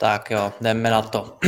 Tak 0.00 0.30
jo, 0.30 0.52
jdeme 0.60 0.90
na 0.90 1.02
to. 1.02 1.38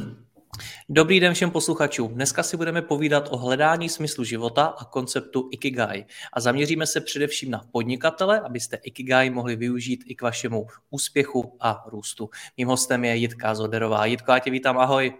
Dobrý 0.88 1.20
den 1.20 1.34
všem 1.34 1.50
posluchačům. 1.50 2.14
Dneska 2.14 2.42
si 2.42 2.56
budeme 2.56 2.82
povídat 2.82 3.28
o 3.30 3.36
hledání 3.36 3.88
smyslu 3.88 4.24
života 4.24 4.64
a 4.64 4.84
konceptu 4.84 5.48
Ikigai. 5.52 6.04
A 6.32 6.40
zaměříme 6.40 6.86
se 6.86 7.00
především 7.00 7.50
na 7.50 7.64
podnikatele, 7.72 8.40
abyste 8.40 8.76
Ikigai 8.76 9.30
mohli 9.30 9.56
využít 9.56 10.04
i 10.06 10.14
k 10.14 10.22
vašemu 10.22 10.66
úspěchu 10.90 11.56
a 11.60 11.84
růstu. 11.86 12.30
Mým 12.56 12.68
hostem 12.68 13.04
je 13.04 13.16
Jitka 13.16 13.54
Zoderová. 13.54 14.06
Jitko, 14.06 14.32
já 14.32 14.38
tě 14.38 14.50
vítám, 14.50 14.78
ahoj. 14.78 15.14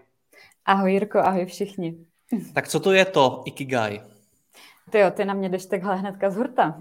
Ahoj 0.65 0.93
Jirko, 0.93 1.19
ahoj 1.19 1.45
všichni. 1.45 1.97
Tak 2.53 2.67
co 2.67 2.79
to 2.79 2.93
je 2.93 3.05
to 3.05 3.43
Ikigai? 3.45 4.01
Ty 4.89 4.99
jo, 4.99 5.11
ty 5.11 5.25
na 5.25 5.33
mě 5.33 5.49
jdeš 5.49 5.65
takhle 5.65 5.95
hnedka 5.95 6.29
z 6.29 6.35
hurta. 6.35 6.79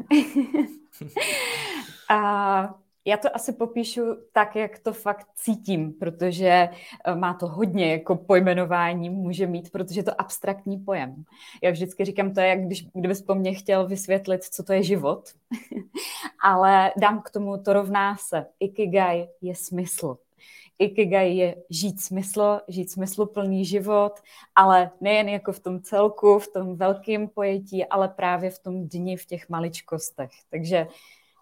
a 2.10 2.85
já 3.06 3.16
to 3.16 3.37
asi 3.37 3.52
popíšu 3.52 4.02
tak, 4.32 4.57
jak 4.57 4.79
to 4.79 4.93
fakt 4.93 5.26
cítím, 5.35 5.93
protože 5.93 6.68
eh, 7.04 7.15
má 7.15 7.35
to 7.35 7.46
hodně 7.48 7.93
jako 7.93 8.16
pojmenování 8.16 9.10
může 9.10 9.46
mít, 9.46 9.73
protože 9.73 10.01
je 10.01 10.04
to 10.04 10.21
abstraktní 10.21 10.79
pojem. 10.79 11.24
Já 11.63 11.71
vždycky 11.71 12.04
říkám, 12.04 12.35
to 12.35 12.40
je, 12.40 12.46
jak 12.46 12.60
když, 12.60 12.87
kdybys 12.95 13.23
po 13.23 13.35
mně 13.35 13.54
chtěl 13.54 13.87
vysvětlit, 13.87 14.45
co 14.45 14.63
to 14.63 14.73
je 14.73 14.82
život, 14.82 15.29
ale 16.43 16.93
dám 16.96 17.23
k 17.23 17.30
tomu, 17.30 17.59
to 17.59 17.73
rovná 17.73 18.16
se. 18.16 18.46
Ikigai 18.60 19.29
je 19.41 19.54
smysl. 19.54 20.16
Ikigai 20.79 21.37
je 21.37 21.57
žít 21.70 22.01
smysl, 22.01 22.60
žít 22.68 22.91
smysluplný 22.91 23.65
život, 23.65 24.13
ale 24.54 24.91
nejen 25.01 25.29
jako 25.29 25.52
v 25.52 25.60
tom 25.60 25.82
celku, 25.82 26.38
v 26.38 26.48
tom 26.48 26.76
velkém 26.76 27.29
pojetí, 27.29 27.85
ale 27.85 28.09
právě 28.09 28.51
v 28.51 28.59
tom 28.59 28.88
dni, 28.88 29.16
v 29.16 29.26
těch 29.26 29.48
maličkostech. 29.48 30.30
Takže 30.51 30.87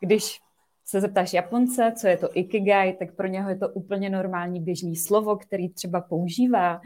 když 0.01 0.41
se 0.85 1.01
zeptáš 1.01 1.33
Japonce, 1.33 1.93
co 1.97 2.07
je 2.07 2.17
to 2.17 2.29
ikigai, 2.33 2.93
tak 2.93 3.15
pro 3.15 3.27
něho 3.27 3.51
je 3.51 3.57
to 3.57 3.69
úplně 3.69 4.11
normální 4.11 4.61
běžný 4.61 4.97
slovo, 4.97 5.37
který 5.37 5.69
třeba 5.69 6.01
používá 6.01 6.81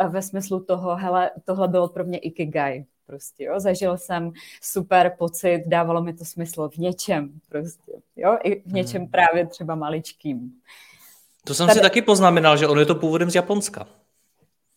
eh, 0.00 0.08
ve 0.08 0.22
smyslu 0.22 0.64
toho, 0.64 0.96
hele, 0.96 1.30
tohle 1.44 1.68
bylo 1.68 1.88
pro 1.88 2.04
mě 2.04 2.18
ikigai. 2.18 2.84
Prostě, 3.06 3.44
jo. 3.44 3.60
Zažil 3.60 3.96
jsem 3.96 4.32
super 4.62 5.14
pocit, 5.18 5.62
dávalo 5.66 6.02
mi 6.02 6.12
to 6.12 6.24
smysl 6.24 6.68
v 6.68 6.76
něčem, 6.76 7.30
prostě, 7.48 7.92
jo, 8.16 8.38
i 8.44 8.60
v 8.60 8.72
něčem 8.72 9.02
hmm. 9.02 9.10
právě 9.10 9.46
třeba 9.46 9.74
maličkým. 9.74 10.52
To 11.44 11.54
jsem 11.54 11.66
Tady... 11.66 11.78
si 11.78 11.82
taky 11.82 12.02
poznamenal, 12.02 12.56
že 12.56 12.68
on 12.68 12.78
je 12.78 12.86
to 12.86 12.94
původem 12.94 13.30
z 13.30 13.34
Japonska. 13.34 13.86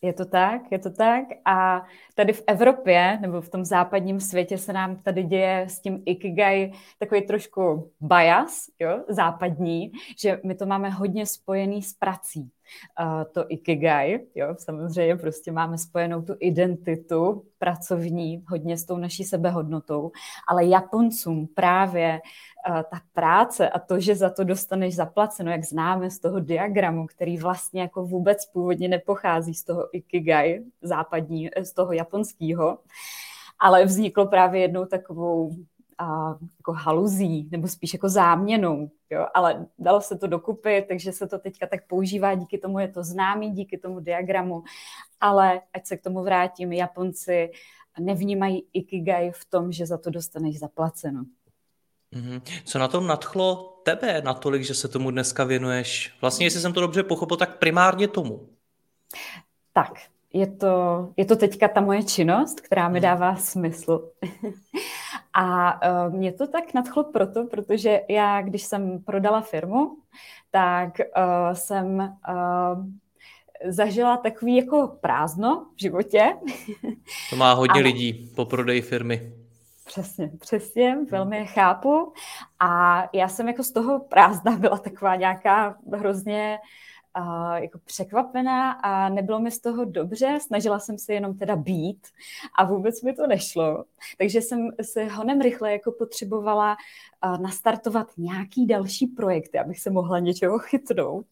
Je 0.04 0.14
to 0.14 0.26
tak, 0.26 0.62
je 0.72 0.80
to 0.80 0.90
tak. 0.90 1.24
A 1.46 1.86
tady 2.16 2.34
v 2.34 2.44
Evropě 2.48 3.18
nebo 3.22 3.42
v 3.42 3.50
tom 3.50 3.66
západním 3.66 4.20
světě 4.20 4.58
se 4.58 4.74
nám 4.74 4.96
tady 4.96 5.24
děje 5.24 5.62
s 5.70 5.80
tím 5.80 6.04
ikigai 6.06 6.72
takový 7.00 7.22
trošku 7.22 7.92
bias, 8.00 8.66
jo, 8.80 9.04
západní, 9.10 9.92
že 10.20 10.40
my 10.46 10.56
to 10.56 10.66
máme 10.66 10.90
hodně 10.90 11.26
spojený 11.26 11.82
s 11.82 11.94
prací. 11.94 12.52
To 13.32 13.46
ikigai, 13.48 14.20
jo, 14.36 14.56
samozřejmě 14.58 15.16
prostě 15.16 15.52
máme 15.52 15.78
spojenou 15.78 16.22
tu 16.22 16.36
identitu 16.40 17.46
pracovní 17.58 18.44
hodně 18.48 18.78
s 18.78 18.86
tou 18.86 18.98
naší 18.98 19.24
sebehodnotou, 19.24 20.12
ale 20.48 20.66
Japoncům 20.66 21.48
právě 21.48 22.22
ta 22.66 23.02
práce 23.14 23.70
a 23.70 23.80
to, 23.80 24.00
že 24.00 24.16
za 24.16 24.30
to 24.30 24.44
dostaneš 24.44 24.96
zaplaceno, 24.96 25.52
jak 25.52 25.64
známe 25.64 26.10
z 26.10 26.20
toho 26.20 26.40
diagramu, 26.40 27.06
který 27.08 27.38
vlastně 27.38 27.82
jako 27.82 28.06
vůbec 28.06 28.46
původně 28.46 28.88
nepochází 28.88 29.54
z 29.54 29.64
toho 29.64 29.96
ikigai 29.96 30.64
západní, 30.82 31.50
z 31.62 31.74
toho 31.74 31.94
japonského, 31.94 32.80
ale 33.60 33.86
vzniklo 33.86 34.28
právě 34.28 34.62
jednou 34.62 34.86
takovou 34.86 35.52
a, 35.98 36.38
jako 36.60 36.74
haluzí, 36.74 37.50
nebo 37.52 37.68
spíš 37.68 37.94
jako 37.94 38.10
záměnou, 38.10 38.90
jo? 39.10 39.28
ale 39.34 39.66
dalo 39.80 40.02
se 40.02 40.18
to 40.18 40.28
dokupy, 40.28 40.86
takže 40.88 41.12
se 41.12 41.28
to 41.28 41.40
teďka 41.40 41.68
tak 41.68 41.88
používá, 41.88 42.36
díky 42.36 42.58
tomu 42.58 42.80
je 42.80 42.88
to 42.88 43.04
známý, 43.04 43.52
díky 43.52 43.78
tomu 43.78 44.00
diagramu, 44.00 44.64
ale 45.20 45.62
ať 45.74 45.88
se 45.88 45.98
k 45.98 46.04
tomu 46.04 46.24
vrátím, 46.24 46.74
Japonci 46.74 47.52
nevnímají 48.00 48.66
ikigai 48.74 49.32
v 49.32 49.46
tom, 49.46 49.72
že 49.72 49.86
za 49.86 49.98
to 49.98 50.10
dostaneš 50.10 50.60
zaplaceno. 50.60 51.26
Mm-hmm. 52.14 52.42
Co 52.66 52.80
na 52.80 52.88
tom 52.88 53.08
nadchlo 53.08 53.80
tebe 53.84 54.22
natolik, 54.22 54.64
že 54.64 54.74
se 54.74 54.88
tomu 54.88 55.12
dneska 55.12 55.44
věnuješ? 55.44 56.14
Vlastně, 56.22 56.46
jestli 56.46 56.62
jsem 56.62 56.74
to 56.74 56.82
dobře 56.82 57.04
pochopil, 57.04 57.38
tak 57.38 57.58
primárně 57.58 58.08
tomu. 58.08 58.50
Tak, 59.74 59.94
je 60.34 60.48
to, 60.48 61.14
je 61.18 61.26
to 61.26 61.36
teďka 61.36 61.68
ta 61.68 61.82
moje 61.82 62.04
činnost, 62.04 62.62
která 62.62 62.90
mi 62.90 63.00
mhm. 63.00 63.04
dává 63.04 63.36
smysl. 63.36 64.12
A 65.34 65.74
uh, 66.08 66.14
mě 66.14 66.32
to 66.32 66.48
tak 66.48 66.74
nadchlo 66.74 67.04
proto, 67.04 67.46
protože 67.46 68.02
já, 68.10 68.42
když 68.42 68.64
jsem 68.64 69.04
prodala 69.04 69.42
firmu, 69.42 69.98
tak 70.52 70.94
uh, 71.00 71.54
jsem 71.54 72.16
uh, 72.30 72.86
zažila 73.66 74.18
takový 74.18 74.56
jako 74.56 74.98
prázdno 75.02 75.66
v 75.76 75.82
životě. 75.82 76.34
To 77.30 77.36
má 77.36 77.54
hodně 77.54 77.82
a... 77.82 77.84
lidí 77.84 78.32
po 78.36 78.46
prodeji 78.46 78.82
firmy. 78.82 79.34
Přesně, 79.86 80.32
přesně, 80.40 80.98
velmi 81.12 81.38
je 81.38 81.46
chápu. 81.46 82.14
A 82.60 83.04
já 83.14 83.28
jsem 83.28 83.48
jako 83.48 83.64
z 83.64 83.72
toho 83.72 84.00
prázdna 84.00 84.58
byla 84.58 84.78
taková 84.78 85.16
nějaká 85.16 85.78
hrozně 85.94 86.60
uh, 86.62 86.68
jako 87.56 87.80
překvapená 87.86 88.72
a 88.72 89.10
nebylo 89.10 89.40
mi 89.40 89.52
z 89.52 89.60
toho 89.60 89.86
dobře, 89.86 90.40
snažila 90.42 90.80
jsem 90.80 90.98
se 90.98 91.14
jenom 91.14 91.38
teda 91.38 91.56
být 91.56 92.08
a 92.58 92.66
vůbec 92.66 93.02
mi 93.02 93.14
to 93.14 93.28
nešlo. 93.28 93.86
Takže 94.18 94.42
jsem 94.42 94.70
se 94.82 95.04
honem 95.06 95.42
rychle 95.42 95.72
jako 95.72 95.92
potřebovala 95.92 96.78
nastartovat 97.42 98.08
nějaký 98.18 98.66
další 98.68 99.08
projekty, 99.08 99.60
abych 99.60 99.80
se 99.80 99.90
mohla 99.90 100.20
něčeho 100.20 100.60
chytnout. 100.60 101.26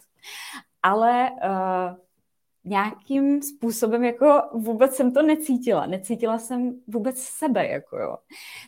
Ale 0.83 1.31
uh, 1.31 1.97
nějakým 2.63 3.41
způsobem 3.41 4.03
jako 4.03 4.41
vůbec 4.53 4.95
jsem 4.95 5.13
to 5.13 5.21
necítila. 5.21 5.85
Necítila 5.85 6.39
jsem 6.39 6.81
vůbec 6.87 7.19
sebe, 7.19 7.67
jako 7.67 7.97
jo. 7.97 8.17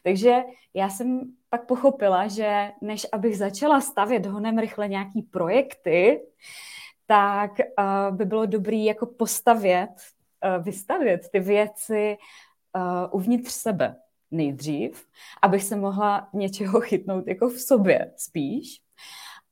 Takže 0.03 0.43
já 0.73 0.89
jsem 0.89 1.21
pak 1.49 1.65
pochopila, 1.65 2.27
že 2.27 2.71
než 2.81 3.07
abych 3.11 3.37
začala 3.37 3.81
stavět 3.81 4.25
honem 4.25 4.57
rychle 4.57 4.87
nějaký 4.87 5.21
projekty, 5.21 6.21
tak 7.13 7.51
uh, 7.59 8.15
by 8.15 8.25
bylo 8.25 8.45
dobré 8.45 8.75
jako 8.75 9.05
postavět, 9.05 9.89
uh, 9.89 10.63
vystavět 10.63 11.29
ty 11.31 11.39
věci 11.39 12.17
uh, 12.75 13.09
uvnitř 13.11 13.51
sebe 13.51 13.95
nejdřív, 14.31 15.07
abych 15.41 15.63
se 15.63 15.75
mohla 15.75 16.29
něčeho 16.33 16.81
chytnout 16.81 17.27
jako 17.27 17.49
v 17.49 17.59
sobě 17.59 18.13
spíš. 18.17 18.81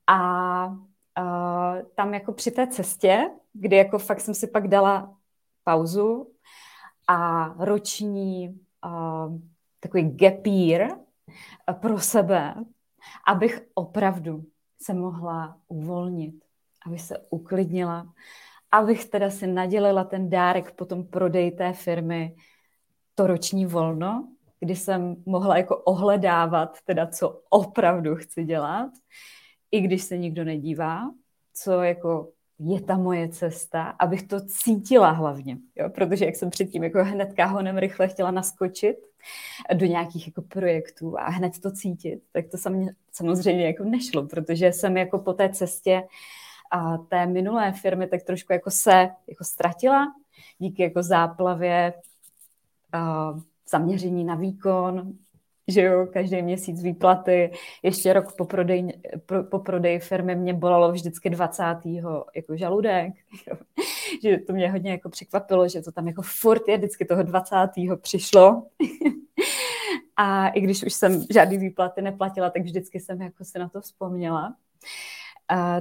A 0.07 0.65
uh, 0.67 1.81
tam 1.95 2.13
jako 2.13 2.33
při 2.33 2.51
té 2.51 2.67
cestě 2.67 3.29
kdy 3.53 3.75
jako 3.75 3.99
fakt 3.99 4.19
jsem 4.19 4.33
si 4.33 4.47
pak 4.47 4.67
dala 4.67 5.15
pauzu 5.63 6.31
a 7.07 7.47
roční 7.59 8.59
uh, 8.85 9.37
takový 9.79 10.17
year 10.45 10.97
pro 11.73 11.99
sebe, 11.99 12.55
abych 13.27 13.61
opravdu 13.73 14.43
se 14.81 14.93
mohla 14.93 15.57
uvolnit, 15.67 16.50
aby 16.85 16.99
se 16.99 17.17
uklidnila, 17.29 18.13
abych 18.71 19.05
teda 19.05 19.29
si 19.29 19.47
nadělila 19.47 20.03
ten 20.03 20.29
dárek 20.29 20.71
po 20.71 20.85
tom 20.85 21.03
prodeji 21.03 21.51
té 21.51 21.73
firmy, 21.73 22.35
to 23.15 23.27
roční 23.27 23.65
volno, 23.65 24.27
kdy 24.59 24.75
jsem 24.75 25.15
mohla 25.25 25.57
jako 25.57 25.77
ohledávat 25.77 26.77
teda, 26.85 27.07
co 27.07 27.41
opravdu 27.49 28.15
chci 28.15 28.43
dělat, 28.43 28.89
i 29.71 29.81
když 29.81 30.03
se 30.03 30.17
nikdo 30.17 30.43
nedívá, 30.43 31.11
co 31.53 31.71
jako 31.83 32.29
je 32.59 32.81
ta 32.81 32.97
moje 32.97 33.29
cesta, 33.29 33.83
abych 33.83 34.23
to 34.23 34.37
cítila 34.45 35.11
hlavně, 35.11 35.57
jo? 35.75 35.89
protože 35.89 36.25
jak 36.25 36.35
jsem 36.35 36.49
předtím 36.49 36.83
jako 36.83 37.03
hnedka 37.03 37.45
honem 37.45 37.77
rychle 37.77 38.07
chtěla 38.07 38.31
naskočit 38.31 38.95
do 39.73 39.85
nějakých 39.85 40.27
jako 40.27 40.41
projektů 40.41 41.19
a 41.19 41.29
hned 41.29 41.59
to 41.59 41.71
cítit, 41.71 42.23
tak 42.31 42.45
to 42.47 42.57
samozřejmě 43.11 43.65
jako 43.65 43.83
nešlo, 43.83 44.27
protože 44.27 44.73
jsem 44.73 44.97
jako 44.97 45.19
po 45.19 45.33
té 45.33 45.49
cestě 45.49 46.03
a 46.71 46.97
té 46.97 47.25
minulé 47.25 47.71
firmy 47.71 48.07
tak 48.07 48.23
trošku 48.23 48.53
jako 48.53 48.71
se 48.71 49.09
jako 49.27 49.43
ztratila 49.43 50.13
díky 50.57 50.83
jako 50.83 51.03
záplavě 51.03 51.93
a 52.93 53.33
zaměření 53.69 54.23
na 54.23 54.35
výkon, 54.35 55.13
že 55.67 55.81
jo, 55.81 56.07
každý 56.13 56.41
měsíc 56.41 56.83
výplaty, 56.83 57.51
ještě 57.83 58.13
rok 58.13 58.35
po 58.35 58.45
prodeji, 58.45 58.87
po 59.49 59.59
prodeji 59.59 59.99
firmy 59.99 60.35
mě 60.35 60.53
bolelo 60.53 60.91
vždycky 60.91 61.29
20. 61.29 61.63
jako 62.35 62.55
žaludek, 62.55 63.13
jo. 63.47 63.57
že 64.23 64.37
to 64.37 64.53
mě 64.53 64.71
hodně 64.71 64.91
jako 64.91 65.09
překvapilo, 65.09 65.69
že 65.69 65.81
to 65.81 65.91
tam 65.91 66.07
jako 66.07 66.21
furt 66.21 66.67
je, 66.67 66.77
vždycky 66.77 67.05
toho 67.05 67.23
20. 67.23 67.55
přišlo. 68.01 68.63
A 70.15 70.47
i 70.47 70.61
když 70.61 70.83
už 70.83 70.93
jsem 70.93 71.25
žádný 71.33 71.57
výplaty 71.57 72.01
neplatila, 72.01 72.49
tak 72.49 72.61
vždycky 72.61 72.99
jsem 72.99 73.21
jako 73.21 73.45
si 73.45 73.59
na 73.59 73.69
to 73.69 73.81
vzpomněla. 73.81 74.55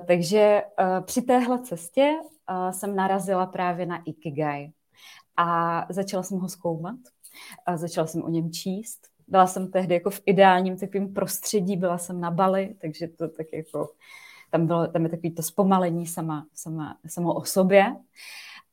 Takže 0.07 0.63
uh, 0.81 1.05
při 1.05 1.23
téhle 1.23 1.63
cestě 1.63 2.13
uh, 2.51 2.71
jsem 2.71 2.97
narazila 2.97 3.47
právě 3.47 3.87
na 3.87 4.03
Ikigai 4.05 4.73
a 5.37 5.87
začala 5.89 6.23
jsem 6.23 6.39
ho 6.39 6.49
zkoumat. 6.49 6.97
A 7.67 7.77
začala 7.77 8.07
jsem 8.07 8.23
o 8.23 8.29
něm 8.29 8.53
číst. 8.53 9.01
Byla 9.29 9.47
jsem 9.47 9.71
tehdy 9.71 9.95
jako 9.95 10.11
v 10.11 10.21
ideálním 10.27 10.79
takovém 10.79 11.15
prostředí, 11.15 11.77
byla 11.77 11.99
jsem 11.99 12.21
na 12.21 12.31
Bali, 12.31 12.75
takže 12.81 13.09
to 13.09 13.29
tak 13.29 13.47
jako, 13.53 13.91
tam, 14.51 14.67
bylo, 14.67 14.87
tam 14.87 15.03
je 15.03 15.09
takový 15.09 15.31
to 15.31 15.43
zpomalení 15.43 16.07
sama, 16.07 16.47
sama, 16.55 16.99
samo 17.07 17.35
o 17.35 17.45
sobě. 17.45 17.97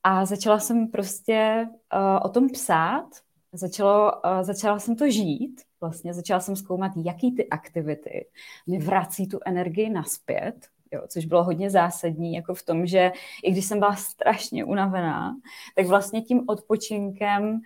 A 0.03 0.25
začala 0.25 0.59
jsem 0.59 0.88
prostě 0.88 1.67
uh, 1.93 2.25
o 2.25 2.29
tom 2.29 2.50
psát, 2.50 3.05
začalo, 3.53 4.11
uh, 4.11 4.43
začala 4.43 4.79
jsem 4.79 4.95
to 4.95 5.09
žít, 5.11 5.61
vlastně 5.81 6.13
začala 6.13 6.39
jsem 6.39 6.55
zkoumat, 6.55 6.91
jaký 6.95 7.35
ty 7.35 7.50
aktivity 7.50 8.27
mi 8.67 8.79
vrací 8.79 9.27
tu 9.27 9.39
energii 9.45 9.89
naspět, 9.89 10.67
jo, 10.92 11.01
což 11.07 11.25
bylo 11.25 11.44
hodně 11.44 11.69
zásadní, 11.69 12.34
jako 12.34 12.54
v 12.54 12.63
tom, 12.63 12.86
že 12.86 13.12
i 13.44 13.51
když 13.51 13.66
jsem 13.66 13.80
byla 13.80 13.95
strašně 13.95 14.66
unavená, 14.66 15.36
tak 15.75 15.86
vlastně 15.86 16.22
tím 16.22 16.44
odpočinkem 16.48 17.62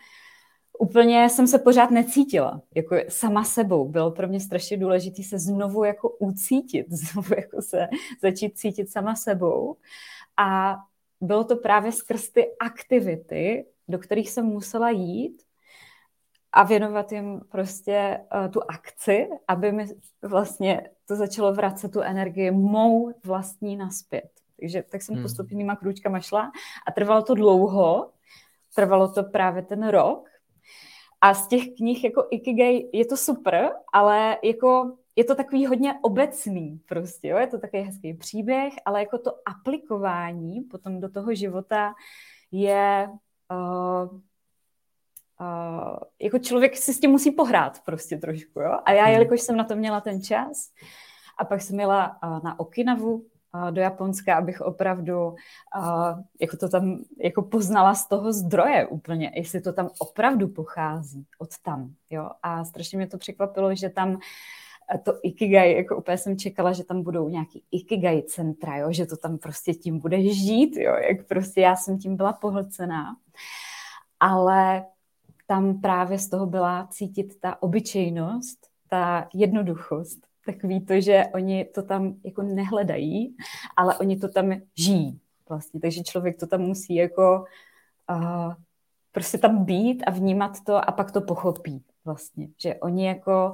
úplně 0.80 1.30
jsem 1.30 1.48
se 1.48 1.60
pořád 1.60 1.92
necítila, 1.92 2.62
jako 2.76 2.96
sama 3.10 3.44
sebou. 3.44 3.88
Bylo 3.88 4.12
pro 4.12 4.28
mě 4.28 4.40
strašně 4.40 4.78
důležité 4.78 5.24
se 5.24 5.40
znovu 5.40 5.84
jako 5.84 6.10
ucítit, 6.10 6.86
znovu 6.92 7.34
jako 7.36 7.62
se 7.62 7.88
začít 8.22 8.58
cítit 8.58 8.92
sama 8.92 9.16
sebou. 9.16 9.76
A 10.38 10.78
bylo 11.22 11.44
to 11.44 11.56
právě 11.56 11.92
skrz 11.92 12.30
ty 12.30 12.48
aktivity, 12.60 13.66
do 13.88 14.00
kterých 14.00 14.32
jsem 14.32 14.46
musela 14.46 14.90
jít 14.90 15.42
a 16.54 16.64
věnovat 16.64 17.12
jim 17.12 17.42
prostě 17.52 18.20
uh, 18.36 18.52
tu 18.52 18.62
akci, 18.70 19.30
aby 19.48 19.72
mi 19.72 19.86
vlastně 20.22 20.90
to 21.08 21.16
začalo 21.16 21.54
vracet 21.54 21.92
tu 21.92 22.02
energii 22.02 22.52
mou 22.52 23.14
vlastní 23.24 23.76
naspět. 23.76 24.30
Takže 24.60 24.84
tak 24.92 25.02
jsem 25.02 25.16
hmm. 25.16 25.24
postupnýma 25.24 25.76
krůčkama 25.76 26.20
šla 26.20 26.52
a 26.88 26.92
trvalo 26.92 27.22
to 27.22 27.36
dlouho, 27.36 28.12
trvalo 28.76 29.12
to 29.12 29.24
právě 29.24 29.62
ten 29.62 29.88
rok 29.88 30.30
a 31.22 31.34
z 31.34 31.48
těch 31.48 31.64
knih 31.78 32.04
jako 32.04 32.28
Ikigai 32.32 32.90
je 32.94 33.06
to 33.06 33.18
super, 33.18 33.72
ale 33.94 34.38
jako 34.44 34.98
je 35.16 35.24
to 35.24 35.36
takový 35.36 35.66
hodně 35.66 35.94
obecný 36.02 36.82
prostě, 36.88 37.28
jo? 37.28 37.38
je 37.38 37.48
to 37.48 37.60
takový 37.60 37.84
hezký 37.84 38.14
příběh, 38.14 38.74
ale 38.86 39.00
jako 39.00 39.18
to 39.18 39.32
aplikování 39.46 40.62
potom 40.62 41.00
do 41.00 41.10
toho 41.10 41.36
života 41.36 41.94
je 42.52 43.10
uh, 43.52 44.20
uh, 45.42 45.98
jako 46.22 46.40
člověk 46.40 46.78
si 46.78 46.94
s 46.94 47.00
tím 47.00 47.12
musí 47.12 47.32
pohrát 47.32 47.80
prostě 47.86 48.18
trošku, 48.18 48.60
jo? 48.60 48.78
A 48.86 48.92
já, 48.92 49.04
hmm. 49.04 49.14
jelikož 49.14 49.42
jsem 49.42 49.58
na 49.58 49.64
to 49.64 49.76
měla 49.76 50.02
ten 50.02 50.22
čas, 50.22 50.70
a 51.38 51.46
pak 51.46 51.62
jsem 51.62 51.80
jela 51.80 52.18
uh, 52.24 52.44
na 52.44 52.60
Okinavu, 52.60 53.14
uh, 53.14 53.72
do 53.72 53.82
Japonska, 53.82 54.36
abych 54.36 54.62
opravdu 54.62 55.28
uh, 55.28 55.36
jako 56.42 56.58
to 56.58 56.70
tam 56.70 57.04
jako 57.24 57.42
poznala 57.42 57.94
z 57.94 58.08
toho 58.08 58.34
zdroje 58.34 58.88
úplně, 58.88 59.32
jestli 59.36 59.62
to 59.62 59.74
tam 59.74 59.90
opravdu 60.00 60.48
pochází 60.48 61.26
od 61.40 61.50
tam, 61.64 61.94
jo. 62.10 62.30
A 62.44 62.64
strašně 62.66 62.98
mě 62.98 63.08
to 63.08 63.18
překvapilo, 63.18 63.76
že 63.76 63.90
tam 63.90 64.20
to 65.04 65.14
Ikigai, 65.24 65.76
jako 65.76 65.98
úplně 65.98 66.18
jsem 66.18 66.38
čekala, 66.38 66.74
že 66.74 66.84
tam 66.84 67.04
budou 67.04 67.30
nějaký 67.30 67.64
Ikigai 67.72 68.22
centra, 68.22 68.78
jo, 68.78 68.92
že 68.92 69.06
to 69.06 69.18
tam 69.18 69.38
prostě 69.38 69.74
tím 69.74 70.00
bude 70.00 70.22
žít, 70.22 70.76
jo, 70.76 70.96
jak 70.96 71.28
prostě 71.28 71.62
já 71.62 71.76
jsem 71.76 71.98
tím 71.98 72.16
byla 72.16 72.34
pohlcená. 72.34 73.16
Ale 74.20 74.86
tam 75.52 75.82
právě 75.82 76.20
z 76.20 76.30
toho 76.30 76.46
byla 76.46 76.88
cítit 76.92 77.40
ta 77.40 77.64
obyčejnost, 77.64 78.68
ta 78.90 79.28
jednoduchost, 79.34 80.20
takový 80.46 80.86
to, 80.86 81.02
že 81.02 81.24
oni 81.34 81.66
to 81.66 81.84
tam 81.84 82.16
jako 82.24 82.44
nehledají, 82.44 83.36
ale 83.78 83.98
oni 83.98 84.18
to 84.18 84.28
tam 84.28 84.52
žijí 84.78 85.20
vlastně, 85.50 85.80
takže 85.80 86.04
člověk 86.04 86.40
to 86.40 86.48
tam 86.48 86.62
musí 86.62 86.96
jako 86.96 87.46
uh, 88.10 88.54
prostě 89.12 89.38
tam 89.38 89.66
být 89.66 90.04
a 90.04 90.12
vnímat 90.12 90.52
to 90.66 90.90
a 90.90 90.92
pak 90.92 91.12
to 91.12 91.22
pochopí 91.22 91.84
vlastně, 92.06 92.48
že 92.58 92.76
oni 92.76 93.08
jako 93.08 93.54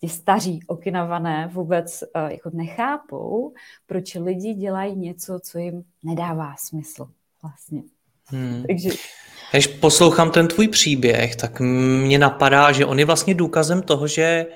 ti 0.00 0.08
staří 0.08 0.60
okinavané 0.66 1.50
vůbec 1.52 2.02
uh, 2.02 2.30
jako 2.30 2.50
nechápou, 2.52 3.54
proč 3.86 4.14
lidi 4.14 4.54
dělají 4.54 4.96
něco, 4.96 5.40
co 5.42 5.58
jim 5.58 5.84
nedává 6.04 6.54
smysl 6.56 7.10
vlastně. 7.42 7.82
Hmm. 8.26 8.64
Takže 8.66 8.90
když 9.50 9.66
poslouchám 9.66 10.30
ten 10.30 10.48
tvůj 10.48 10.68
příběh, 10.68 11.36
tak 11.36 11.60
mě 11.60 12.18
napadá, 12.18 12.72
že 12.72 12.86
on 12.86 12.98
je 12.98 13.04
vlastně 13.04 13.34
důkazem 13.34 13.82
toho, 13.82 14.06
že 14.06 14.46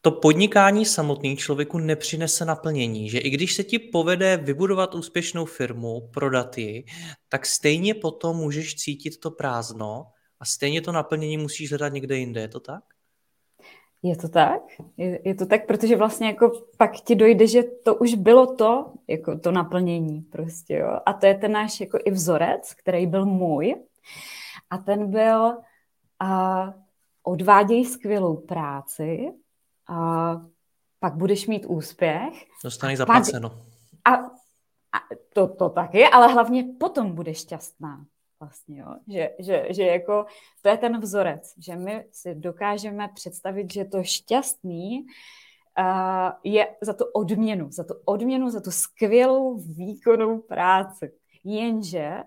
to 0.00 0.10
podnikání 0.10 0.86
samotný 0.86 1.36
člověku 1.36 1.78
nepřinese 1.78 2.44
naplnění, 2.44 3.10
že 3.10 3.18
i 3.18 3.30
když 3.30 3.54
se 3.54 3.64
ti 3.64 3.78
povede 3.78 4.36
vybudovat 4.36 4.94
úspěšnou 4.94 5.44
firmu, 5.44 6.10
prodat 6.14 6.58
ji, 6.58 6.84
tak 7.28 7.46
stejně 7.46 7.94
potom 7.94 8.36
můžeš 8.36 8.74
cítit 8.74 9.20
to 9.20 9.30
prázdno 9.30 10.04
a 10.40 10.44
stejně 10.44 10.80
to 10.80 10.92
naplnění 10.92 11.36
musíš 11.36 11.70
hledat 11.70 11.92
někde 11.92 12.16
jinde, 12.16 12.40
je 12.40 12.48
to 12.48 12.60
tak? 12.60 12.82
Je 14.02 14.16
to 14.16 14.28
tak? 14.28 14.62
Je, 14.96 15.28
je 15.28 15.34
to 15.34 15.46
tak, 15.46 15.66
protože 15.66 15.96
vlastně 15.96 16.26
jako 16.26 16.52
pak 16.76 17.00
ti 17.00 17.14
dojde, 17.14 17.46
že 17.46 17.62
to 17.62 17.94
už 17.94 18.14
bylo 18.14 18.56
to, 18.56 18.92
jako 19.08 19.38
to 19.38 19.52
naplnění 19.52 20.20
prostě, 20.20 20.74
jo. 20.74 21.00
A 21.06 21.12
to 21.12 21.26
je 21.26 21.34
ten 21.34 21.52
náš 21.52 21.80
jako 21.80 21.98
i 22.04 22.10
vzorec, 22.10 22.74
který 22.74 23.06
byl 23.06 23.26
můj. 23.26 23.74
A 24.70 24.78
ten 24.78 25.10
byl 25.10 25.56
a 26.20 26.74
odváděj 27.22 27.84
skvělou 27.84 28.36
práci, 28.36 29.32
a 29.88 30.32
pak 31.00 31.14
budeš 31.14 31.46
mít 31.46 31.66
úspěch. 31.66 32.46
Dostaneš 32.64 32.98
zaplaceno. 32.98 33.50
A, 34.04 34.14
a 34.92 34.98
to, 35.32 35.48
to 35.48 35.68
taky, 35.68 36.04
ale 36.04 36.32
hlavně 36.32 36.64
potom 36.80 37.14
budeš 37.14 37.40
šťastná 37.40 38.04
vlastně, 38.40 38.80
jo? 38.80 38.94
Že, 39.08 39.30
že, 39.38 39.66
že 39.70 39.82
jako 39.82 40.26
to 40.62 40.68
je 40.68 40.76
ten 40.76 41.00
vzorec, 41.00 41.54
že 41.58 41.76
my 41.76 42.04
si 42.12 42.34
dokážeme 42.34 43.08
představit, 43.14 43.72
že 43.72 43.84
to 43.84 44.02
šťastný 44.02 45.06
uh, 45.78 46.30
je 46.44 46.76
za 46.80 46.92
tu 46.92 47.04
odměnu, 47.04 47.70
za 47.70 47.84
tu 47.84 47.94
odměnu, 48.04 48.50
za 48.50 48.60
tu 48.60 48.70
skvělou 48.70 49.58
výkonnou 49.58 50.38
práci. 50.38 51.12
Jenže 51.44 52.22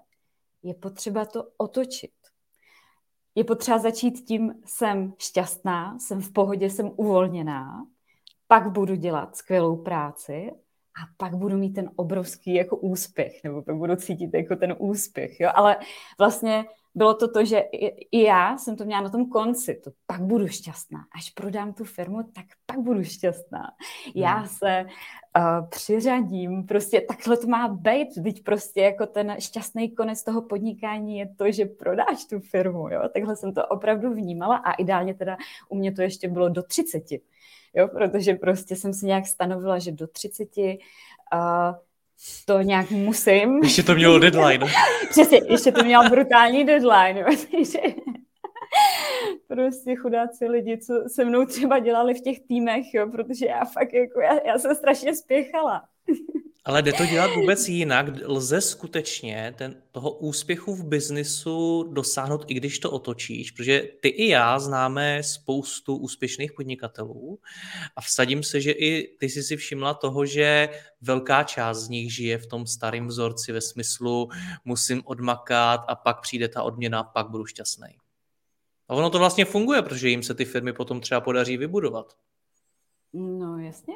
je 0.63 0.74
potřeba 0.74 1.25
to 1.25 1.44
otočit. 1.58 2.12
Je 3.36 3.44
potřeba 3.44 3.77
začít 3.77 4.12
tím, 4.12 4.53
jsem 4.65 5.13
šťastná, 5.18 6.00
jsem 6.00 6.22
v 6.22 6.34
pohodě, 6.34 6.70
jsem 6.70 6.91
uvolněná, 6.96 7.86
pak 8.48 8.72
budu 8.72 8.96
dělat 8.96 9.38
skvělou 9.38 9.75
práci 9.75 10.51
a 10.98 11.08
pak 11.18 11.36
budu 11.36 11.58
mít 11.58 11.74
ten 11.74 11.90
obrovský 11.96 12.54
jako 12.54 12.78
úspěch, 12.78 13.44
nebo 13.44 13.62
pak 13.62 13.76
budu 13.76 13.96
cítit 13.96 14.34
jako 14.34 14.56
ten 14.56 14.76
úspěch, 14.80 15.40
jo, 15.40 15.50
ale 15.56 15.78
vlastně 16.20 16.66
bylo 16.96 17.14
to 17.14 17.32
to, 17.32 17.46
že 17.46 17.60
i 18.12 18.24
já 18.24 18.58
jsem 18.58 18.76
to 18.76 18.86
měla 18.86 19.02
na 19.02 19.10
tom 19.10 19.30
konci, 19.30 19.82
to 19.84 19.92
pak 20.06 20.22
budu 20.22 20.48
šťastná. 20.48 21.00
Až 21.16 21.30
prodám 21.30 21.74
tu 21.74 21.84
firmu, 21.84 22.24
tak 22.24 22.46
pak 22.66 22.80
budu 22.80 23.04
šťastná. 23.04 23.72
Já 24.16 24.36
hmm. 24.36 24.48
se 24.48 24.86
uh, 25.38 25.70
přiřadím, 25.70 26.66
prostě 26.66 27.02
takhle 27.02 27.38
to 27.38 27.48
má 27.48 27.68
být, 27.68 28.08
teď 28.24 28.44
prostě 28.44 28.82
jako 28.82 29.06
ten 29.06 29.36
šťastný 29.40 29.92
konec 29.92 30.24
toho 30.24 30.42
podnikání 30.42 31.18
je 31.18 31.36
to, 31.38 31.52
že 31.52 31.66
prodáš 31.66 32.26
tu 32.26 32.40
firmu, 32.40 32.90
jo, 32.90 33.02
takhle 33.14 33.36
jsem 33.36 33.54
to 33.54 33.68
opravdu 33.68 34.14
vnímala 34.14 34.56
a 34.56 34.72
ideálně 34.72 35.14
teda 35.14 35.38
u 35.70 35.76
mě 35.76 35.92
to 35.92 36.02
ještě 36.02 36.28
bylo 36.28 36.50
do 36.50 36.64
30 36.64 37.04
jo, 37.75 37.88
protože 37.88 38.34
prostě 38.34 38.75
jsem 38.75 38.94
si 38.94 39.06
nějak 39.06 39.28
stanovila, 39.28 39.80
že 39.80 39.92
do 39.92 40.08
30 40.08 40.48
uh, 40.58 40.74
to 42.46 42.62
nějak 42.62 42.92
musím. 42.92 43.58
Ještě 43.63 43.84
to 43.84 43.96
mělo 43.96 44.20
deadline. 44.20 44.66
Přesně, 45.10 45.42
ještě 45.50 45.72
to 45.72 45.84
mělo 45.84 46.10
brutální 46.10 46.63
deadline. 46.63 47.25
prostě 49.48 49.96
chudáci 49.96 50.48
lidi, 50.48 50.78
co 50.78 50.94
se 51.08 51.25
mnou 51.25 51.46
třeba 51.46 51.80
dělali 51.80 52.13
v 52.13 52.22
těch 52.22 52.40
týmech, 52.40 52.94
jo, 52.94 53.08
protože 53.12 53.46
já 53.46 53.66
fakt 53.66 53.94
jako, 53.94 54.22
já, 54.22 54.40
já 54.46 54.60
jsem 54.60 54.75
strašně 54.75 55.16
spěchala. 55.16 55.84
Ale 56.65 56.82
jde 56.82 56.94
to 56.94 57.06
dělat 57.06 57.32
vůbec 57.36 57.68
jinak? 57.68 58.06
Lze 58.25 58.62
skutečně 58.62 59.53
ten, 59.58 59.82
toho 59.91 60.12
úspěchu 60.12 60.75
v 60.75 60.86
biznisu 60.86 61.84
dosáhnout, 61.94 62.46
i 62.48 62.53
když 62.53 62.80
to 62.80 62.91
otočíš? 62.91 63.51
Protože 63.51 63.84
ty 64.01 64.10
i 64.10 64.27
já 64.27 64.60
známe 64.60 65.24
spoustu 65.24 65.96
úspěšných 65.96 66.53
podnikatelů 66.53 67.39
a 67.96 68.01
vsadím 68.01 68.44
se, 68.44 68.62
že 68.62 68.72
i 68.72 69.18
ty 69.20 69.30
jsi 69.30 69.44
si 69.44 69.58
všimla 69.58 69.94
toho, 69.94 70.25
že 70.25 70.70
velká 71.01 71.44
část 71.44 71.77
z 71.77 71.89
nich 71.89 72.13
žije 72.13 72.38
v 72.38 72.48
tom 72.48 72.68
starém 72.68 73.08
vzorci 73.08 73.51
ve 73.51 73.62
smyslu 73.62 74.30
musím 74.65 75.01
odmakat 75.06 75.82
a 75.88 75.96
pak 75.96 76.22
přijde 76.22 76.48
ta 76.48 76.63
odměna, 76.63 77.03
pak 77.03 77.30
budu 77.30 77.46
šťastný. 77.46 77.98
A 78.88 78.94
ono 78.94 79.10
to 79.10 79.20
vlastně 79.20 79.46
funguje, 79.46 79.82
protože 79.82 80.10
jim 80.10 80.24
se 80.24 80.34
ty 80.34 80.46
firmy 80.46 80.74
potom 80.74 81.01
třeba 81.01 81.22
podaří 81.22 81.58
vybudovat. 81.58 82.13
No 83.13 83.58
jasně. 83.58 83.94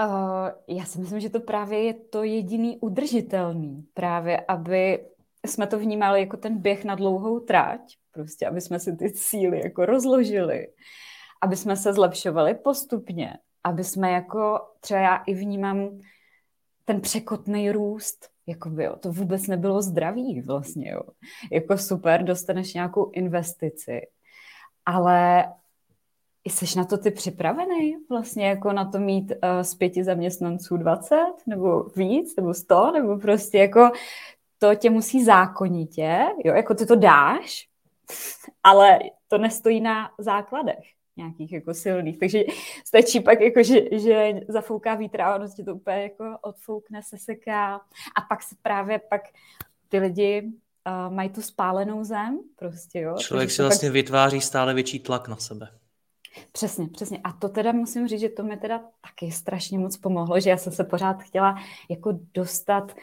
Uh, 0.00 0.76
já 0.76 0.84
si 0.84 1.00
myslím, 1.00 1.20
že 1.20 1.30
to 1.30 1.40
právě 1.40 1.82
je 1.82 1.94
to 1.94 2.22
jediný 2.22 2.78
udržitelný, 2.78 3.86
právě 3.94 4.40
aby 4.40 5.06
jsme 5.46 5.66
to 5.66 5.78
vnímali 5.78 6.20
jako 6.20 6.36
ten 6.36 6.58
běh 6.58 6.84
na 6.84 6.94
dlouhou 6.94 7.40
tráť, 7.40 7.80
prostě 8.12 8.46
aby 8.46 8.60
jsme 8.60 8.78
si 8.78 8.96
ty 8.96 9.12
cíly 9.12 9.60
jako 9.64 9.86
rozložili, 9.86 10.68
aby 11.42 11.56
jsme 11.56 11.76
se 11.76 11.92
zlepšovali 11.92 12.54
postupně, 12.54 13.38
aby 13.64 13.84
jsme 13.84 14.10
jako, 14.10 14.60
třeba 14.80 15.00
já 15.00 15.16
i 15.16 15.34
vnímám 15.34 16.00
ten 16.84 17.00
překotný 17.00 17.70
růst, 17.70 18.28
jako 18.46 18.70
by, 18.70 18.88
to 19.00 19.12
vůbec 19.12 19.46
nebylo 19.46 19.82
zdravý 19.82 20.40
vlastně, 20.40 20.90
jo. 20.90 21.02
Jako 21.52 21.78
super, 21.78 22.24
dostaneš 22.24 22.74
nějakou 22.74 23.10
investici, 23.10 24.00
ale 24.86 25.44
jsi 26.50 26.78
na 26.78 26.84
to 26.84 26.98
ty 26.98 27.10
připravený 27.10 27.96
vlastně 28.10 28.48
jako 28.48 28.72
na 28.72 28.84
to 28.84 28.98
mít 28.98 29.30
uh, 29.30 29.62
z 29.62 29.74
pěti 29.74 30.04
zaměstnanců 30.04 30.76
20 30.76 31.16
nebo 31.46 31.82
víc 31.96 32.36
nebo 32.36 32.54
100 32.54 32.92
nebo 32.92 33.18
prostě 33.18 33.58
jako 33.58 33.90
to 34.58 34.74
tě 34.74 34.90
musí 34.90 35.24
zákonitě, 35.24 36.24
jo, 36.44 36.54
jako 36.54 36.74
ty 36.74 36.86
to 36.86 36.96
dáš, 36.96 37.68
ale 38.64 38.98
to 39.28 39.38
nestojí 39.38 39.80
na 39.80 40.10
základech 40.18 40.84
nějakých 41.16 41.52
jako 41.52 41.74
silných, 41.74 42.18
takže 42.18 42.44
stačí 42.84 43.20
pak 43.20 43.40
jako, 43.40 43.62
že, 43.62 43.80
že 43.92 44.32
zafouká 44.48 44.94
vítr 44.94 45.20
a 45.20 45.34
ono 45.36 45.46
to 45.64 45.74
úplně 45.74 46.02
jako 46.02 46.38
odfoukne, 46.42 47.02
se 47.02 47.18
seká 47.18 47.74
a 48.16 48.20
pak 48.28 48.42
se 48.42 48.54
právě 48.62 48.98
pak 48.98 49.22
ty 49.88 49.98
lidi 49.98 50.42
uh, 50.42 51.14
mají 51.14 51.28
tu 51.28 51.42
spálenou 51.42 52.04
zem 52.04 52.40
prostě, 52.56 53.00
jo. 53.00 53.16
Člověk 53.18 53.50
si 53.50 53.62
vlastně 53.62 53.88
pak... 53.88 53.94
vytváří 53.94 54.40
stále 54.40 54.74
větší 54.74 55.00
tlak 55.00 55.28
na 55.28 55.36
sebe. 55.36 55.68
Přesně, 56.52 56.88
přesně. 56.88 57.20
A 57.24 57.32
to 57.32 57.48
teda 57.48 57.72
musím 57.72 58.08
říct, 58.08 58.20
že 58.20 58.28
to 58.28 58.42
mi 58.42 58.56
teda 58.56 58.80
taky 59.00 59.32
strašně 59.32 59.78
moc 59.78 59.96
pomohlo, 59.96 60.40
že 60.40 60.50
já 60.50 60.56
jsem 60.56 60.72
se 60.72 60.84
pořád 60.84 61.22
chtěla 61.22 61.56
jako 61.88 62.18
dostat 62.34 62.96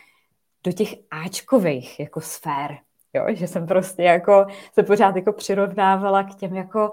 do 0.64 0.72
těch 0.72 0.96
Ačkových 1.12 2.00
jako 2.00 2.22
sfér, 2.22 2.78
jo, 3.14 3.26
že 3.30 3.48
jsem 3.48 3.68
prostě 3.68 4.04
jako 4.04 4.46
se 4.74 4.84
pořád 4.84 5.16
jako 5.16 5.34
přirovnávala 5.34 6.24
k 6.24 6.36
těm 6.36 6.56
jako, 6.56 6.92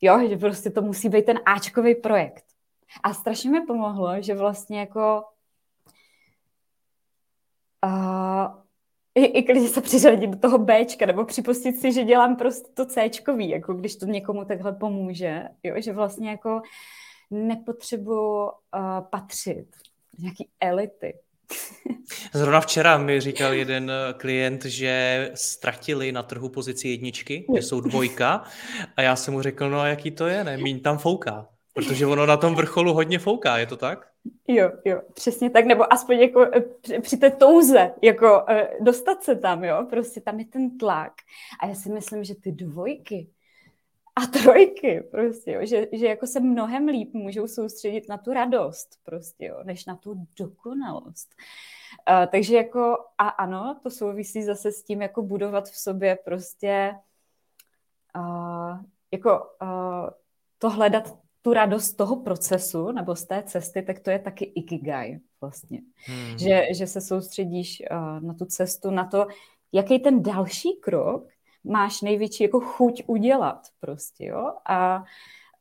jo, 0.00 0.28
že 0.28 0.36
prostě 0.36 0.70
to 0.70 0.82
musí 0.82 1.08
být 1.08 1.26
ten 1.26 1.40
Ačkový 1.46 1.94
projekt. 1.94 2.44
A 3.02 3.14
strašně 3.14 3.50
mi 3.50 3.66
pomohlo, 3.66 4.22
že 4.22 4.34
vlastně 4.34 4.80
jako 4.80 5.24
uh, 7.84 8.61
i, 9.14 9.24
i 9.24 9.42
když 9.42 9.70
se 9.70 9.80
přiřadit 9.80 10.30
do 10.30 10.38
toho 10.38 10.58
Bčka, 10.58 11.06
nebo 11.06 11.24
připustit 11.24 11.80
si, 11.80 11.92
že 11.92 12.04
dělám 12.04 12.36
prostě 12.36 12.68
to 12.74 12.86
Cčkový, 12.86 13.48
jako 13.48 13.74
když 13.74 13.96
to 13.96 14.06
někomu 14.06 14.44
takhle 14.44 14.72
pomůže, 14.72 15.42
jo, 15.62 15.74
že 15.78 15.92
vlastně 15.92 16.30
jako 16.30 16.62
nepotřebuji 17.30 18.44
uh, 18.44 18.50
patřit 19.10 19.66
nějaký 20.18 20.48
elity. 20.60 21.14
Zrovna 22.34 22.60
včera 22.60 22.98
mi 22.98 23.20
říkal 23.20 23.52
jeden 23.52 23.90
eh, 23.90 24.12
klient, 24.12 24.64
že 24.64 25.30
ztratili 25.34 26.12
na 26.12 26.22
trhu 26.22 26.48
pozici 26.48 26.88
jedničky, 26.88 27.46
že 27.56 27.62
jsou 27.62 27.80
dvojka. 27.80 28.44
A 28.96 29.02
já 29.02 29.16
jsem 29.16 29.34
mu 29.34 29.42
řekl, 29.42 29.70
no 29.70 29.80
a 29.80 29.86
jaký 29.86 30.10
to 30.10 30.26
je, 30.26 30.44
ne, 30.44 30.56
míň 30.56 30.80
tam 30.80 30.98
fouká, 30.98 31.48
protože 31.72 32.06
ono 32.06 32.26
na 32.26 32.36
tom 32.36 32.54
vrcholu 32.54 32.94
hodně 32.94 33.18
fouká, 33.18 33.58
je 33.58 33.66
to 33.66 33.76
tak? 33.76 34.08
Jo, 34.48 34.70
jo, 34.84 35.00
přesně 35.14 35.50
tak, 35.50 35.64
nebo 35.64 35.92
aspoň 35.92 36.18
jako 36.18 36.46
eh, 36.92 37.00
při 37.00 37.16
té 37.16 37.30
touze, 37.30 37.94
jako 38.02 38.44
eh, 38.48 38.70
dostat 38.80 39.22
se 39.22 39.36
tam, 39.36 39.64
jo, 39.64 39.86
prostě 39.90 40.20
tam 40.20 40.38
je 40.38 40.44
ten 40.44 40.78
tlak. 40.78 41.12
A 41.60 41.66
já 41.66 41.74
si 41.74 41.88
myslím, 41.88 42.24
že 42.24 42.34
ty 42.34 42.52
dvojky 42.52 43.28
a 44.16 44.26
trojky, 44.26 45.00
prostě, 45.10 45.52
jo, 45.52 45.60
že, 45.62 45.86
že 45.92 46.06
jako 46.06 46.26
se 46.26 46.40
mnohem 46.40 46.88
líp 46.88 47.14
můžou 47.14 47.48
soustředit 47.48 48.08
na 48.08 48.18
tu 48.18 48.32
radost, 48.32 48.98
prostě, 49.04 49.46
jo, 49.46 49.60
než 49.64 49.86
na 49.86 49.96
tu 49.96 50.26
dokonalost. 50.38 51.34
Uh, 52.10 52.26
takže 52.26 52.56
jako, 52.56 52.96
a 53.18 53.28
ano, 53.28 53.80
to 53.82 53.90
souvisí 53.90 54.42
zase 54.42 54.72
s 54.72 54.82
tím, 54.82 55.02
jako 55.02 55.22
budovat 55.22 55.68
v 55.68 55.76
sobě 55.76 56.18
prostě 56.24 56.94
uh, 58.16 58.78
jako 59.12 59.50
uh, 59.62 60.10
to 60.58 60.70
hledat 60.70 61.21
tu 61.42 61.52
radost 61.52 61.92
toho 61.92 62.16
procesu 62.16 62.92
nebo 62.92 63.16
z 63.16 63.24
té 63.24 63.42
cesty, 63.42 63.82
tak 63.82 63.98
to 63.98 64.10
je 64.10 64.18
taky 64.18 64.44
ikigai 64.44 65.20
vlastně. 65.40 65.80
Hmm. 65.96 66.38
Že, 66.38 66.66
že 66.74 66.86
se 66.86 67.00
soustředíš 67.00 67.82
uh, 67.90 68.20
na 68.20 68.34
tu 68.34 68.44
cestu, 68.44 68.90
na 68.90 69.04
to, 69.04 69.26
jaký 69.72 69.98
ten 69.98 70.22
další 70.22 70.72
krok 70.72 71.28
máš 71.64 72.02
největší 72.02 72.44
jako 72.44 72.60
chuť 72.60 73.02
udělat 73.06 73.68
prostě, 73.80 74.24
jo. 74.24 74.52
A 74.68 75.04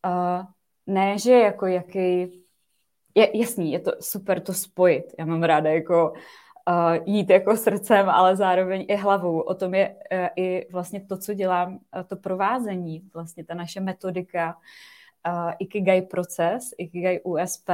uh, 0.06 0.46
ne, 0.88 1.18
že 1.18 1.34
jako 1.34 1.66
jaký, 1.66 2.42
je, 3.16 3.38
jasný, 3.38 3.72
je 3.72 3.80
to 3.80 3.92
super 4.00 4.40
to 4.40 4.54
spojit. 4.54 5.06
Já 5.20 5.26
mám 5.26 5.44
ráda 5.44 5.70
jako 5.70 6.14
uh, 6.70 6.96
jít 7.06 7.30
jako 7.30 7.58
srdcem, 7.58 8.10
ale 8.10 8.36
zároveň 8.36 8.86
i 8.88 8.96
hlavou. 8.96 9.40
O 9.40 9.54
tom 9.56 9.74
je 9.74 9.90
uh, 9.90 10.28
i 10.36 10.68
vlastně 10.72 11.06
to, 11.06 11.18
co 11.18 11.34
dělám, 11.34 11.74
uh, 11.74 12.04
to 12.08 12.16
provázení, 12.16 13.10
vlastně 13.14 13.46
ta 13.46 13.54
naše 13.54 13.80
metodika, 13.80 14.48
uh, 14.48 14.62
Ikigai 15.60 16.02
proces, 16.02 16.70
Ikigai 16.78 17.20
USP, 17.24 17.70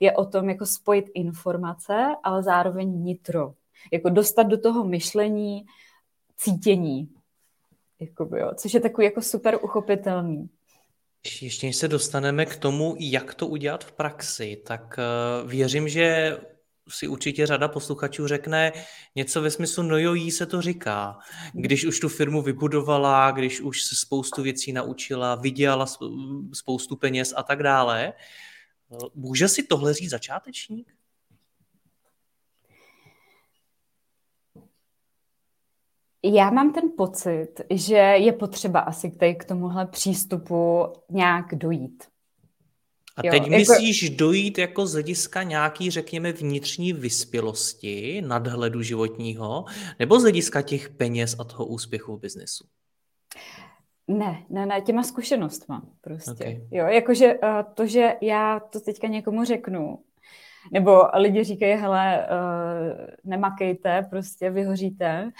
je 0.00 0.12
o 0.12 0.24
tom 0.24 0.48
jako 0.48 0.66
spojit 0.66 1.04
informace, 1.14 2.06
ale 2.22 2.42
zároveň 2.42 3.04
nitro. 3.04 3.54
Jako 3.92 4.08
dostat 4.08 4.42
do 4.42 4.60
toho 4.60 4.84
myšlení, 4.84 5.66
cítění, 6.36 7.08
jakoby, 8.00 8.40
jo, 8.40 8.50
což 8.54 8.74
je 8.74 8.80
takový 8.80 9.04
jako 9.04 9.22
super 9.22 9.58
uchopitelný. 9.62 10.48
Ještě 11.42 11.66
než 11.66 11.76
se 11.76 11.88
dostaneme 11.88 12.46
k 12.46 12.56
tomu, 12.56 12.96
jak 12.98 13.34
to 13.34 13.46
udělat 13.46 13.84
v 13.84 13.92
praxi, 13.92 14.62
tak 14.66 14.98
uh, 14.98 15.50
věřím, 15.50 15.88
že 15.88 16.36
si 16.88 17.08
určitě 17.08 17.46
řada 17.46 17.68
posluchačů 17.68 18.26
řekne 18.26 18.72
něco 19.14 19.42
ve 19.42 19.50
smyslu, 19.50 19.82
no 19.82 19.98
jo, 19.98 20.14
jí 20.14 20.30
se 20.30 20.46
to 20.46 20.62
říká. 20.62 21.18
Když 21.52 21.84
už 21.84 22.00
tu 22.00 22.08
firmu 22.08 22.42
vybudovala, 22.42 23.30
když 23.30 23.60
už 23.60 23.82
se 23.82 23.96
spoustu 23.96 24.42
věcí 24.42 24.72
naučila, 24.72 25.34
vydělala 25.34 25.86
spoustu 26.52 26.96
peněz 26.96 27.34
a 27.36 27.42
tak 27.42 27.62
dále. 27.62 28.12
Může 29.14 29.48
si 29.48 29.62
tohle 29.62 29.94
říct 29.94 30.10
začátečník? 30.10 30.94
Já 36.24 36.50
mám 36.50 36.72
ten 36.72 36.84
pocit, 36.96 37.48
že 37.70 37.96
je 37.96 38.32
potřeba 38.32 38.80
asi 38.80 39.10
k 39.10 39.44
tomuhle 39.44 39.86
přístupu 39.86 40.86
nějak 41.08 41.54
dojít. 41.54 42.04
A 43.16 43.22
teď 43.22 43.42
jo, 43.42 43.48
myslíš 43.48 44.02
jako... 44.02 44.16
dojít 44.16 44.58
jako 44.58 44.86
z 44.86 44.92
hlediska 44.92 45.42
nějaký, 45.42 45.90
řekněme, 45.90 46.32
vnitřní 46.32 46.92
vyspělosti, 46.92 48.22
nadhledu 48.26 48.82
životního, 48.82 49.64
nebo 49.98 50.20
z 50.20 50.22
hlediska 50.22 50.62
těch 50.62 50.88
peněz 50.88 51.36
a 51.38 51.44
toho 51.44 51.66
úspěchu 51.66 52.16
v 52.16 52.20
biznesu? 52.20 52.64
Ne, 54.08 54.46
ne, 54.50 54.66
ne, 54.66 54.80
těma 54.80 55.02
zkušenostma 55.02 55.82
prostě. 56.00 56.30
Okay. 56.30 56.60
Jo, 56.70 56.86
jakože 56.86 57.34
uh, 57.34 57.62
to, 57.74 57.86
že 57.86 58.14
já 58.20 58.60
to 58.60 58.80
teďka 58.80 59.06
někomu 59.06 59.44
řeknu, 59.44 59.98
nebo 60.72 61.02
lidi 61.14 61.44
říkají, 61.44 61.72
hele, 61.72 62.26
uh, 62.30 63.06
nemakejte, 63.24 64.06
prostě 64.10 64.50
vyhoříte. 64.50 65.30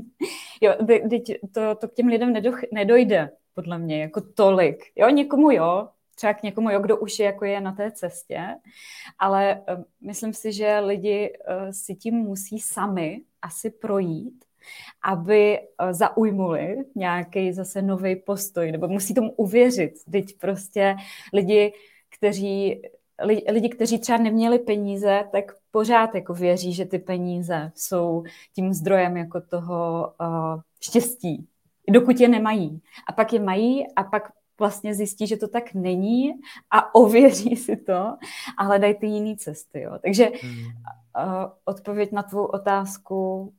jo, 0.60 0.74
teď 1.10 1.22
to, 1.54 1.74
to 1.74 1.88
k 1.88 1.94
těm 1.94 2.06
lidem 2.06 2.32
nedo, 2.32 2.52
nedojde, 2.72 3.30
podle 3.54 3.78
mě, 3.78 4.02
jako 4.02 4.20
tolik. 4.20 4.84
Jo, 4.96 5.08
někomu 5.08 5.50
jo, 5.50 5.88
třeba 6.16 6.34
k 6.34 6.42
někomu, 6.42 6.70
jo, 6.70 6.80
kdo 6.80 6.96
už 6.96 7.18
je, 7.18 7.26
jako 7.26 7.44
je 7.44 7.60
na 7.60 7.72
té 7.72 7.90
cestě, 7.90 8.40
ale 9.18 9.62
uh, 9.68 9.84
myslím 10.00 10.32
si, 10.32 10.52
že 10.52 10.78
lidi 10.78 11.32
uh, 11.32 11.70
si 11.70 11.94
tím 11.94 12.14
musí 12.14 12.58
sami 12.58 13.20
asi 13.42 13.70
projít, 13.70 14.44
aby 15.04 15.58
uh, 15.60 15.92
zaujmuli 15.92 16.84
nějaký 16.94 17.52
zase 17.52 17.82
nový 17.82 18.16
postoj, 18.16 18.72
nebo 18.72 18.88
musí 18.88 19.14
tomu 19.14 19.32
uvěřit. 19.32 19.92
Teď 20.10 20.38
prostě 20.38 20.96
lidi, 21.32 21.72
kteří 22.18 22.82
lidi, 23.48 23.68
kteří 23.68 23.98
třeba 23.98 24.18
neměli 24.18 24.58
peníze, 24.58 25.24
tak 25.32 25.52
pořád 25.70 26.14
jako 26.14 26.34
věří, 26.34 26.72
že 26.72 26.84
ty 26.84 26.98
peníze 26.98 27.72
jsou 27.74 28.24
tím 28.54 28.72
zdrojem 28.72 29.16
jako 29.16 29.40
toho 29.40 30.12
uh, 30.20 30.60
štěstí, 30.80 31.48
dokud 31.90 32.20
je 32.20 32.28
nemají. 32.28 32.82
A 33.08 33.12
pak 33.12 33.32
je 33.32 33.40
mají 33.40 33.86
a 33.96 34.04
pak 34.04 34.32
vlastně 34.58 34.94
zjistí, 34.94 35.26
že 35.26 35.36
to 35.36 35.48
tak 35.48 35.74
není 35.74 36.32
a 36.70 36.94
ověří 36.94 37.56
si 37.56 37.76
to 37.76 38.16
a 38.58 38.64
hledají 38.64 38.94
ty 38.94 39.06
jiné 39.06 39.36
cesty. 39.36 39.80
Jo. 39.80 39.98
Takže 40.02 40.30
hmm. 40.42 40.58
uh, 40.58 41.50
odpověď 41.64 42.12
na 42.12 42.22
tvou 42.22 42.44
otázku 42.44 43.52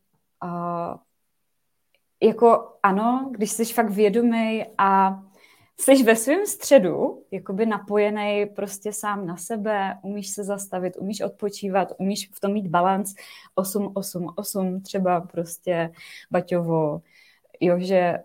uh, 0.43 0.97
jako 2.23 2.73
ano, 2.83 3.29
když 3.31 3.51
jsi 3.51 3.65
fakt 3.65 3.89
vědomý 3.89 4.65
a 4.77 5.21
jsi 5.79 6.03
ve 6.03 6.15
svém 6.15 6.45
středu, 6.45 7.23
jakoby 7.31 7.65
napojený 7.65 8.45
prostě 8.45 8.93
sám 8.93 9.25
na 9.25 9.37
sebe, 9.37 9.97
umíš 10.01 10.29
se 10.29 10.43
zastavit, 10.43 10.97
umíš 10.97 11.21
odpočívat, 11.21 11.93
umíš 11.97 12.29
v 12.33 12.39
tom 12.39 12.53
mít 12.53 12.67
balans 12.67 13.13
8, 13.55 13.91
8, 13.93 14.33
8, 14.35 14.81
třeba 14.81 15.21
prostě 15.21 15.91
Baťovo, 16.31 17.01
jo, 17.59 17.79
že 17.79 18.17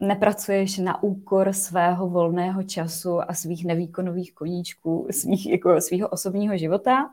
nepracuješ 0.00 0.78
na 0.78 1.02
úkor 1.02 1.52
svého 1.52 2.08
volného 2.08 2.62
času 2.62 3.30
a 3.30 3.34
svých 3.34 3.64
nevýkonových 3.64 4.34
koníčků, 4.34 5.08
svých, 5.10 5.46
jako 5.46 5.80
svého 5.80 6.08
osobního 6.08 6.56
života, 6.56 7.10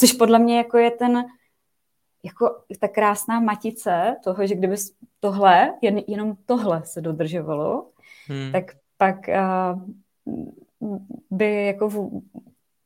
což 0.00 0.12
podle 0.12 0.38
mě 0.38 0.56
jako 0.56 0.78
je 0.78 0.90
ten 0.90 1.24
jako 2.24 2.56
ta 2.80 2.88
krásná 2.88 3.40
matice 3.40 4.16
toho, 4.24 4.46
že 4.46 4.54
kdyby 4.54 4.76
tohle, 5.20 5.74
jen, 5.82 6.00
jenom 6.06 6.36
tohle 6.46 6.82
se 6.84 7.00
dodržovalo, 7.00 7.86
hmm. 8.26 8.52
tak 8.52 8.64
pak 8.96 9.16
uh, 9.28 10.98
by 11.30 11.66
jako 11.66 11.88
v, 11.88 12.22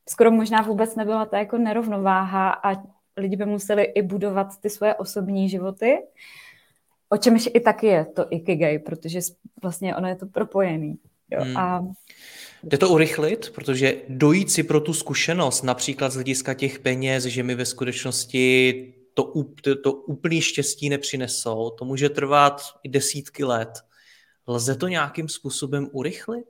skoro 0.09 0.31
možná 0.31 0.63
vůbec 0.63 0.97
nebyla 0.97 1.27
ta 1.27 1.39
jako 1.39 1.59
nerovnováha 1.59 2.51
a 2.51 2.83
lidi 3.17 3.37
by 3.37 3.47
museli 3.47 3.83
i 3.83 4.03
budovat 4.03 4.61
ty 4.61 4.71
svoje 4.71 4.95
osobní 4.95 5.49
životy, 5.49 5.99
o 7.09 7.17
čemž 7.17 7.49
i 7.55 7.61
taky 7.61 7.87
je 7.87 8.05
to 8.05 8.27
ikigai, 8.31 8.79
protože 8.79 9.21
vlastně 9.63 9.97
ono 9.97 10.09
je 10.09 10.17
to 10.17 10.27
propojený. 10.27 10.99
Jo? 11.31 11.43
Hmm. 11.43 11.57
A 11.57 11.85
Jde 12.63 12.79
to 12.79 12.89
urychlit, 12.89 13.51
protože 13.55 14.03
dojít 14.09 14.51
si 14.51 14.63
pro 14.63 14.81
tu 14.81 14.95
zkušenost, 14.95 15.63
například 15.63 16.11
z 16.11 16.15
hlediska 16.15 16.55
těch 16.55 16.79
peněz, 16.79 17.25
že 17.25 17.43
mi 17.43 17.55
ve 17.55 17.65
skutečnosti 17.65 18.95
to, 19.15 19.33
to, 19.63 19.83
to 19.83 19.93
úplný 19.93 20.41
štěstí 20.41 20.89
nepřinesou, 20.89 21.71
to 21.71 21.85
může 21.85 22.09
trvat 22.09 22.63
i 22.83 22.89
desítky 22.89 23.45
let. 23.45 23.69
Lze 24.47 24.75
to 24.75 24.89
nějakým 24.89 25.29
způsobem 25.29 25.89
urychlit? 25.93 26.49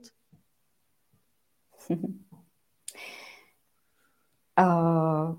Uh, 4.59 5.35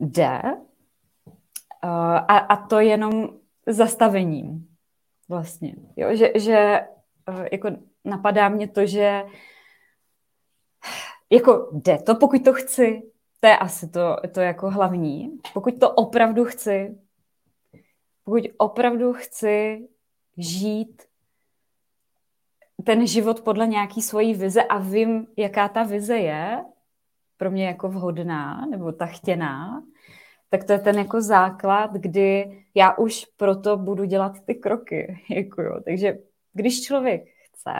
jde. 0.00 0.40
Uh, 1.84 1.90
a, 2.14 2.38
a 2.38 2.66
to 2.66 2.80
jenom 2.80 3.38
zastavením 3.66 4.68
vlastně. 5.28 5.74
Jo? 5.96 6.16
Že, 6.16 6.32
že 6.34 6.80
uh, 7.28 7.46
jako 7.52 7.70
napadá 8.04 8.48
mě 8.48 8.68
to, 8.68 8.86
že 8.86 9.24
jako 11.30 11.70
jde 11.72 11.98
to, 11.98 12.14
pokud 12.14 12.44
to 12.44 12.52
chci. 12.52 13.02
To 13.40 13.46
je 13.46 13.56
asi 13.56 13.88
to, 13.88 14.16
to 14.34 14.40
jako 14.40 14.70
hlavní. 14.70 15.38
Pokud 15.54 15.80
to 15.80 15.90
opravdu 15.90 16.44
chci, 16.44 16.98
pokud 18.24 18.44
opravdu 18.56 19.12
chci 19.12 19.88
žít 20.36 21.02
ten 22.84 23.06
život 23.06 23.40
podle 23.40 23.66
nějaký 23.66 24.02
svojí 24.02 24.34
vize 24.34 24.62
a 24.62 24.78
vím, 24.78 25.26
jaká 25.36 25.68
ta 25.68 25.82
vize 25.82 26.18
je, 26.18 26.64
pro 27.36 27.50
mě 27.50 27.66
jako 27.66 27.88
vhodná 27.88 28.66
nebo 28.66 28.92
ta 28.92 29.06
chtěná, 29.06 29.82
tak 30.58 30.64
to 30.64 30.72
je 30.72 30.78
ten 30.78 30.98
jako 30.98 31.20
základ, 31.20 31.90
kdy 31.92 32.62
já 32.74 32.96
už 32.96 33.24
proto 33.36 33.76
budu 33.76 34.04
dělat 34.04 34.32
ty 34.46 34.54
kroky. 34.54 35.24
Jako 35.30 35.62
jo. 35.62 35.80
Takže 35.84 36.18
když 36.52 36.82
člověk 36.82 37.22
chce, 37.44 37.72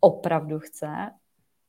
opravdu 0.00 0.58
chce, 0.58 1.10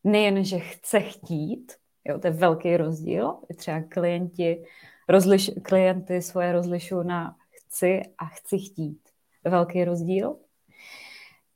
nejen, 0.04 0.44
že 0.46 0.60
chce 0.60 1.00
chtít, 1.00 1.74
jo, 2.06 2.20
to 2.20 2.28
je 2.28 2.34
velký 2.34 2.78
rozdíl, 2.78 3.36
třeba 3.56 3.82
klienti, 3.90 4.64
rozliš, 5.10 5.52
klienty 5.62 6.22
svoje 6.22 6.52
rozlišují 6.52 7.08
na 7.08 7.36
chci 7.52 8.02
a 8.18 8.26
chci 8.26 8.58
chtít. 8.58 9.00
Velký 9.44 9.84
rozdíl. 9.84 10.36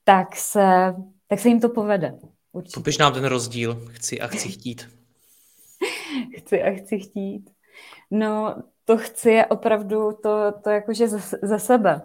Tak 0.04 0.36
se, 0.36 0.96
tak 1.28 1.40
se 1.40 1.48
jim 1.50 1.60
to 1.60 1.70
povede. 1.70 2.20
Určitě. 2.52 2.80
Popiš 2.80 2.98
nám 2.98 3.14
ten 3.14 3.26
rozdíl. 3.26 3.88
Chci 3.92 4.22
a 4.22 4.28
chci 4.28 4.50
chtít. 4.50 4.90
chci 6.38 6.64
a 6.64 6.72
chci 6.72 7.00
chtít. 7.00 7.53
No, 8.12 8.56
to 8.86 8.98
chci 8.98 9.30
je 9.30 9.46
opravdu 9.46 10.12
to, 10.24 10.52
to 10.64 10.70
jakože 10.70 11.08
ze, 11.08 11.38
ze 11.42 11.60
sebe. 11.60 12.02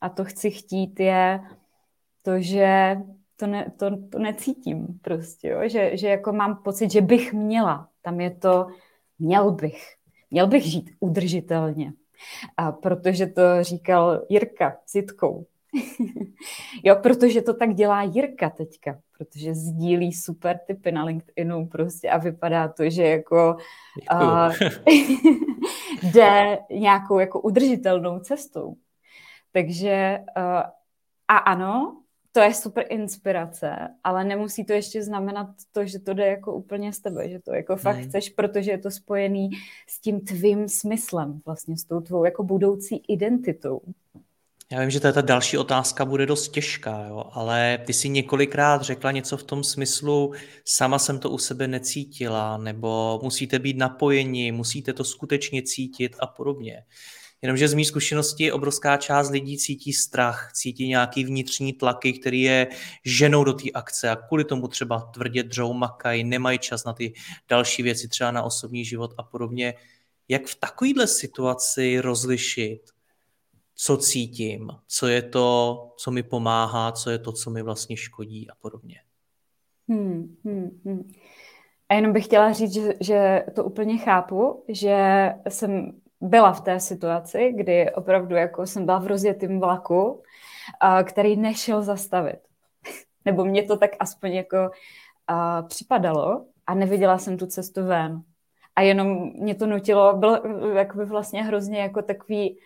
A 0.00 0.08
to 0.08 0.24
chci 0.24 0.50
chtít 0.50 1.00
je 1.00 1.40
to, 2.22 2.40
že 2.40 2.96
to, 3.36 3.46
ne, 3.46 3.72
to, 3.76 4.08
to 4.08 4.18
necítím 4.18 4.86
prostě, 5.02 5.48
jo? 5.48 5.68
Že, 5.68 5.96
že 5.96 6.08
jako 6.08 6.32
mám 6.32 6.56
pocit, 6.62 6.90
že 6.90 7.00
bych 7.00 7.32
měla. 7.32 7.88
Tam 8.02 8.20
je 8.20 8.30
to, 8.30 8.66
měl 9.18 9.50
bych. 9.50 9.94
Měl 10.30 10.46
bych 10.46 10.64
žít 10.64 10.90
udržitelně. 11.00 11.92
A 12.56 12.72
protože 12.72 13.26
to 13.26 13.42
říkal 13.60 14.22
Jirka 14.28 14.76
s 14.86 14.94
Jitkou. 14.94 15.46
jo, 16.84 16.96
protože 17.02 17.42
to 17.42 17.54
tak 17.54 17.74
dělá 17.74 18.02
Jirka 18.02 18.50
teďka, 18.50 19.00
protože 19.18 19.54
sdílí 19.54 20.12
super 20.12 20.58
typy 20.66 20.92
na 20.92 21.04
LinkedInu 21.04 21.66
prostě 21.66 22.10
a 22.10 22.18
vypadá 22.18 22.68
to, 22.68 22.90
že 22.90 23.02
jako 23.02 23.56
uh, 24.12 24.54
jde 26.12 26.58
nějakou 26.70 27.18
jako 27.18 27.40
udržitelnou 27.40 28.18
cestou. 28.18 28.76
Takže 29.52 30.18
uh, 30.36 30.62
a 31.28 31.36
ano, 31.36 32.02
to 32.32 32.40
je 32.40 32.54
super 32.54 32.86
inspirace, 32.88 33.88
ale 34.04 34.24
nemusí 34.24 34.64
to 34.64 34.72
ještě 34.72 35.02
znamenat 35.02 35.46
to, 35.72 35.86
že 35.86 35.98
to 35.98 36.14
jde 36.14 36.26
jako 36.26 36.54
úplně 36.54 36.92
z 36.92 37.00
tebe, 37.00 37.28
že 37.28 37.40
to 37.40 37.54
jako 37.54 37.76
fakt 37.76 37.96
hmm. 37.96 38.04
chceš, 38.04 38.30
protože 38.30 38.70
je 38.70 38.78
to 38.78 38.90
spojený 38.90 39.50
s 39.88 40.00
tím 40.00 40.20
tvým 40.20 40.68
smyslem, 40.68 41.40
vlastně 41.46 41.76
s 41.76 41.84
tou 41.84 42.00
tvou 42.00 42.24
jako 42.24 42.42
budoucí 42.42 43.02
identitou. 43.08 43.80
Já 44.72 44.80
vím, 44.80 44.90
že 44.90 45.00
ta 45.00 45.20
další 45.20 45.58
otázka 45.58 46.04
bude 46.04 46.26
dost 46.26 46.48
těžká, 46.48 47.06
jo, 47.08 47.24
ale 47.32 47.78
ty 47.86 47.92
si 47.92 48.08
několikrát 48.08 48.82
řekla 48.82 49.12
něco 49.12 49.36
v 49.36 49.42
tom 49.42 49.64
smyslu, 49.64 50.32
sama 50.64 50.98
jsem 50.98 51.18
to 51.18 51.30
u 51.30 51.38
sebe 51.38 51.68
necítila, 51.68 52.56
nebo 52.58 53.20
musíte 53.22 53.58
být 53.58 53.76
napojeni, 53.76 54.52
musíte 54.52 54.92
to 54.92 55.04
skutečně 55.04 55.62
cítit 55.62 56.16
a 56.18 56.26
podobně. 56.26 56.84
Jenomže 57.42 57.68
z 57.68 57.74
mých 57.74 57.86
zkušenosti 57.86 58.52
obrovská 58.52 58.96
část 58.96 59.30
lidí 59.30 59.58
cítí 59.58 59.92
strach, 59.92 60.50
cítí 60.54 60.88
nějaký 60.88 61.24
vnitřní 61.24 61.72
tlaky, 61.72 62.12
který 62.12 62.42
je 62.42 62.66
ženou 63.04 63.44
do 63.44 63.52
té 63.52 63.70
akce 63.74 64.10
a 64.10 64.16
kvůli 64.16 64.44
tomu 64.44 64.68
třeba 64.68 65.00
tvrdě 65.00 65.42
dřou, 65.42 65.72
makají, 65.72 66.24
nemají 66.24 66.58
čas 66.58 66.84
na 66.84 66.92
ty 66.92 67.12
další 67.48 67.82
věci, 67.82 68.08
třeba 68.08 68.30
na 68.30 68.42
osobní 68.42 68.84
život 68.84 69.14
a 69.18 69.22
podobně. 69.22 69.74
Jak 70.28 70.46
v 70.46 70.54
takovéhle 70.54 71.06
situaci 71.06 72.00
rozlišit, 72.00 72.80
co 73.80 73.96
cítím, 73.96 74.70
co 74.86 75.06
je 75.06 75.22
to, 75.22 75.78
co 75.96 76.10
mi 76.10 76.22
pomáhá, 76.22 76.92
co 76.92 77.10
je 77.10 77.18
to, 77.18 77.32
co 77.32 77.50
mi 77.50 77.62
vlastně 77.62 77.96
škodí 77.96 78.50
a 78.50 78.54
podobně. 78.60 79.00
Hmm, 79.88 80.36
hmm, 80.44 80.80
hmm. 80.84 81.12
A 81.88 81.94
jenom 81.94 82.12
bych 82.12 82.24
chtěla 82.24 82.52
říct, 82.52 82.72
že, 82.72 82.94
že 83.00 83.44
to 83.54 83.64
úplně 83.64 83.98
chápu, 83.98 84.64
že 84.68 85.28
jsem 85.48 85.92
byla 86.20 86.52
v 86.52 86.60
té 86.60 86.80
situaci, 86.80 87.52
kdy 87.56 87.90
opravdu 87.90 88.34
jako 88.34 88.66
jsem 88.66 88.84
byla 88.86 88.98
v 88.98 89.06
rozjetém 89.06 89.60
vlaku, 89.60 90.22
který 91.04 91.36
nešel 91.36 91.82
zastavit. 91.82 92.40
Nebo 93.24 93.44
mě 93.44 93.62
to 93.62 93.76
tak 93.76 93.90
aspoň 94.00 94.32
jako 94.32 94.56
uh, 94.56 95.68
připadalo 95.68 96.46
a 96.66 96.74
neviděla 96.74 97.18
jsem 97.18 97.36
tu 97.36 97.46
cestu 97.46 97.86
ven. 97.86 98.22
A 98.76 98.80
jenom 98.80 99.32
mě 99.34 99.54
to 99.54 99.66
nutilo, 99.66 100.16
bylo 100.16 100.42
jakoby 100.74 101.04
vlastně 101.04 101.44
hrozně 101.44 101.80
jako 101.80 102.02
takový 102.02 102.58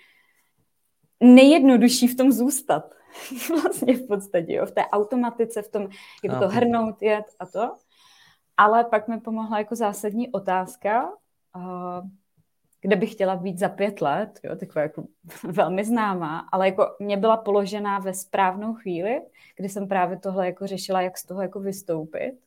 nejjednodušší 1.23 2.09
v 2.09 2.17
tom 2.17 2.33
zůstat. 2.33 2.95
vlastně 3.63 3.97
v 3.97 4.07
podstatě, 4.07 4.53
jo, 4.53 4.67
v 4.67 4.73
té 4.73 4.87
automatice, 4.87 5.63
v 5.63 5.69
tom, 5.69 5.89
jako 6.25 6.39
to 6.39 6.49
hrnout, 6.49 7.03
jet 7.03 7.25
a 7.39 7.47
to. 7.47 7.75
Ale 8.57 8.85
pak 8.85 9.09
mi 9.09 9.21
pomohla 9.21 9.59
jako 9.59 9.77
zásadní 9.77 10.33
otázka, 10.33 11.13
kde 12.81 12.97
bych 12.97 13.13
chtěla 13.13 13.37
být 13.37 13.59
za 13.59 13.69
pět 13.69 14.01
let, 14.01 14.41
jo, 14.45 14.57
taková 14.57 14.83
jako 14.83 15.05
velmi 15.45 15.85
známá, 15.85 16.49
ale 16.53 16.67
jako 16.67 16.97
mě 17.01 17.17
byla 17.17 17.37
položená 17.37 17.99
ve 17.99 18.15
správnou 18.15 18.75
chvíli, 18.75 19.21
kdy 19.57 19.69
jsem 19.69 19.89
právě 19.89 20.19
tohle 20.19 20.47
jako 20.47 20.67
řešila, 20.67 21.03
jak 21.03 21.19
z 21.19 21.27
toho 21.27 21.43
jako 21.43 21.61
vystoupit. 21.61 22.39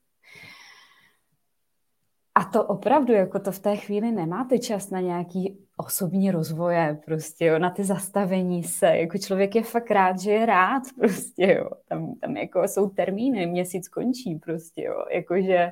A 2.35 2.43
to 2.43 2.63
opravdu, 2.63 3.13
jako 3.13 3.39
to 3.39 3.51
v 3.51 3.59
té 3.59 3.75
chvíli 3.75 4.11
nemáte 4.11 4.59
čas 4.59 4.89
na 4.89 4.99
nějaký 4.99 5.64
osobní 5.77 6.31
rozvoje, 6.31 7.01
prostě, 7.05 7.45
jo, 7.45 7.59
na 7.59 7.69
ty 7.69 7.83
zastavení 7.83 8.63
se. 8.63 8.87
Jako 8.87 9.17
člověk 9.17 9.55
je 9.55 9.63
fakt 9.63 9.91
rád, 9.91 10.19
že 10.19 10.31
je 10.31 10.45
rád, 10.45 10.83
prostě, 10.99 11.53
jo. 11.53 11.69
Tam, 11.87 12.15
tam 12.15 12.37
jako 12.37 12.63
jsou 12.63 12.89
termíny, 12.89 13.45
měsíc 13.45 13.87
končí, 13.87 14.35
prostě, 14.35 14.83
jo. 14.83 15.05
Jakože, 15.11 15.71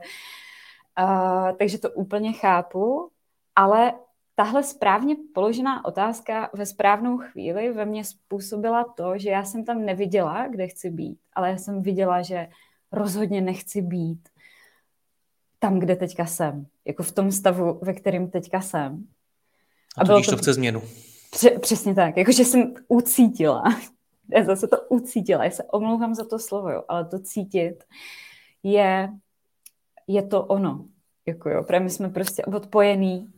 uh, 1.00 1.58
takže 1.58 1.78
to 1.78 1.92
úplně 1.92 2.34
chápu, 2.34 3.10
ale 3.56 3.94
tahle 4.36 4.64
správně 4.64 5.16
položená 5.34 5.86
otázka 5.86 6.50
ve 6.54 6.66
správnou 6.66 7.18
chvíli 7.18 7.74
ve 7.74 7.86
mně 7.86 8.04
způsobila 8.04 8.84
to, 8.84 9.18
že 9.18 9.30
já 9.30 9.44
jsem 9.44 9.66
tam 9.66 9.86
neviděla, 9.86 10.48
kde 10.48 10.68
chci 10.68 10.90
být, 10.90 11.20
ale 11.34 11.50
já 11.50 11.58
jsem 11.58 11.82
viděla, 11.82 12.22
že 12.22 12.48
rozhodně 12.92 13.42
nechci 13.42 13.82
být 13.82 14.30
tam, 15.60 15.80
kde 15.80 15.96
teďka 15.96 16.26
jsem. 16.26 16.66
Jako 16.86 17.04
v 17.04 17.12
tom 17.12 17.32
stavu, 17.32 17.80
ve 17.82 17.94
kterém 17.94 18.30
teďka 18.30 18.62
jsem. 18.62 19.08
A, 19.98 20.02
a 20.02 20.04
bylo 20.04 20.22
to, 20.22 20.32
to 20.32 20.38
chce 20.38 20.54
změnu. 20.54 20.82
Pře- 21.32 21.60
přesně 21.60 21.96
tak. 21.96 22.18
Jakože 22.18 22.46
jsem 22.46 22.74
ucítila. 22.88 23.64
Já 24.36 24.44
zase 24.44 24.68
to 24.68 24.82
ucítila. 24.90 25.44
Já 25.44 25.52
se 25.52 25.64
omlouvám 25.64 26.16
za 26.16 26.26
to 26.26 26.40
slovo, 26.40 26.70
jo, 26.70 26.84
ale 26.88 27.06
to 27.06 27.20
cítit 27.20 27.84
je, 28.64 29.10
je 30.08 30.22
to 30.24 30.46
ono. 30.46 30.86
Jako 31.26 31.50
jo, 31.50 31.64
protože 31.64 31.80
my 31.80 31.90
jsme 31.90 32.10
prostě 32.10 32.46
odpojený 32.46 33.34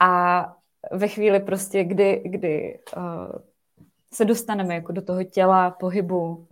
a 0.00 0.44
ve 0.92 1.08
chvíli 1.08 1.40
prostě, 1.40 1.84
kdy, 1.84 2.22
kdy 2.24 2.78
uh, 2.96 3.02
se 4.12 4.24
dostaneme 4.24 4.74
jako 4.74 4.92
do 4.92 5.02
toho 5.02 5.24
těla, 5.24 5.70
pohybu, 5.70 6.48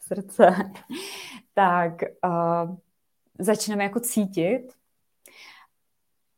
srdce, 0.00 0.56
tak 1.54 1.92
uh, 2.24 2.76
začneme 3.38 3.84
jako 3.84 4.00
cítit 4.00 4.72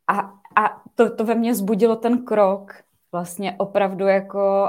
a, 0.07 0.21
a 0.57 0.83
to, 0.99 1.17
to 1.17 1.25
ve 1.25 1.35
mně 1.35 1.55
zbudilo 1.55 1.97
ten 1.97 2.25
krok, 2.25 2.75
vlastně 3.13 3.55
opravdu 3.59 4.07
jako 4.07 4.69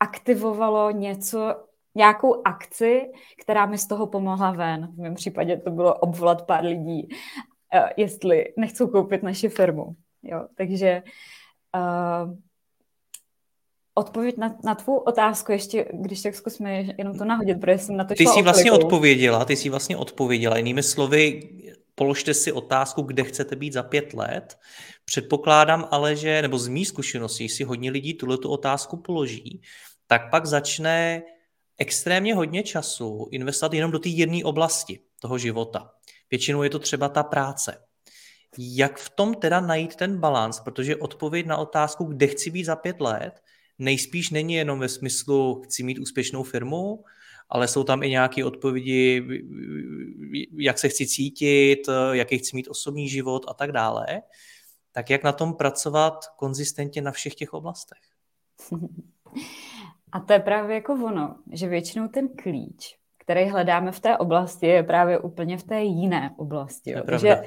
aktivovalo 0.00 0.90
něco, 0.90 1.56
nějakou 1.94 2.42
akci, 2.44 3.12
která 3.42 3.66
mi 3.66 3.78
z 3.78 3.86
toho 3.86 4.06
pomohla 4.06 4.50
ven. 4.50 4.86
V 4.86 4.98
mém 4.98 5.14
případě 5.14 5.56
to 5.56 5.70
bylo 5.70 5.94
obvolat 5.94 6.46
pár 6.46 6.64
lidí, 6.64 7.08
uh, 7.74 7.88
jestli 7.96 8.54
nechcou 8.56 8.86
koupit 8.86 9.22
naši 9.22 9.48
firmu. 9.48 9.96
Jo, 10.22 10.46
takže 10.54 11.02
uh, 11.76 12.34
odpověď 13.94 14.36
na, 14.36 14.56
na 14.64 14.74
tvou 14.74 14.96
otázku, 14.96 15.52
ještě 15.52 15.86
když 15.92 16.22
tak 16.22 16.34
zkusme 16.34 16.72
jenom 16.98 17.18
to 17.18 17.24
nahodit, 17.24 17.60
protože 17.60 17.78
jsem 17.78 17.96
na 17.96 18.04
to 18.04 18.14
Ty 18.14 18.26
jsi 18.26 18.42
vlastně 18.42 18.72
odpověděla, 18.72 19.44
ty 19.44 19.56
jsi 19.56 19.68
vlastně 19.68 19.96
odpověděla. 19.96 20.56
Jinými 20.56 20.82
slovy, 20.82 21.42
položte 21.94 22.34
si 22.34 22.52
otázku, 22.52 23.02
kde 23.02 23.24
chcete 23.24 23.56
být 23.56 23.72
za 23.72 23.82
pět 23.82 24.14
let. 24.14 24.58
Předpokládám 25.08 25.88
ale, 25.90 26.16
že, 26.16 26.42
nebo 26.42 26.58
z 26.58 26.68
mý 26.68 26.84
zkušeností, 26.84 27.48
si 27.48 27.64
hodně 27.64 27.90
lidí 27.90 28.14
tuhle 28.14 28.36
otázku 28.44 28.96
položí, 28.96 29.62
tak 30.06 30.30
pak 30.30 30.46
začne 30.46 31.22
extrémně 31.78 32.34
hodně 32.34 32.62
času 32.62 33.28
investovat 33.30 33.72
jenom 33.72 33.90
do 33.90 33.98
té 33.98 34.08
jedné 34.08 34.44
oblasti 34.44 35.00
toho 35.18 35.38
života. 35.38 35.90
Většinou 36.30 36.62
je 36.62 36.70
to 36.70 36.78
třeba 36.78 37.08
ta 37.08 37.22
práce. 37.22 37.84
Jak 38.58 38.98
v 38.98 39.10
tom 39.10 39.34
teda 39.34 39.60
najít 39.60 39.96
ten 39.96 40.18
balans? 40.18 40.60
Protože 40.60 40.96
odpověď 40.96 41.46
na 41.46 41.56
otázku, 41.56 42.04
kde 42.04 42.26
chci 42.26 42.50
být 42.50 42.64
za 42.64 42.76
pět 42.76 43.00
let, 43.00 43.40
nejspíš 43.78 44.30
není 44.30 44.54
jenom 44.54 44.78
ve 44.78 44.88
smyslu, 44.88 45.62
chci 45.64 45.82
mít 45.82 45.98
úspěšnou 45.98 46.42
firmu, 46.42 47.04
ale 47.48 47.68
jsou 47.68 47.84
tam 47.84 48.02
i 48.02 48.10
nějaké 48.10 48.44
odpovědi, 48.44 49.24
jak 50.58 50.78
se 50.78 50.88
chci 50.88 51.06
cítit, 51.06 51.88
jaký 52.12 52.38
chci 52.38 52.56
mít 52.56 52.68
osobní 52.68 53.08
život 53.08 53.44
a 53.48 53.54
tak 53.54 53.72
dále. 53.72 54.06
Tak 54.92 55.10
jak 55.10 55.22
na 55.22 55.32
tom 55.32 55.54
pracovat 55.54 56.14
konzistentně 56.36 57.02
na 57.02 57.10
všech 57.10 57.34
těch 57.34 57.54
oblastech? 57.54 57.98
A 60.12 60.20
to 60.20 60.32
je 60.32 60.40
právě 60.40 60.74
jako 60.74 60.92
ono, 60.92 61.36
že 61.52 61.68
většinou 61.68 62.08
ten 62.08 62.28
klíč 62.28 62.98
který 63.28 63.48
hledáme 63.48 63.92
v 63.92 64.00
té 64.00 64.18
oblasti, 64.18 64.66
je 64.66 64.82
právě 64.82 65.18
úplně 65.18 65.58
v 65.58 65.62
té 65.62 65.82
jiné 65.82 66.34
oblasti. 66.36 66.90
Jo. 66.90 67.02
Takže... 67.06 67.42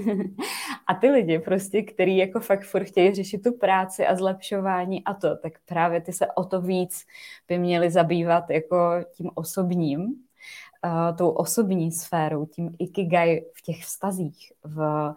a 0.86 0.94
ty 0.94 1.10
lidi 1.10 1.38
prostě, 1.38 1.82
který 1.82 2.16
jako 2.16 2.40
fakt 2.40 2.64
furt 2.64 2.84
chtějí 2.84 3.14
řešit 3.14 3.42
tu 3.42 3.52
práci 3.52 4.06
a 4.06 4.16
zlepšování 4.16 5.04
a 5.04 5.14
to, 5.14 5.36
tak 5.36 5.52
právě 5.66 6.00
ty 6.00 6.12
se 6.12 6.26
o 6.26 6.44
to 6.44 6.60
víc 6.60 7.06
by 7.48 7.58
měli 7.58 7.90
zabývat 7.90 8.50
jako 8.50 8.76
tím 9.12 9.30
osobním, 9.34 10.00
uh, 10.00 11.16
tou 11.16 11.30
osobní 11.30 11.92
sférou, 11.92 12.46
tím 12.46 12.76
ikigai 12.78 13.44
v 13.54 13.62
těch 13.62 13.84
vztazích, 13.84 14.52
v, 14.64 15.12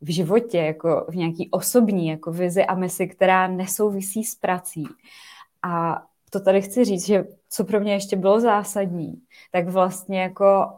v 0.00 0.14
životě, 0.14 0.58
jako 0.58 1.06
v 1.08 1.16
nějaký 1.16 1.50
osobní 1.50 2.08
jako 2.08 2.32
vizi 2.32 2.64
a 2.64 2.74
misi, 2.74 3.08
která 3.08 3.46
nesouvisí 3.46 4.24
s 4.24 4.34
prací. 4.34 4.84
A 5.62 6.02
to 6.30 6.40
tady 6.40 6.62
chci 6.62 6.84
říct, 6.84 7.06
že 7.06 7.24
co 7.48 7.64
pro 7.64 7.80
mě 7.80 7.92
ještě 7.92 8.16
bylo 8.16 8.40
zásadní, 8.40 9.22
tak 9.52 9.68
vlastně 9.68 10.22
jako 10.22 10.72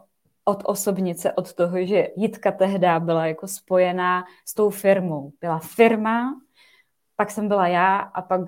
od 0.45 0.63
osobnice, 0.65 1.33
od 1.33 1.53
toho, 1.53 1.85
že 1.85 2.07
Jitka 2.15 2.51
tehdy 2.51 2.87
byla 2.99 3.25
jako 3.25 3.47
spojená 3.47 4.23
s 4.45 4.53
tou 4.53 4.69
firmou. 4.69 5.31
Byla 5.41 5.59
firma, 5.59 6.41
pak 7.15 7.31
jsem 7.31 7.47
byla 7.47 7.67
já 7.67 7.97
a 7.97 8.21
pak, 8.21 8.41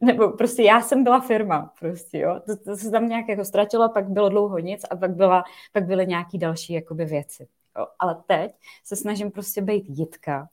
nebo 0.00 0.28
prostě 0.28 0.62
já 0.62 0.80
jsem 0.80 1.04
byla 1.04 1.20
firma, 1.20 1.72
prostě, 1.80 2.18
jo. 2.18 2.40
To, 2.46 2.56
to 2.56 2.76
se 2.76 2.90
tam 2.90 3.08
nějak 3.08 3.28
jako 3.28 3.44
ztratilo, 3.44 3.88
pak 3.88 4.10
bylo 4.10 4.28
dlouho 4.28 4.58
nic 4.58 4.84
a 4.90 4.96
pak, 4.96 5.10
byla, 5.10 5.44
pak 5.72 5.86
byly 5.86 6.06
nějaký 6.06 6.38
další 6.38 6.72
jakoby 6.72 7.04
věci. 7.04 7.48
Jo. 7.78 7.86
Ale 7.98 8.16
teď 8.26 8.52
se 8.84 8.96
snažím 8.96 9.30
prostě 9.30 9.62
být 9.62 9.84
Jitka, 9.88 10.48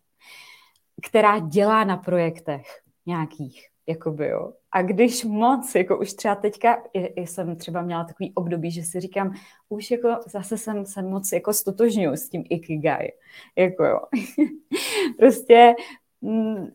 která 1.07 1.39
dělá 1.39 1.83
na 1.83 1.97
projektech 1.97 2.81
nějakých, 3.05 3.67
jakoby, 3.87 4.27
jo. 4.27 4.53
A 4.71 4.81
když 4.81 5.23
moc, 5.23 5.75
jako 5.75 5.97
už 5.97 6.13
třeba 6.13 6.35
teďka, 6.35 6.77
jsem 7.15 7.55
třeba 7.55 7.81
měla 7.81 8.03
takový 8.03 8.33
období, 8.33 8.71
že 8.71 8.83
si 8.83 8.99
říkám, 8.99 9.33
už 9.69 9.91
jako 9.91 10.07
zase 10.27 10.57
jsem 10.57 10.85
se 10.85 11.01
moc 11.01 11.31
jako 11.31 11.53
stotožňuji 11.53 12.17
s 12.17 12.29
tím 12.29 12.43
ikigai, 12.49 13.11
jako 13.55 13.85
jo. 13.85 13.99
prostě 15.19 15.75
mm, 16.21 16.67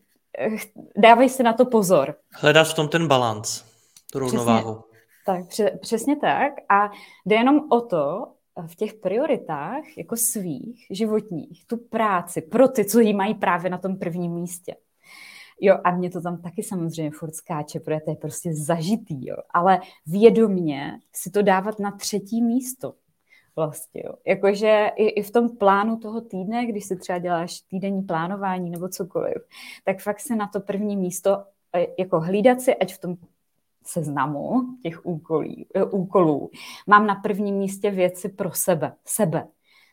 dávej 0.96 1.28
si 1.28 1.42
na 1.42 1.52
to 1.52 1.66
pozor. 1.66 2.16
Hledat 2.32 2.68
v 2.68 2.74
tom 2.74 2.88
ten 2.88 3.08
balans, 3.08 3.64
tu 4.12 4.18
rovnováhu. 4.18 4.84
Tak, 5.26 5.44
přesně 5.80 6.16
tak. 6.16 6.52
A 6.68 6.90
jde 7.26 7.36
jenom 7.36 7.60
o 7.70 7.80
to, 7.80 8.33
v 8.66 8.76
těch 8.76 8.94
prioritách 8.94 9.98
jako 9.98 10.16
svých, 10.16 10.86
životních, 10.90 11.66
tu 11.66 11.76
práci 11.76 12.42
pro 12.42 12.68
ty, 12.68 12.84
co 12.84 13.00
jí 13.00 13.14
mají 13.14 13.34
právě 13.34 13.70
na 13.70 13.78
tom 13.78 13.98
prvním 13.98 14.32
místě. 14.32 14.76
Jo, 15.60 15.78
a 15.84 15.90
mě 15.90 16.10
to 16.10 16.20
tam 16.20 16.42
taky 16.42 16.62
samozřejmě 16.62 17.10
furt 17.10 17.34
skáče, 17.34 17.80
protože 17.80 18.00
to 18.00 18.10
je 18.10 18.16
prostě 18.16 18.54
zažitý, 18.54 19.26
jo. 19.26 19.36
Ale 19.50 19.80
vědomně 20.06 20.98
si 21.12 21.30
to 21.30 21.42
dávat 21.42 21.78
na 21.78 21.90
třetí 21.90 22.42
místo 22.42 22.94
vlastně, 23.56 24.02
jo. 24.04 24.12
Jakože 24.26 24.90
i, 24.96 25.06
i 25.06 25.22
v 25.22 25.30
tom 25.30 25.56
plánu 25.56 25.96
toho 25.96 26.20
týdne, 26.20 26.66
když 26.66 26.84
si 26.84 26.96
třeba 26.96 27.18
děláš 27.18 27.60
týdenní 27.60 28.02
plánování 28.02 28.70
nebo 28.70 28.88
cokoliv, 28.88 29.36
tak 29.84 30.00
fakt 30.00 30.20
se 30.20 30.36
na 30.36 30.46
to 30.46 30.60
první 30.60 30.96
místo 30.96 31.44
e, 31.76 31.86
jako 31.98 32.20
hlídat 32.20 32.60
si, 32.60 32.74
ať 32.74 32.94
v 32.94 32.98
tom 32.98 33.16
seznamu 33.84 34.62
těch 34.82 35.06
úkolí, 35.06 35.66
e, 35.74 35.84
úkolů 35.84 36.50
mám 36.86 37.06
na 37.06 37.14
prvním 37.14 37.54
místě 37.54 37.90
věci 37.90 38.28
pro 38.28 38.52
sebe, 38.52 38.92
sebe. 39.04 39.46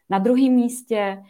Na 0.10 0.20
druhém 0.20 0.54
místě 0.54 1.24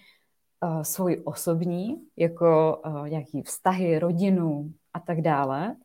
uh, 0.63 0.82
svůj 0.82 1.21
osobní, 1.24 1.97
jako 2.17 2.82
uh, 2.86 3.10
nějaký 3.10 3.41
vztahy, 3.41 4.00
rodinu 4.00 4.71
a 4.93 5.00
tak 5.00 5.21
dále. 5.21 5.76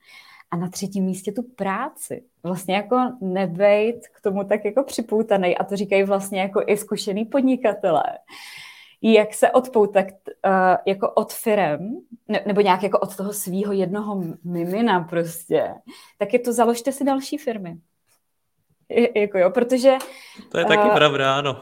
A 0.50 0.56
na 0.56 0.68
třetím 0.68 1.04
místě 1.04 1.32
tu 1.32 1.42
práci. 1.42 2.24
Vlastně 2.42 2.74
jako 2.74 2.96
nebejt 3.20 4.08
k 4.08 4.20
tomu 4.20 4.44
tak 4.44 4.64
jako 4.64 4.84
připoutaný. 4.84 5.56
A 5.56 5.64
to 5.64 5.76
říkají 5.76 6.02
vlastně 6.02 6.40
jako 6.40 6.62
i 6.66 6.76
zkušený 6.76 7.24
podnikatelé. 7.24 8.04
Jak 9.12 9.34
se 9.34 9.50
odpoutat 9.50 10.04
uh, 10.04 10.52
jako 10.86 11.10
od 11.10 11.32
firem, 11.32 12.00
ne, 12.28 12.42
nebo 12.46 12.60
nějak 12.60 12.82
jako 12.82 12.98
od 12.98 13.16
toho 13.16 13.32
svého 13.32 13.72
jednoho 13.72 14.22
mimina 14.44 15.00
prostě, 15.00 15.74
tak 16.18 16.32
je 16.32 16.38
to 16.38 16.52
založte 16.52 16.92
si 16.92 17.04
další 17.04 17.38
firmy. 17.38 17.76
Je, 18.88 19.20
jako 19.20 19.38
jo, 19.38 19.50
protože... 19.50 19.96
To 20.48 20.58
je 20.58 20.64
taky 20.64 20.88
uh, 20.88 20.94
pravda, 20.94 21.34
ano. 21.34 21.60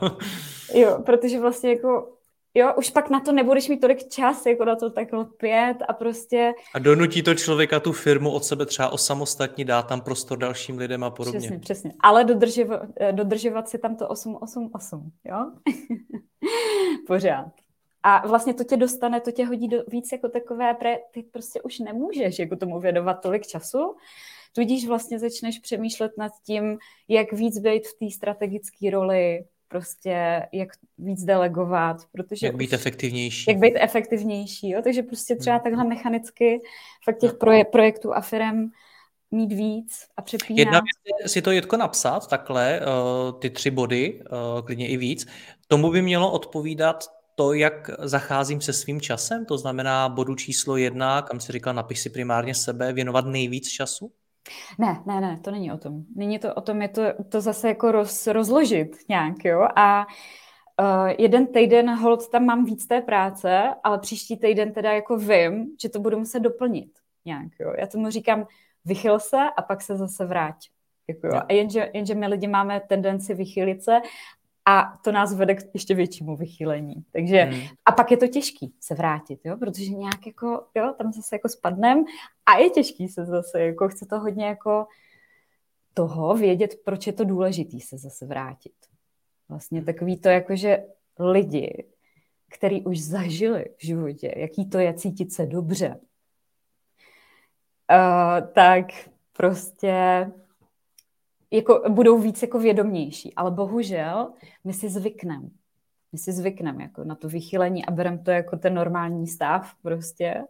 jo, 0.75 1.03
protože 1.07 1.41
vlastně 1.41 1.71
jako 1.71 2.14
jo, 2.55 2.75
už 2.77 2.91
pak 2.91 3.11
na 3.11 3.21
to 3.21 3.33
nebudeš 3.33 3.69
mít 3.69 3.81
tolik 3.81 4.09
čas, 4.09 4.47
jako 4.47 4.65
na 4.65 4.77
to 4.77 4.91
takhle 4.91 5.25
pět 5.25 5.77
a 5.89 5.93
prostě... 5.93 6.53
A 6.75 6.79
donutí 6.79 7.23
to 7.23 7.35
člověka 7.35 7.81
tu 7.81 7.93
firmu 7.93 8.31
od 8.31 8.45
sebe 8.45 8.67
třeba 8.67 8.89
osamostatní, 8.89 9.65
dá 9.65 9.83
tam 9.83 10.01
prostor 10.01 10.39
dalším 10.39 10.79
lidem 10.79 11.05
a 11.05 11.11
podobně. 11.11 11.39
Přesně, 11.39 11.59
přesně. 11.59 11.93
Ale 12.01 12.25
dodržovat, 12.25 12.83
dodržovat 13.13 13.69
si 13.69 13.79
tam 13.79 13.97
to 13.97 14.09
888, 14.09 15.11
jo? 15.25 15.53
Pořád. 17.07 17.53
A 18.03 18.27
vlastně 18.27 18.55
to 18.55 18.65
tě 18.65 18.77
dostane, 18.77 19.21
to 19.21 19.33
tě 19.33 19.47
hodí 19.47 19.69
do 19.69 19.79
víc 19.89 20.13
jako 20.13 20.29
takové, 20.29 20.75
pre, 20.75 20.99
ty 21.11 21.23
prostě 21.23 21.63
už 21.63 21.79
nemůžeš 21.79 22.39
jako 22.39 22.57
tomu 22.57 22.81
věnovat 22.81 23.15
tolik 23.15 23.47
času, 23.47 23.97
tudíž 24.53 24.87
vlastně 24.87 25.19
začneš 25.19 25.59
přemýšlet 25.59 26.13
nad 26.19 26.33
tím, 26.47 26.79
jak 27.09 27.33
víc 27.33 27.59
být 27.59 27.87
v 27.87 27.95
té 27.99 28.11
strategické 28.15 28.91
roli, 28.91 29.45
prostě 29.75 30.43
jak 30.53 30.69
víc 30.99 31.25
delegovat, 31.25 31.97
protože... 32.13 32.47
Jak 32.47 32.57
být 32.57 32.73
efektivnější. 32.73 33.45
Jak 33.51 33.59
být 33.59 33.75
efektivnější, 33.77 34.71
jo? 34.71 34.83
takže 34.83 35.03
prostě 35.03 35.37
třeba 35.37 35.57
hmm. 35.57 35.63
takhle 35.63 35.85
mechanicky 35.85 36.61
fakt 37.05 37.19
těch 37.19 37.33
proje- 37.33 37.65
projektů 37.65 38.15
a 38.15 38.21
firm 38.21 38.71
mít 39.31 39.53
víc 39.53 40.07
a 40.17 40.23
přepínat. 40.23 40.59
Jedna 40.59 40.81
věc 40.81 41.23
je 41.23 41.29
si 41.29 41.43
to 41.43 41.51
Jitko 41.51 41.77
napsat, 41.77 42.27
takhle, 42.27 42.81
uh, 42.81 43.41
ty 43.41 43.51
tři 43.51 43.71
body, 43.71 44.23
uh, 44.23 44.67
klidně 44.67 44.89
i 44.89 44.97
víc. 44.97 45.27
Tomu 45.69 45.91
by 45.91 46.03
mělo 46.03 46.33
odpovídat 46.33 47.05
to, 47.35 47.53
jak 47.53 47.91
zacházím 47.99 48.61
se 48.61 48.73
svým 48.73 49.01
časem, 49.01 49.47
to 49.47 49.59
znamená 49.59 50.09
bodu 50.09 50.35
číslo 50.35 50.77
jedna, 50.77 51.23
kam 51.23 51.41
si 51.41 51.53
říkal, 51.53 51.75
napiš 51.75 52.01
si 52.01 52.11
primárně 52.11 52.55
sebe, 52.55 52.93
věnovat 52.93 53.27
nejvíc 53.27 53.69
času? 53.69 54.13
Ne, 54.79 55.03
ne, 55.07 55.21
ne, 55.21 55.41
to 55.45 55.51
není 55.51 55.73
o 55.73 55.79
tom. 55.79 56.03
Není 56.15 56.39
to 56.39 56.55
o 56.55 56.61
tom, 56.61 56.83
je 56.83 56.89
to, 56.89 57.03
to 57.29 57.41
zase 57.41 57.69
jako 57.69 57.93
roz, 57.93 58.27
rozložit 58.27 58.97
nějak, 59.09 59.45
jo. 59.45 59.69
A 59.77 60.07
uh, 60.81 61.09
jeden 61.19 61.47
týden 61.47 61.95
hold 61.95 62.29
tam 62.29 62.45
mám 62.45 62.65
víc 62.65 62.87
té 62.87 63.01
práce, 63.01 63.75
ale 63.85 63.99
příští 63.99 64.37
týden 64.37 64.73
teda 64.73 64.93
jako 64.93 65.17
vím, 65.17 65.67
že 65.83 65.89
to 65.89 66.01
budu 66.01 66.19
muset 66.19 66.41
doplnit 66.41 66.91
nějak, 67.25 67.49
jo. 67.61 67.73
Já 67.79 67.87
tomu 67.87 68.11
říkám, 68.11 68.47
vychyl 68.85 69.19
se 69.19 69.39
a 69.57 69.63
pak 69.63 69.83
se 69.83 69.97
zase 69.97 70.27
vrát. 70.27 70.57
Jako 71.09 71.27
jo. 71.27 71.41
A 71.49 71.53
jenže, 71.53 71.91
jenže 71.95 72.15
my 72.15 72.27
lidi 72.27 72.47
máme 72.47 72.81
tendenci 72.89 73.35
vychylit 73.35 73.83
se 73.83 74.01
a 74.67 74.99
to 75.05 75.13
nás 75.13 75.35
vede 75.35 75.55
k 75.55 75.75
ještě 75.75 75.95
většímu 75.95 76.37
vychýlení. 76.37 76.95
Takže, 77.13 77.43
hmm. 77.43 77.61
a 77.85 77.93
pak 77.93 78.11
je 78.11 78.17
to 78.17 78.29
těžký 78.29 78.75
se 78.81 78.95
vrátit, 78.95 79.41
jo, 79.45 79.57
protože 79.57 79.91
nějak 79.91 80.27
jako, 80.27 80.67
jo, 80.75 80.95
tam 80.99 81.13
zase 81.13 81.35
jako 81.35 81.49
spadnem 81.49 82.05
a 82.47 82.59
je 82.59 82.71
těžký 82.71 83.09
se 83.09 83.25
zase, 83.25 83.61
jako 83.61 83.89
chce 83.89 84.07
to 84.07 84.21
hodně 84.21 84.47
jako 84.47 84.87
toho 85.95 86.35
vědět, 86.35 86.81
proč 86.85 87.07
je 87.07 87.13
to 87.13 87.25
důležité 87.25 87.77
se 87.81 87.99
zase 87.99 88.27
vrátit. 88.27 88.73
Vlastně 89.49 89.85
takový 89.85 90.21
to, 90.21 90.29
jakože 90.29 90.85
lidi, 91.19 91.85
který 92.51 92.85
už 92.85 93.01
zažili 93.01 93.65
v 93.79 93.87
životě, 93.87 94.35
jaký 94.37 94.69
to 94.69 94.79
je 94.79 94.95
cítit 94.95 95.33
se 95.33 95.47
dobře, 95.47 95.89
uh, 97.91 98.53
tak 98.53 98.87
prostě 99.33 100.27
jako 101.55 101.83
budou 101.89 102.19
víc 102.19 102.43
jako 102.43 102.59
vědomější. 102.59 103.35
Ale 103.35 103.51
bohužel 103.51 104.33
my 104.65 104.73
si 104.73 104.89
zvykneme. 104.89 105.49
My 106.13 106.19
si 106.19 106.33
zvykneme 106.33 106.83
jako 106.83 107.05
na 107.05 107.15
to 107.15 107.29
vychylení 107.29 107.87
a 107.87 107.91
bereme 107.91 108.19
to 108.19 108.31
jako 108.31 108.57
ten 108.57 108.75
normální 108.75 109.27
stav 109.27 109.75
prostě. 109.83 110.45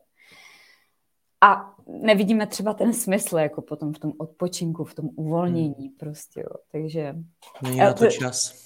A 1.40 1.74
nevidíme 1.86 2.46
třeba 2.46 2.74
ten 2.74 2.92
smysl 2.92 3.38
jako 3.38 3.62
potom 3.62 3.92
v 3.92 3.98
tom 3.98 4.12
odpočinku, 4.18 4.84
v 4.84 4.94
tom 4.94 5.10
uvolnění 5.16 5.88
hmm. 5.88 5.96
prostě. 5.98 6.40
Jo. 6.40 6.56
Takže... 6.72 7.16
Není 7.62 7.78
na 7.78 7.92
to 7.92 8.06
čas. 8.06 8.64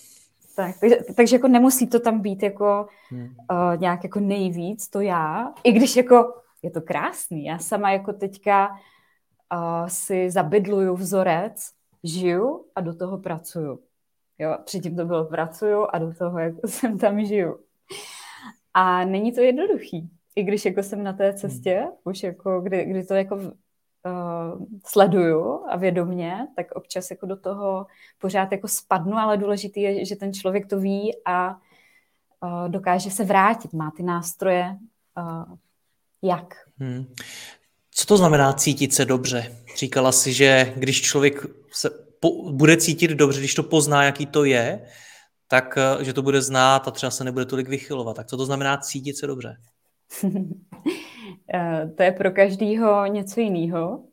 Tak, 0.57 0.81
takže, 0.81 0.96
takže 1.16 1.37
jako 1.37 1.48
nemusí 1.48 1.87
to 1.87 2.01
tam 2.01 2.20
být 2.20 2.42
jako 2.42 2.87
hmm. 3.11 3.22
uh, 3.22 3.81
nějak 3.81 4.05
jako 4.05 4.20
nejvíc 4.20 4.88
to 4.88 5.01
já, 5.01 5.53
i 5.64 5.72
když 5.72 5.96
jako 5.96 6.35
je 6.62 6.70
to 6.70 6.81
krásný. 6.81 7.44
Já 7.44 7.59
sama 7.59 7.90
jako 7.90 8.12
teďka 8.12 8.68
uh, 8.68 9.87
si 9.87 10.31
zabydluju 10.31 10.94
vzorec, 10.94 11.70
žiju 12.05 12.65
a 12.75 12.81
do 12.81 12.95
toho 12.95 13.19
pracuju. 13.19 13.81
Jo, 14.39 14.59
předtím 14.65 14.97
to 14.97 15.05
bylo 15.05 15.25
pracuju 15.25 15.87
a 15.93 15.99
do 15.99 16.15
toho 16.15 16.39
jako 16.39 16.61
jsem 16.69 16.99
tam 16.99 17.25
žiju. 17.25 17.59
A 18.75 19.05
není 19.05 19.33
to 19.33 19.41
jednoduchý. 19.41 20.11
I 20.37 20.43
když 20.43 20.65
jako 20.65 20.83
jsem 20.83 21.03
na 21.03 21.13
té 21.13 21.35
cestě, 21.35 21.75
hmm. 21.75 21.93
už 22.05 22.23
jako 22.23 22.61
kdy, 22.61 22.85
kdy 22.85 23.05
to 23.05 23.15
jako 23.15 23.37
uh, 23.37 24.67
sleduju 24.87 25.65
a 25.69 25.77
vědomně, 25.77 26.47
tak 26.57 26.73
občas 26.73 27.11
jako 27.11 27.27
do 27.27 27.37
toho 27.37 27.87
pořád 28.19 28.53
jako 28.53 28.69
spadnu, 28.69 29.17
ale 29.17 29.37
důležité 29.37 29.81
je, 29.81 30.05
že 30.05 30.17
ten 30.17 30.33
člověk 30.33 30.67
to 30.67 30.81
ví 30.81 31.17
a 31.25 31.51
uh, 31.51 32.69
dokáže 32.69 33.11
se 33.11 33.25
vrátit, 33.25 33.73
má 33.73 33.91
ty 33.97 34.03
nástroje, 34.03 34.77
uh, 35.19 35.57
jak. 36.23 36.55
Hmm. 36.79 37.07
Co 37.99 38.07
to 38.07 38.17
znamená 38.17 38.53
cítit 38.53 38.95
se 38.95 39.05
dobře? 39.05 39.57
Říkala 39.77 40.13
si, 40.13 40.33
že 40.33 40.73
když 40.77 41.03
člověk 41.03 41.47
se 41.73 41.91
po, 42.21 42.53
bude 42.53 42.77
cítit 42.77 43.11
dobře, 43.11 43.39
když 43.39 43.55
to 43.55 43.63
pozná, 43.63 44.05
jaký 44.05 44.27
to 44.27 44.45
je, 44.45 44.87
tak 45.49 45.79
že 46.01 46.13
to 46.13 46.23
bude 46.23 46.43
znát 46.43 46.89
a 46.89 46.91
třeba 46.91 47.11
se 47.11 47.25
nebude 47.25 47.45
tolik 47.47 47.69
vychylovat. 47.69 48.17
Tak 48.17 48.27
co 48.27 48.37
to 48.37 48.47
znamená 48.47 48.77
cítit 48.77 49.17
se 49.17 49.27
dobře? 49.27 49.57
Eh, 51.55 51.91
to 51.97 52.03
je 52.03 52.13
pro 52.13 52.31
každýho 52.31 53.07
něco 53.07 53.41
jiného. 53.41 54.05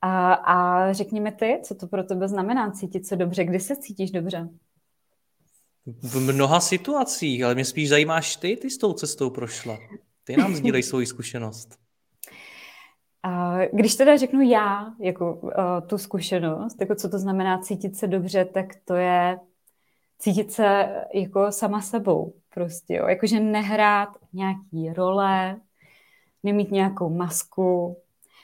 A, 0.00 0.32
a 0.32 0.92
řekněme 0.92 1.32
ty, 1.32 1.60
co 1.62 1.74
to 1.74 1.86
pro 1.86 2.04
tebe 2.04 2.28
znamená 2.28 2.70
cítit 2.70 3.06
se 3.06 3.16
dobře, 3.16 3.44
kdy 3.44 3.60
se 3.60 3.76
cítíš 3.76 4.10
dobře? 4.10 4.48
V 5.86 6.20
mnoha 6.20 6.60
situacích, 6.60 7.44
ale 7.44 7.54
mě 7.54 7.64
spíš 7.64 7.88
zajímáš 7.88 8.36
ty, 8.36 8.56
ty 8.56 8.70
s 8.70 8.78
tou 8.78 8.92
cestou 8.92 9.30
prošla. 9.30 9.78
Ty 10.24 10.36
nám 10.36 10.54
sdílej 10.54 10.82
svou 10.82 11.04
zkušenost. 11.04 11.80
A 13.22 13.58
když 13.72 13.94
teda 13.94 14.16
řeknu 14.16 14.40
já, 14.40 14.94
jako 15.00 15.34
uh, 15.34 15.50
tu 15.86 15.98
zkušenost, 15.98 16.80
jako 16.80 16.94
co 16.94 17.08
to 17.08 17.18
znamená 17.18 17.58
cítit 17.58 17.96
se 17.96 18.06
dobře, 18.06 18.44
tak 18.44 18.66
to 18.84 18.94
je 18.94 19.38
cítit 20.18 20.52
se 20.52 20.88
jako 21.14 21.52
sama 21.52 21.80
sebou 21.80 22.34
prostě, 22.54 22.94
jo. 22.94 23.06
Jakože 23.08 23.40
nehrát 23.40 24.08
nějaký 24.32 24.92
role, 24.92 25.60
nemít 26.42 26.70
nějakou 26.70 27.10
masku, 27.10 27.96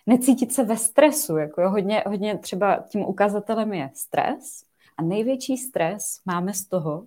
necítit 0.07 0.53
se 0.53 0.65
ve 0.65 0.77
stresu, 0.77 1.37
jako 1.37 1.63
jo. 1.63 1.71
Hodně, 1.71 2.03
hodně 2.07 2.39
třeba 2.39 2.85
tím 2.89 3.01
ukazatelem 3.01 3.73
je 3.73 3.91
stres 3.95 4.65
a 4.97 5.03
největší 5.03 5.57
stres 5.57 6.21
máme 6.27 6.55
z 6.55 6.67
toho, 6.67 6.99
uh, 6.99 7.07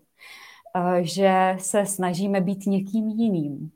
že 0.99 1.55
se 1.59 1.85
snažíme 1.85 2.41
být 2.41 2.65
někým 2.65 3.09
jiným. 3.09 3.71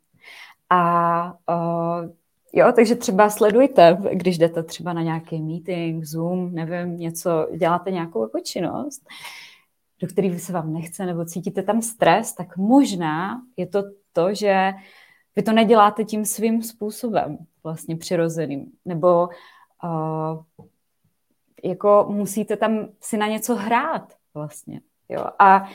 A 0.69 1.33
uh, 1.49 2.09
Jo, 2.53 2.71
takže 2.75 2.95
třeba 2.95 3.29
sledujte, 3.29 3.97
když 4.13 4.37
jdete 4.37 4.63
třeba 4.63 4.93
na 4.93 5.01
nějaký 5.01 5.41
meeting, 5.41 6.03
Zoom, 6.03 6.53
nevím, 6.53 6.97
něco, 6.97 7.47
děláte 7.57 7.91
nějakou 7.91 8.23
jako 8.23 8.39
činnost, 8.39 9.07
do 9.99 10.07
které 10.07 10.39
se 10.39 10.53
vám 10.53 10.73
nechce 10.73 11.05
nebo 11.05 11.25
cítíte 11.25 11.63
tam 11.63 11.81
stres, 11.81 12.33
tak 12.33 12.57
možná 12.57 13.41
je 13.57 13.67
to 13.67 13.83
to, 14.13 14.33
že 14.33 14.73
vy 15.35 15.43
to 15.43 15.51
neděláte 15.51 16.03
tím 16.03 16.25
svým 16.25 16.63
způsobem, 16.63 17.37
vlastně 17.63 17.97
přirozeným, 17.97 18.71
nebo 18.85 19.29
uh, 19.83 20.43
jako 21.63 22.05
musíte 22.09 22.57
tam 22.57 22.87
si 23.01 23.17
na 23.17 23.27
něco 23.27 23.55
hrát 23.55 24.13
vlastně. 24.33 24.81
Jo? 25.09 25.25
A 25.39 25.69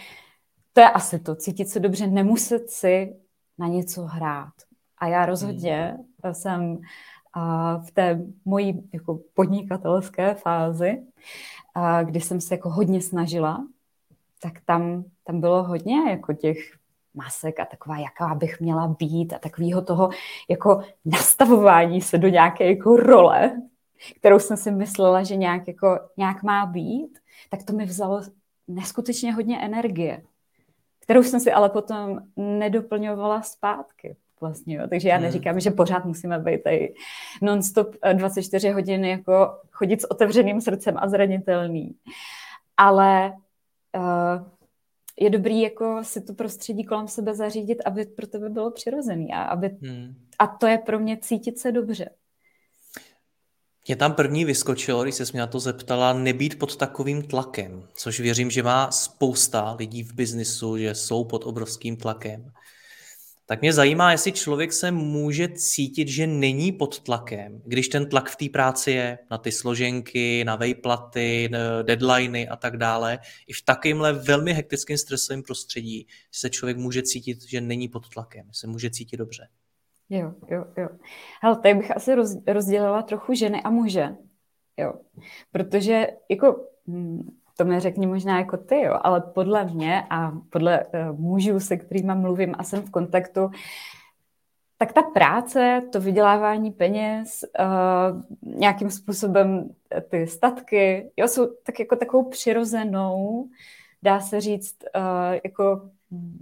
to 0.72 0.80
je 0.80 0.90
asi 0.90 1.18
to, 1.18 1.34
cítit 1.34 1.68
se 1.68 1.80
dobře, 1.80 2.06
nemuset 2.06 2.70
si 2.70 3.16
na 3.58 3.68
něco 3.68 4.02
hrát. 4.02 4.67
A 5.00 5.06
já 5.06 5.26
rozhodně 5.26 5.98
hmm. 6.24 6.34
jsem 6.34 6.78
v 7.86 7.90
té 7.90 8.20
mojí 8.44 8.88
jako 8.92 9.20
podnikatelské 9.34 10.34
fázi, 10.34 11.02
kdy 12.04 12.20
jsem 12.20 12.40
se 12.40 12.54
jako 12.54 12.70
hodně 12.70 13.00
snažila, 13.00 13.66
tak 14.42 14.52
tam, 14.64 15.04
tam 15.24 15.40
bylo 15.40 15.64
hodně 15.64 16.10
jako 16.10 16.32
těch 16.32 16.58
masek 17.14 17.60
a 17.60 17.64
taková, 17.64 17.98
jaká 17.98 18.34
bych 18.34 18.60
měla 18.60 18.88
být 18.88 19.32
a 19.32 19.38
takového 19.38 19.82
toho 19.82 20.10
jako 20.48 20.82
nastavování 21.04 22.00
se 22.00 22.18
do 22.18 22.28
nějaké 22.28 22.70
jako 22.70 22.96
role, 22.96 23.62
kterou 24.16 24.38
jsem 24.38 24.56
si 24.56 24.70
myslela, 24.70 25.22
že 25.22 25.36
nějak, 25.36 25.68
jako, 25.68 26.00
nějak 26.16 26.42
má 26.42 26.66
být, 26.66 27.18
tak 27.50 27.62
to 27.62 27.72
mi 27.72 27.84
vzalo 27.84 28.22
neskutečně 28.68 29.32
hodně 29.32 29.60
energie, 29.60 30.22
kterou 31.00 31.22
jsem 31.22 31.40
si 31.40 31.52
ale 31.52 31.68
potom 31.68 32.20
nedoplňovala 32.36 33.42
zpátky 33.42 34.16
vlastně, 34.40 34.76
jo. 34.76 34.86
Takže 34.88 35.08
já 35.08 35.14
hmm. 35.14 35.24
neříkám, 35.24 35.60
že 35.60 35.70
pořád 35.70 36.04
musíme 36.04 36.38
být 36.38 36.62
tady 36.62 36.94
non-stop 37.42 37.96
24 38.12 38.68
eh, 38.68 38.72
hodin 38.72 39.04
jako 39.04 39.58
chodit 39.70 40.02
s 40.02 40.10
otevřeným 40.10 40.60
srdcem 40.60 40.94
a 40.98 41.08
zranitelný. 41.08 41.94
Ale 42.76 43.32
uh, 43.96 44.46
je 45.20 45.30
dobrý 45.30 45.60
jako 45.60 46.00
si 46.02 46.20
to 46.20 46.34
prostředí 46.34 46.84
kolem 46.84 47.08
sebe 47.08 47.34
zařídit, 47.34 47.78
aby 47.84 48.04
pro 48.04 48.26
tebe 48.26 48.48
bylo 48.48 48.70
přirozený 48.70 49.32
a, 49.32 49.42
aby, 49.42 49.68
hmm. 49.82 50.14
a 50.38 50.46
to 50.46 50.66
je 50.66 50.78
pro 50.78 50.98
mě 50.98 51.16
cítit 51.16 51.58
se 51.58 51.72
dobře. 51.72 52.10
Mě 53.88 53.96
tam 53.96 54.12
první 54.12 54.44
vyskočilo, 54.44 55.02
když 55.02 55.14
se 55.14 55.24
mě 55.32 55.40
na 55.40 55.46
to 55.46 55.60
zeptala, 55.60 56.12
nebýt 56.12 56.58
pod 56.58 56.76
takovým 56.76 57.22
tlakem, 57.22 57.88
což 57.94 58.20
věřím, 58.20 58.50
že 58.50 58.62
má 58.62 58.90
spousta 58.90 59.72
lidí 59.72 60.02
v 60.02 60.14
biznisu, 60.14 60.78
že 60.78 60.94
jsou 60.94 61.24
pod 61.24 61.46
obrovským 61.46 61.96
tlakem 61.96 62.52
tak 63.50 63.60
mě 63.60 63.72
zajímá, 63.72 64.12
jestli 64.12 64.32
člověk 64.32 64.72
se 64.72 64.90
může 64.90 65.48
cítit, 65.48 66.08
že 66.08 66.26
není 66.26 66.72
pod 66.72 67.00
tlakem, 67.00 67.62
když 67.64 67.88
ten 67.88 68.08
tlak 68.08 68.30
v 68.30 68.36
té 68.36 68.48
práci 68.48 68.90
je 68.90 69.18
na 69.30 69.38
ty 69.38 69.52
složenky, 69.52 70.44
na 70.44 70.56
vejplaty, 70.56 71.50
deadliny 71.82 72.48
a 72.48 72.56
tak 72.56 72.76
dále, 72.76 73.18
i 73.46 73.52
v 73.52 73.62
takovémhle 73.62 74.12
velmi 74.12 74.52
hektickém 74.52 74.98
stresovém 74.98 75.42
prostředí 75.42 76.06
se 76.32 76.50
člověk 76.50 76.76
může 76.76 77.02
cítit, 77.02 77.42
že 77.42 77.60
není 77.60 77.88
pod 77.88 78.08
tlakem, 78.08 78.46
se 78.52 78.66
může 78.66 78.90
cítit 78.90 79.16
dobře. 79.16 79.48
Jo, 80.08 80.34
jo, 80.50 80.64
jo. 80.76 80.88
Hele, 81.42 81.56
tady 81.56 81.74
bych 81.74 81.96
asi 81.96 82.14
roz, 82.14 82.36
rozdělila 82.46 83.02
trochu 83.02 83.34
ženy 83.34 83.62
a 83.62 83.70
muže. 83.70 84.08
Jo. 84.76 84.94
Protože 85.52 86.06
jako 86.30 86.66
hm, 86.86 87.36
to 87.58 87.64
mi 87.64 87.80
řekni 87.80 88.06
možná 88.06 88.38
jako 88.38 88.56
ty, 88.56 88.80
jo, 88.80 88.98
ale 89.02 89.20
podle 89.20 89.64
mě 89.64 90.02
a 90.10 90.32
podle 90.50 90.84
uh, 90.84 91.20
mužů, 91.20 91.60
se 91.60 91.76
kterými 91.76 92.14
mluvím 92.14 92.54
a 92.58 92.64
jsem 92.64 92.82
v 92.82 92.90
kontaktu, 92.90 93.50
tak 94.78 94.92
ta 94.92 95.02
práce, 95.02 95.82
to 95.92 96.00
vydělávání 96.00 96.70
peněz, 96.70 97.44
uh, 97.60 98.56
nějakým 98.58 98.90
způsobem 98.90 99.70
ty 100.08 100.26
statky, 100.26 101.10
jo, 101.16 101.28
jsou 101.28 101.46
tak 101.62 101.80
jako 101.80 101.96
takovou 101.96 102.30
přirozenou, 102.30 103.48
dá 104.02 104.20
se 104.20 104.40
říct, 104.40 104.76
uh, 104.96 105.38
jako 105.44 105.90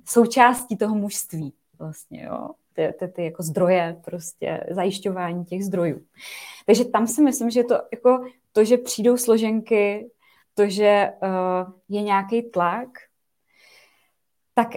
součástí 0.04 0.76
toho 0.76 0.94
mužství 0.94 1.52
vlastně, 1.78 2.24
jo. 2.24 2.50
Ty, 2.72 2.94
ty, 2.98 3.08
ty 3.08 3.24
jako 3.24 3.42
zdroje, 3.42 3.96
prostě 4.04 4.66
zajišťování 4.70 5.44
těch 5.44 5.64
zdrojů. 5.64 6.00
Takže 6.66 6.84
tam 6.84 7.06
si 7.06 7.22
myslím, 7.22 7.50
že 7.50 7.64
to 7.64 7.74
jako 7.92 8.24
to, 8.52 8.64
že 8.64 8.76
přijdou 8.76 9.16
složenky, 9.16 10.10
to, 10.58 10.68
že 10.68 11.12
uh, 11.22 11.72
je 11.88 12.02
nějaký 12.02 12.42
tlak, 12.42 12.88
tak 14.54 14.68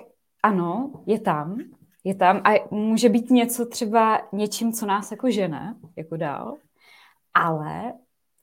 ano, 0.44 0.92
je 1.06 1.20
tam, 1.20 1.58
je 2.04 2.16
tam 2.16 2.42
a 2.44 2.68
může 2.72 3.10
být 3.10 3.30
něco 3.30 3.66
třeba 3.66 4.22
něčím, 4.34 4.74
co 4.74 4.86
nás 4.86 5.12
jako 5.12 5.32
žene, 5.32 5.76
jako 5.96 6.18
dál, 6.18 6.58
ale 7.34 7.94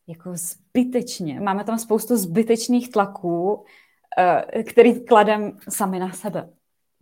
jako 0.06 0.30
zbytečně, 0.34 1.40
máme 1.40 1.64
tam 1.64 1.78
spoustu 1.78 2.16
zbytečných 2.16 2.90
tlaků, 2.90 3.54
uh, 3.54 3.64
který 4.62 5.04
kladem 5.04 5.58
sami 5.68 5.98
na 5.98 6.12
sebe 6.12 6.56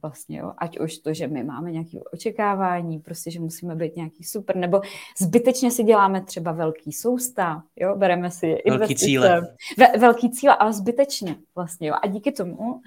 vlastně, 0.04 0.38
jo. 0.38 0.52
Ať 0.58 0.78
už 0.78 0.98
to, 0.98 1.14
že 1.14 1.28
my 1.28 1.44
máme 1.44 1.72
nějaké 1.72 1.98
očekávání, 2.12 2.98
prostě, 2.98 3.30
že 3.30 3.40
musíme 3.40 3.74
být 3.74 3.96
nějaký 3.96 4.24
super, 4.24 4.56
nebo 4.56 4.80
zbytečně 5.20 5.70
si 5.70 5.84
děláme 5.84 6.24
třeba 6.24 6.52
velký 6.52 6.92
soustav, 6.92 7.62
jo, 7.76 7.96
bereme 7.96 8.30
si 8.30 8.46
investice. 8.46 8.78
Velký 8.78 8.96
cíle. 8.96 9.40
Ve, 9.78 9.98
velký 9.98 10.30
cíle, 10.30 10.56
ale 10.56 10.72
zbytečně 10.72 11.36
vlastně, 11.54 11.88
jo. 11.88 11.94
A 12.02 12.06
díky 12.06 12.32
tomu, 12.32 12.80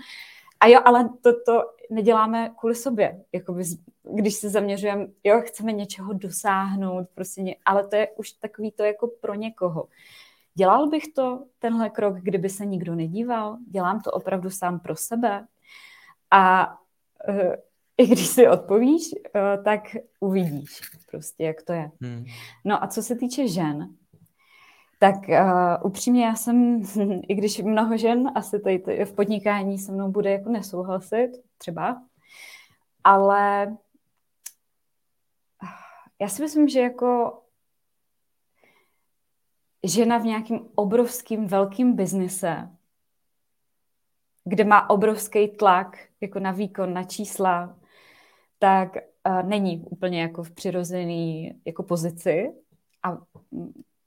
a 0.59 0.67
jo, 0.67 0.81
ale 0.85 1.09
to, 1.21 1.33
to 1.45 1.61
neděláme 1.89 2.51
kvůli 2.59 2.75
sobě, 2.75 3.21
jakoby, 3.33 3.63
když 4.13 4.33
se 4.33 4.49
zaměřujeme, 4.49 5.07
jo, 5.23 5.41
chceme 5.45 5.71
něčeho 5.71 6.13
dosáhnout, 6.13 7.07
prostě, 7.15 7.41
ně, 7.41 7.55
ale 7.65 7.87
to 7.87 7.95
je 7.95 8.07
už 8.17 8.31
takový 8.31 8.71
to 8.71 8.83
jako 8.83 9.07
pro 9.21 9.33
někoho. 9.33 9.87
Dělal 10.55 10.87
bych 10.87 11.07
to, 11.15 11.43
tenhle 11.59 11.89
krok, 11.89 12.15
kdyby 12.17 12.49
se 12.49 12.65
nikdo 12.65 12.95
nedíval? 12.95 13.57
Dělám 13.67 14.01
to 14.01 14.11
opravdu 14.11 14.49
sám 14.49 14.79
pro 14.79 14.95
sebe? 14.95 15.45
A 16.31 16.73
i 17.97 18.07
když 18.07 18.27
si 18.27 18.47
odpovíš, 18.47 19.01
uh, 19.13 19.63
tak 19.63 19.81
uvidíš 20.19 20.81
prostě, 21.11 21.43
jak 21.43 21.61
to 21.61 21.73
je. 21.73 21.91
Hmm. 22.01 22.25
No 22.65 22.83
a 22.83 22.87
co 22.87 23.03
se 23.03 23.15
týče 23.15 23.47
žen, 23.47 23.89
tak 24.99 25.15
uh, 25.15 25.85
upřímně 25.85 26.25
já 26.25 26.35
jsem, 26.35 26.81
i 27.27 27.35
když 27.35 27.59
mnoho 27.59 27.97
žen 27.97 28.31
asi 28.35 28.59
tady, 28.59 28.79
tady 28.79 29.05
v 29.05 29.13
podnikání 29.13 29.77
se 29.77 29.91
mnou 29.91 30.11
bude 30.11 30.31
jako 30.31 30.49
nesouhlasit, 30.49 31.29
třeba, 31.57 32.01
ale 33.03 33.77
já 36.21 36.27
si 36.27 36.41
myslím, 36.41 36.67
že 36.67 36.79
jako 36.79 37.41
žena 39.83 40.17
v 40.17 40.25
nějakým 40.25 40.59
obrovským 40.75 41.47
velkým 41.47 41.95
biznise, 41.95 42.69
kde 44.47 44.63
má 44.63 44.89
obrovský 44.89 45.47
tlak 45.47 45.97
jako 46.21 46.39
na 46.39 46.51
výkon, 46.51 46.93
na 46.93 47.03
čísla, 47.03 47.77
tak 48.59 48.89
uh, 49.27 49.49
není 49.49 49.83
úplně 49.89 50.21
jako 50.21 50.43
v 50.43 50.51
přirozený 50.51 51.53
jako 51.65 51.83
pozici 51.83 52.51
a 53.03 53.17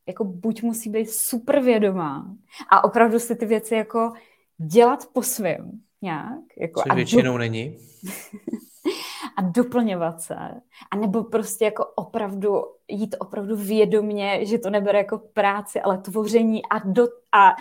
jako 0.08 0.24
buď 0.24 0.62
musí 0.62 0.90
být 0.90 1.10
super 1.10 1.60
vědomá 1.60 2.34
a 2.70 2.84
opravdu 2.84 3.18
si 3.18 3.36
ty 3.36 3.46
věci 3.46 3.74
jako 3.74 4.12
dělat 4.58 5.06
po 5.12 5.22
svém 5.22 5.80
nějak. 6.02 6.40
Jako, 6.58 6.82
Co 6.88 6.94
většinou 6.94 7.32
do... 7.32 7.38
není. 7.38 7.76
a 9.36 9.42
doplňovat 9.42 10.20
se. 10.20 10.34
A 10.90 10.96
nebo 10.96 11.24
prostě 11.24 11.64
jako 11.64 11.84
opravdu 11.84 12.64
jít 12.88 13.16
opravdu 13.18 13.56
vědomně, 13.56 14.46
že 14.46 14.58
to 14.58 14.70
nebere 14.70 14.98
jako 14.98 15.18
práci, 15.18 15.80
ale 15.80 15.98
tvoření 15.98 16.62
a, 16.66 16.78
do, 16.78 17.08
a, 17.32 17.54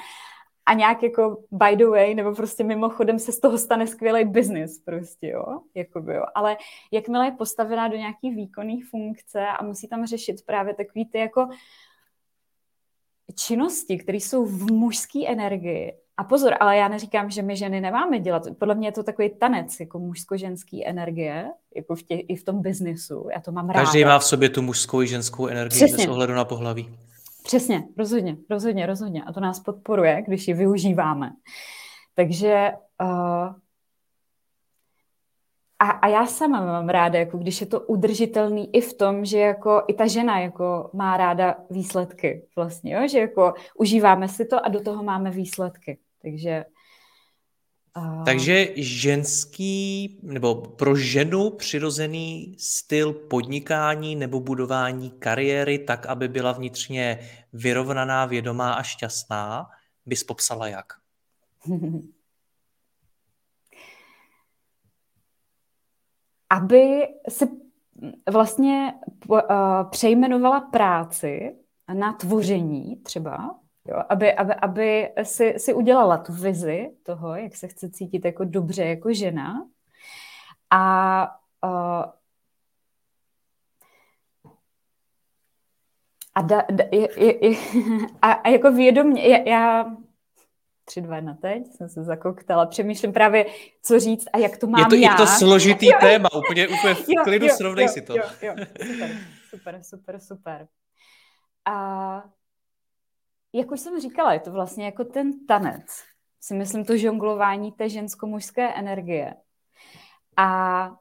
a 0.69 0.73
nějak 0.73 1.03
jako 1.03 1.37
by 1.51 1.75
the 1.75 1.85
way, 1.85 2.15
nebo 2.15 2.35
prostě 2.35 2.63
mimochodem 2.63 3.19
se 3.19 3.31
z 3.31 3.39
toho 3.39 3.57
stane 3.57 3.87
skvělý 3.87 4.25
biznis 4.25 4.79
prostě, 4.85 5.27
jo, 5.27 5.45
jakoby, 5.75 6.13
jo. 6.13 6.23
Ale 6.35 6.57
jakmile 6.91 7.25
je 7.25 7.31
postavená 7.31 7.87
do 7.87 7.97
nějaký 7.97 8.31
výkonný 8.31 8.81
funkce 8.81 9.47
a 9.47 9.63
musí 9.63 9.87
tam 9.87 10.05
řešit 10.05 10.35
právě 10.45 10.73
takový 10.73 11.05
ty 11.05 11.17
jako 11.17 11.47
činnosti, 13.35 13.97
které 13.97 14.17
jsou 14.17 14.45
v 14.45 14.71
mužské 14.71 15.27
energii. 15.27 15.93
A 16.17 16.23
pozor, 16.23 16.53
ale 16.59 16.77
já 16.77 16.87
neříkám, 16.87 17.29
že 17.29 17.41
my 17.41 17.55
ženy 17.55 17.81
nemáme 17.81 18.19
dělat. 18.19 18.43
Podle 18.59 18.75
mě 18.75 18.87
je 18.87 18.91
to 18.91 19.03
takový 19.03 19.29
tanec, 19.29 19.79
jako 19.79 19.99
mužsko-ženský 19.99 20.87
energie, 20.87 21.51
jako 21.75 21.95
v 21.95 22.03
tě, 22.03 22.15
i 22.15 22.35
v 22.35 22.43
tom 22.43 22.61
biznisu. 22.61 23.29
Já 23.33 23.41
to 23.41 23.51
mám 23.51 23.69
ráda. 23.69 23.85
Každý 23.85 24.05
má 24.05 24.19
v 24.19 24.25
sobě 24.25 24.49
tu 24.49 24.61
mužskou 24.61 25.01
i 25.01 25.07
ženskou 25.07 25.47
energii 25.47 25.77
Přesně. 25.77 25.97
bez 25.97 26.07
ohledu 26.07 26.33
na 26.33 26.45
pohlaví. 26.45 26.97
Přesně, 27.43 27.87
rozhodně, 27.97 28.37
rozhodně, 28.49 28.85
rozhodně. 28.85 29.23
A 29.23 29.33
to 29.33 29.39
nás 29.39 29.59
podporuje, 29.59 30.23
když 30.27 30.47
ji 30.47 30.53
využíváme. 30.53 31.31
Takže 32.15 32.71
uh, 33.01 33.53
a, 35.79 35.89
a 35.89 36.07
já 36.07 36.25
sama 36.25 36.65
mám 36.65 36.89
ráda, 36.89 37.19
jako 37.19 37.37
když 37.37 37.61
je 37.61 37.67
to 37.67 37.79
udržitelný 37.79 38.75
i 38.75 38.81
v 38.81 38.93
tom, 38.93 39.25
že 39.25 39.39
jako 39.39 39.83
i 39.87 39.93
ta 39.93 40.07
žena 40.07 40.39
jako 40.39 40.89
má 40.93 41.17
ráda 41.17 41.55
výsledky 41.69 42.47
vlastně, 42.55 42.93
jo? 42.93 43.07
že 43.07 43.19
jako 43.19 43.53
užíváme 43.75 44.27
si 44.27 44.45
to 44.45 44.65
a 44.65 44.69
do 44.69 44.81
toho 44.81 45.03
máme 45.03 45.31
výsledky. 45.31 45.97
Takže 46.21 46.65
uh... 47.99 48.23
takže 48.23 48.67
ženský 48.75 50.19
nebo 50.23 50.55
pro 50.55 50.95
ženu 50.95 51.49
přirozený 51.49 52.55
styl 52.59 53.13
podnikání 53.13 54.15
nebo 54.15 54.39
budování 54.39 55.11
kariéry 55.11 55.79
tak, 55.79 56.05
aby 56.05 56.27
byla 56.27 56.51
vnitřně 56.51 57.19
vyrovnaná, 57.53 58.25
vědomá 58.25 58.73
a 58.73 58.83
šťastná, 58.83 59.67
bys 60.05 60.23
popsala 60.23 60.67
jak? 60.67 60.93
aby 66.49 67.07
si 67.29 67.47
vlastně 68.31 68.93
uh, 69.29 69.39
přejmenovala 69.89 70.61
práci 70.61 71.55
na 71.93 72.13
tvoření 72.13 72.95
třeba, 72.95 73.59
jo, 73.85 74.03
aby, 74.09 74.33
aby, 74.33 74.53
aby 74.53 75.09
si, 75.23 75.53
si 75.57 75.73
udělala 75.73 76.17
tu 76.17 76.33
vizi 76.33 76.91
toho, 77.03 77.35
jak 77.35 77.55
se 77.55 77.67
chce 77.67 77.89
cítit 77.89 78.25
jako 78.25 78.45
dobře 78.45 78.85
jako 78.85 79.13
žena 79.13 79.67
a 80.69 81.23
uh, 81.65 82.03
a, 86.35 86.41
da, 86.41 86.63
da, 86.71 86.83
je, 86.91 87.07
je, 87.17 87.47
je, 87.49 87.57
a, 88.21 88.31
a 88.31 88.49
jako 88.49 88.71
vědomě, 88.71 89.43
já, 89.47 89.85
tři, 90.85 91.01
dva 91.01 91.21
na 91.21 91.33
teď, 91.33 91.63
jsem 91.75 91.89
se 91.89 92.03
zakoktala, 92.03 92.65
přemýšlím 92.65 93.13
právě, 93.13 93.45
co 93.81 93.99
říct 93.99 94.27
a 94.33 94.37
jak 94.37 94.57
to 94.57 94.67
mám 94.67 94.81
je 94.81 94.87
to, 94.87 94.95
já. 94.95 95.11
Je 95.11 95.17
to 95.17 95.27
složitý 95.27 95.85
jo, 95.85 95.97
téma, 95.99 96.29
úplně, 96.33 96.67
úplně 96.67 96.95
v 96.95 97.05
jo, 97.07 97.23
klidu 97.23 97.45
jo, 97.45 97.53
srovnej 97.55 97.85
jo, 97.85 97.91
si 97.91 98.01
to. 98.01 98.17
Jo, 98.17 98.23
jo, 98.41 98.53
super, 98.89 99.09
super, 99.49 99.79
super, 99.83 100.19
super. 100.19 100.67
A 101.65 102.23
jak 103.53 103.71
už 103.71 103.79
jsem 103.79 103.99
říkala, 103.99 104.33
je 104.33 104.39
to 104.39 104.51
vlastně 104.51 104.85
jako 104.85 105.03
ten 105.03 105.45
tanec. 105.45 105.85
Si 106.41 106.55
myslím 106.55 106.85
to 106.85 106.97
žonglování 106.97 107.71
té 107.71 107.89
žensko-mužské 107.89 108.73
energie. 108.73 109.33
A 110.37 110.91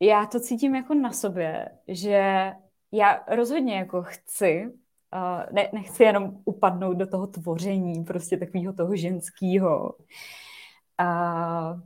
já 0.00 0.26
to 0.26 0.40
cítím 0.40 0.74
jako 0.74 0.94
na 0.94 1.12
sobě, 1.12 1.68
že 1.88 2.52
já 2.92 3.24
rozhodně 3.28 3.76
jako 3.76 4.02
chci 4.02 4.72
Uh, 5.16 5.54
ne, 5.54 5.68
nechci 5.72 6.02
jenom 6.02 6.38
upadnout 6.44 6.96
do 6.96 7.06
toho 7.06 7.26
tvoření, 7.26 8.04
prostě 8.04 8.36
takového 8.36 8.72
toho 8.72 8.96
ženského, 8.96 9.94
uh, 11.00 11.80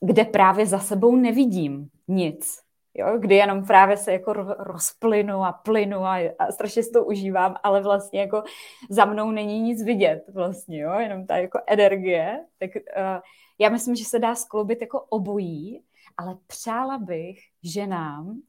kde 0.00 0.24
právě 0.24 0.66
za 0.66 0.78
sebou 0.78 1.16
nevidím 1.16 1.88
nic. 2.08 2.63
Jo? 2.94 3.18
Kdy 3.18 3.34
jenom 3.34 3.66
právě 3.66 3.96
se 3.96 4.12
jako 4.12 4.32
rozplynu 4.58 5.44
a 5.44 5.52
plynu 5.52 5.98
a, 5.98 6.34
a 6.38 6.52
strašně 6.52 6.82
si 6.82 6.90
to 6.90 7.04
užívám, 7.04 7.56
ale 7.62 7.82
vlastně 7.82 8.20
jako 8.20 8.42
za 8.90 9.04
mnou 9.04 9.30
není 9.30 9.60
nic 9.60 9.84
vidět 9.84 10.24
vlastně, 10.34 10.80
jo? 10.80 10.92
jenom 10.92 11.26
ta 11.26 11.36
jako 11.36 11.58
energie. 11.66 12.44
Tak 12.58 12.70
uh, 12.76 13.20
já 13.58 13.68
myslím, 13.68 13.94
že 13.94 14.04
se 14.04 14.18
dá 14.18 14.34
skloubit 14.34 14.80
jako 14.80 15.00
obojí, 15.00 15.84
ale 16.16 16.36
přála 16.46 16.98
bych 16.98 17.38
ženám, 17.62 18.40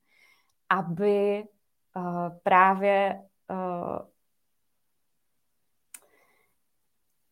aby 0.69 1.43
uh, 1.95 2.29
právě 2.43 3.21
uh, 3.51 3.99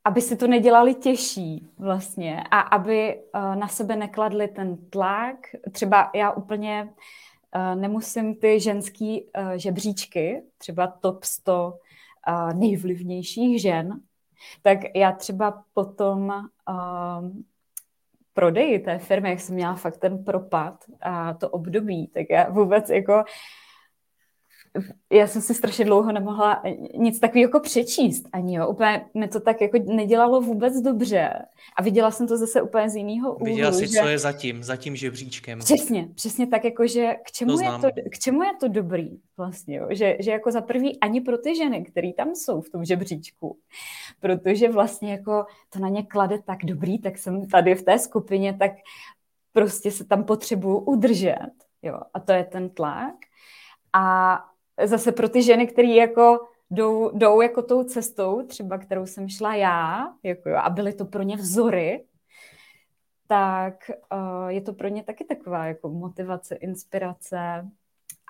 aby 0.06 0.22
si 0.22 0.36
to 0.36 0.48
nedělali 0.48 0.96
těžší 0.96 1.68
vlastně 1.78 2.44
a 2.52 2.60
aby 2.60 3.16
uh, 3.36 3.56
na 3.56 3.68
sebe 3.68 3.96
nekladli 3.96 4.48
ten 4.48 4.78
tlak. 4.89 5.36
Třeba 5.72 6.12
já 6.16 6.32
úplně 6.32 6.89
uh, 7.56 7.82
nemusím 7.82 8.36
ty 8.36 8.60
ženský 8.60 9.24
uh, 9.24 9.52
žebříčky, 9.52 10.44
třeba 10.58 10.88
top 10.88 11.24
100 11.24 11.74
uh, 12.28 12.54
nejvlivnějších 12.54 13.62
žen, 13.62 14.00
tak 14.62 14.80
já 14.96 15.12
třeba 15.12 15.63
potom 15.74 16.28
uh, 16.70 17.30
prodeji 18.34 18.80
té 18.80 18.98
firmy, 19.00 19.30
jak 19.30 19.39
jsem 19.39 19.56
měla 19.56 19.76
fakt 19.76 19.98
ten 19.98 20.24
propad 20.24 20.84
a 21.02 21.34
to 21.34 21.50
období, 21.50 22.08
tak 22.08 22.26
já 22.30 22.50
vůbec 22.50 22.89
jako 22.89 23.24
já 25.12 25.28
jsem 25.28 25.42
si 25.42 25.54
strašně 25.54 25.86
dlouho 25.86 26.12
nemohla 26.12 26.64
nic 26.98 27.20
takového 27.20 27.48
jako 27.48 27.60
přečíst 27.60 28.26
ani, 28.32 28.56
jo. 28.56 28.68
Úplně 28.68 29.06
mi 29.14 29.28
to 29.28 29.40
tak 29.40 29.62
jako 29.62 29.78
nedělalo 29.86 30.42
vůbec 30.42 30.82
dobře. 30.82 31.30
A 31.76 31.82
viděla 31.82 32.12
jsem 32.12 32.28
to 32.28 32.38
zase 32.38 32.62
úplně 32.62 32.90
z 32.90 32.96
jiného 32.96 33.34
úhlu. 33.34 33.46
Viděla 33.46 33.71
jsi, 33.71 33.88
že... 33.88 34.00
co 34.00 34.08
je 34.08 34.19
zatím, 34.19 34.63
za 34.63 34.76
tím 34.76 34.96
žebříčkem. 34.96 35.60
Přesně, 35.60 36.08
přesně 36.15 36.48
tak 36.48 36.63
jako, 36.63 36.88
že 36.88 37.15
k 37.26 37.32
čemu, 37.32 37.58
to 37.58 37.63
je, 37.63 37.71
to, 37.71 37.88
k 38.12 38.19
čemu 38.19 38.44
je 38.44 38.52
to 38.60 38.67
dobrý 38.67 39.10
vlastně, 39.38 39.78
jo. 39.78 39.88
Že, 39.90 40.17
že 40.19 40.32
jako 40.32 40.52
za 40.52 40.62
prvý 40.62 41.00
ani 41.00 41.21
pro 41.21 41.38
ty 41.38 41.56
ženy, 41.56 41.84
které 41.84 42.13
tam 42.13 42.36
jsou 42.36 42.62
v 42.62 42.69
tom 42.69 42.86
žebříčku, 42.86 43.58
protože 44.19 44.71
vlastně 44.71 45.12
jako 45.12 45.46
to 45.69 45.80
na 45.80 45.90
ně 45.90 46.04
klade 46.04 46.40
tak 46.46 46.65
dobrý, 46.65 47.00
tak 47.00 47.17
jsem 47.17 47.48
tady 47.48 47.76
v 47.76 47.84
té 47.84 48.00
skupině, 48.00 48.54
tak 48.54 48.71
prostě 49.52 49.92
se 49.92 50.06
tam 50.06 50.24
potřebuju 50.24 50.78
udržet, 50.78 51.52
jo. 51.82 52.00
A 52.13 52.19
to 52.19 52.32
je 52.32 52.44
ten 52.44 52.69
tlak. 52.69 53.15
A 53.94 54.40
zase 54.84 55.12
pro 55.12 55.30
ty 55.30 55.44
ženy, 55.44 55.67
které 55.67 55.88
jako 55.88 56.40
jdou, 56.71 57.17
jdou 57.17 57.42
jako 57.42 57.62
tou 57.62 57.84
cestou, 57.84 58.46
třeba 58.48 58.78
kterou 58.78 59.06
jsem 59.06 59.30
šla 59.30 59.56
já, 59.56 60.08
jako 60.24 60.50
jo, 60.50 60.56
a 60.56 60.69
byly 60.69 60.94
to 60.94 61.06
pro 61.06 61.24
ně 61.24 61.36
vzory, 61.36 62.06
tak 63.28 63.92
uh, 64.13 64.48
je 64.48 64.62
to 64.62 64.74
pro 64.74 64.88
ně 64.88 65.04
taky 65.04 65.24
taková 65.24 65.65
jako 65.65 65.90
motivace, 65.90 66.56
inspirace, 66.56 67.69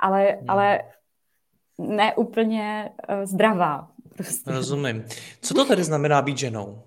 ale, 0.02 0.24
hmm. 0.24 0.50
ale 0.50 0.80
ne 1.78 2.16
úplně 2.16 2.92
uh, 3.10 3.26
zdravá. 3.26 3.92
Prostě. 4.18 4.52
Rozumím. 4.52 5.06
Co 5.42 5.54
to 5.54 5.66
tedy 5.66 5.84
znamená 5.84 6.22
být 6.22 6.38
ženou? 6.38 6.84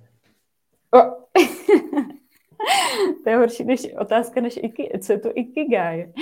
Oh. 0.91 1.13
to 3.25 3.31
je 3.31 3.37
horší 3.37 3.65
než 3.65 3.87
otázka, 3.99 4.41
než 4.41 4.59
iki, 4.63 4.91
co 5.03 5.13
je 5.13 5.19
to 5.19 5.33
ikigai. 5.35 6.13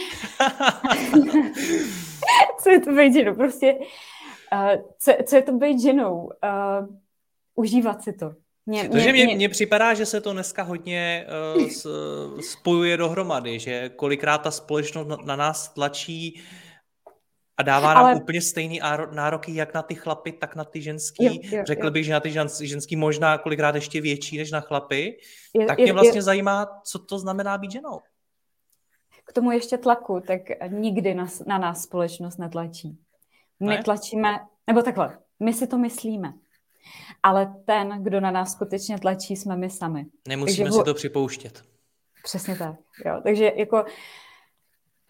co 2.63 2.71
je 2.71 2.81
to 2.81 2.93
být 2.93 3.15
ženou? 3.15 3.35
Prostě, 3.35 3.79
uh, 4.53 4.71
co, 4.99 5.13
co 5.27 5.37
je 5.37 5.43
to 5.43 5.53
být 5.53 5.83
ženou? 5.83 6.23
Uh, 6.23 6.31
užívat 7.55 8.03
si 8.03 8.13
to. 8.13 8.33
Mě, 8.67 8.89
Takže 8.89 9.13
mně, 9.13 9.37
mě, 9.37 9.49
připadá, 9.49 9.95
že 9.95 10.07
se 10.07 10.21
to 10.21 10.33
dneska 10.33 10.63
hodně 10.63 11.27
uh, 11.57 11.69
s, 11.69 11.87
spojuje 12.51 12.97
dohromady, 12.97 13.59
že 13.59 13.89
kolikrát 13.89 14.39
ta 14.39 14.51
společnost 14.51 15.09
na, 15.09 15.17
na 15.25 15.37
nás 15.37 15.69
tlačí 15.69 16.43
a 17.57 17.63
dává 17.63 17.95
nám 17.95 18.05
Ale... 18.05 18.15
úplně 18.15 18.43
stejný 18.43 18.81
nároky 19.13 19.55
jak 19.55 19.75
na 19.75 19.83
ty 19.83 19.95
chlapy, 19.95 20.33
tak 20.33 20.57
na 20.57 20.65
ty 20.65 20.83
ženský. 20.83 21.25
Jo, 21.25 21.59
jo, 21.59 21.63
Řekl 21.67 21.85
jo. 21.85 21.91
bych, 21.91 22.05
že 22.05 22.13
na 22.13 22.21
ty 22.21 22.33
ženský 22.63 22.97
možná 22.97 23.39
kolikrát 23.39 23.75
ještě 23.75 24.01
větší 24.01 24.39
než 24.39 24.51
na 24.51 24.61
chlapy. 24.61 25.19
Jo, 25.55 25.67
tak 25.67 25.79
mě 25.79 25.89
jo, 25.89 25.95
vlastně 25.95 26.19
jo. 26.19 26.23
zajímá, 26.23 26.67
co 26.85 26.99
to 26.99 27.19
znamená 27.19 27.59
být 27.59 27.73
ženou. 27.73 28.01
K 29.25 29.33
tomu 29.33 29.51
ještě 29.51 29.79
tlaku, 29.79 30.21
tak 30.27 30.41
nikdy 30.69 31.15
nás, 31.15 31.45
na 31.47 31.59
nás 31.59 31.83
společnost 31.83 32.39
netlačí. 32.39 32.99
My 33.61 33.67
ne? 33.67 33.83
tlačíme, 33.83 34.41
nebo 34.67 34.83
takhle, 34.83 35.19
my 35.41 35.53
si 35.53 35.67
to 35.67 35.79
myslíme. 35.79 36.33
Ale 37.23 37.55
ten, 37.67 38.03
kdo 38.03 38.21
na 38.21 38.31
nás 38.31 38.53
skutečně 38.53 38.99
tlačí, 38.99 39.37
jsme 39.37 39.57
my 39.57 39.71
sami. 39.71 40.07
Nemusíme 40.29 40.65
Takže, 40.65 40.79
si 40.79 40.85
to 40.85 40.95
připouštět. 40.95 41.63
Přesně 42.25 42.57
tak. 42.57 42.77
Jo. 43.07 43.21
Takže 43.23 43.53
jako 43.57 43.85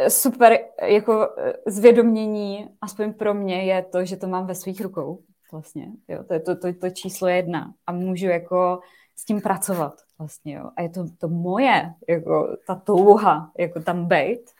super 0.09 0.59
jako 0.83 1.29
zvědomění, 1.67 2.69
aspoň 2.81 3.13
pro 3.13 3.35
mě, 3.35 3.65
je 3.65 3.83
to, 3.83 4.05
že 4.05 4.17
to 4.17 4.27
mám 4.27 4.47
ve 4.47 4.55
svých 4.55 4.81
rukou. 4.81 5.23
Vlastně, 5.53 5.93
jo. 6.09 6.25
To 6.25 6.35
je 6.35 6.41
to, 6.41 6.57
to, 6.57 6.73
to 6.73 6.91
číslo 6.91 7.29
jedna. 7.29 7.75
A 7.87 7.93
můžu 7.93 8.27
jako 8.27 8.81
s 9.17 9.25
tím 9.25 9.41
pracovat 9.41 10.04
vlastně, 10.19 10.55
jo. 10.55 10.71
A 10.77 10.83
je 10.83 10.89
to, 10.89 11.05
to 11.19 11.29
moje, 11.29 11.95
jako 12.09 12.57
ta 12.67 12.75
touha, 12.75 13.53
jako 13.59 13.81
tam 13.81 14.07
být. 14.07 14.51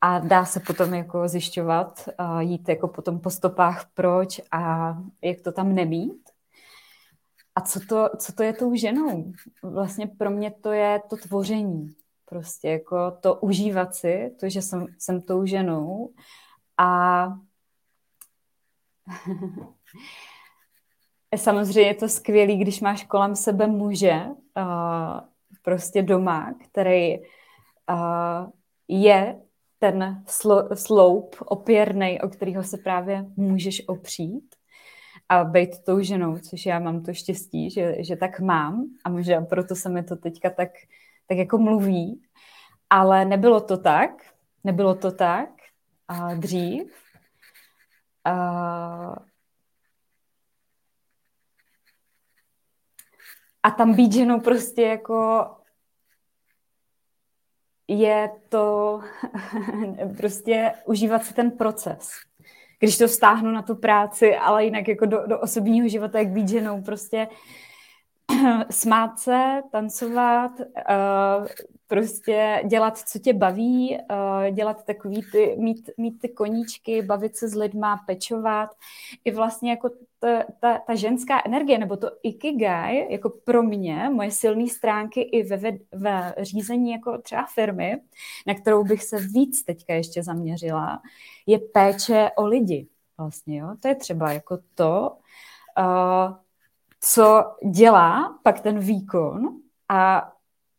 A 0.00 0.18
dá 0.18 0.44
se 0.44 0.60
potom 0.60 0.94
jako 0.94 1.28
zjišťovat, 1.28 2.08
a 2.18 2.40
jít 2.40 2.68
jako 2.68 2.88
potom 2.88 3.20
po 3.20 3.30
stopách 3.30 3.86
proč 3.94 4.40
a 4.50 4.94
jak 5.22 5.40
to 5.40 5.52
tam 5.52 5.74
nemít. 5.74 6.30
A 7.54 7.60
co 7.60 7.80
to, 7.80 8.08
co 8.18 8.32
to 8.32 8.42
je 8.42 8.52
tou 8.52 8.74
ženou? 8.74 9.32
Vlastně 9.62 10.06
pro 10.06 10.30
mě 10.30 10.50
to 10.50 10.72
je 10.72 11.00
to 11.10 11.16
tvoření. 11.16 11.94
Prostě 12.24 12.68
jako 12.68 13.10
to 13.10 13.34
užívat 13.34 13.94
si, 13.94 14.36
to, 14.40 14.48
že 14.48 14.62
jsem, 14.62 14.86
jsem 14.98 15.20
tou 15.22 15.46
ženou 15.46 16.10
a 16.78 17.26
samozřejmě 21.38 21.90
je 21.90 21.94
to 21.94 22.08
skvělý, 22.08 22.56
když 22.56 22.80
máš 22.80 23.04
kolem 23.04 23.36
sebe 23.36 23.66
muže 23.66 24.20
uh, 24.56 25.20
prostě 25.62 26.02
doma, 26.02 26.54
který 26.64 27.18
uh, 27.18 28.50
je 28.88 29.40
ten 29.78 30.22
slo, 30.26 30.76
sloup 30.76 31.36
opěrný, 31.40 32.20
o 32.20 32.28
kterého 32.28 32.62
se 32.62 32.78
právě 32.78 33.26
můžeš 33.36 33.88
opřít 33.88 34.54
a 35.28 35.44
být 35.44 35.84
tou 35.84 36.00
ženou, 36.00 36.38
což 36.38 36.66
já 36.66 36.78
mám 36.78 37.02
to 37.02 37.14
štěstí, 37.14 37.70
že, 37.70 37.96
že 37.98 38.16
tak 38.16 38.40
mám 38.40 38.84
a 39.04 39.10
možná 39.10 39.40
proto 39.40 39.74
se 39.74 39.88
mi 39.88 40.02
to 40.02 40.16
teďka 40.16 40.50
tak 40.50 40.70
tak 41.26 41.38
jako 41.38 41.58
mluví, 41.58 42.22
ale 42.90 43.24
nebylo 43.24 43.60
to 43.60 43.76
tak, 43.76 44.10
nebylo 44.64 44.94
to 44.94 45.12
tak 45.12 45.48
a 46.08 46.34
dřív. 46.34 46.92
A, 48.24 49.16
a 53.64 53.70
tam 53.70 53.94
být 53.94 54.12
ženou 54.12 54.40
prostě 54.40 54.82
jako 54.82 55.46
je 57.88 58.30
to 58.48 59.00
prostě 60.16 60.72
užívat 60.86 61.24
si 61.24 61.34
ten 61.34 61.50
proces. 61.50 62.10
Když 62.78 62.98
to 62.98 63.08
stáhnu 63.08 63.50
na 63.50 63.62
tu 63.62 63.74
práci, 63.74 64.36
ale 64.36 64.64
jinak 64.64 64.88
jako 64.88 65.06
do, 65.06 65.26
do 65.26 65.40
osobního 65.40 65.88
života, 65.88 66.18
jak 66.18 66.28
být 66.28 66.48
ženou, 66.48 66.82
prostě 66.82 67.28
smát 68.70 69.18
se, 69.18 69.62
tancovat, 69.72 70.60
uh, 70.60 71.46
prostě 71.86 72.62
dělat, 72.66 72.98
co 72.98 73.18
tě 73.18 73.32
baví, 73.32 73.98
uh, 73.98 74.54
dělat 74.54 74.84
takový 74.84 75.22
ty, 75.32 75.56
mít, 75.58 75.90
mít 75.98 76.20
ty 76.20 76.28
koníčky, 76.28 77.02
bavit 77.02 77.36
se 77.36 77.48
s 77.48 77.54
lidma, 77.54 78.00
pečovat. 78.06 78.70
I 79.24 79.30
vlastně 79.30 79.70
jako 79.70 79.90
ta, 80.24 80.44
ta, 80.60 80.78
ta 80.78 80.94
ženská 80.94 81.42
energie, 81.46 81.78
nebo 81.78 81.96
to 81.96 82.10
ikigai, 82.22 83.12
jako 83.12 83.30
pro 83.30 83.62
mě, 83.62 84.08
moje 84.12 84.30
silné 84.30 84.66
stránky 84.66 85.20
i 85.20 85.42
ve, 85.42 85.56
ve, 85.56 85.72
ve 85.92 86.34
řízení 86.38 86.90
jako 86.90 87.18
třeba 87.18 87.46
firmy, 87.54 88.00
na 88.46 88.54
kterou 88.54 88.84
bych 88.84 89.04
se 89.04 89.16
víc 89.18 89.64
teďka 89.64 89.94
ještě 89.94 90.22
zaměřila, 90.22 91.02
je 91.46 91.58
péče 91.58 92.30
o 92.36 92.46
lidi. 92.46 92.88
Vlastně, 93.18 93.58
jo? 93.58 93.68
To 93.80 93.88
je 93.88 93.94
třeba 93.94 94.32
jako 94.32 94.58
to, 94.74 95.16
uh, 95.78 96.36
co 97.00 97.44
dělá 97.70 98.38
pak 98.42 98.60
ten 98.60 98.78
výkon 98.78 99.48
a 99.88 100.32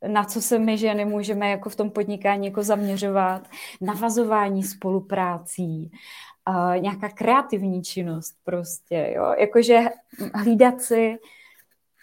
na 0.08 0.24
co 0.24 0.42
se 0.42 0.60
my 0.60 0.78
ženy 0.78 1.06
můžeme 1.06 1.50
jako 1.50 1.70
v 1.70 1.76
tom 1.76 1.90
podnikání 1.90 2.48
jako 2.48 2.64
zaměřovat, 2.64 3.48
navazování 3.82 4.64
spoluprácí, 4.64 5.92
uh, 6.50 6.82
nějaká 6.82 7.10
kreativní 7.10 7.84
činnost 7.84 8.38
prostě, 8.44 9.14
jo, 9.16 9.36
jakože 9.40 9.80
hlídat 10.34 10.82
si 10.82 11.18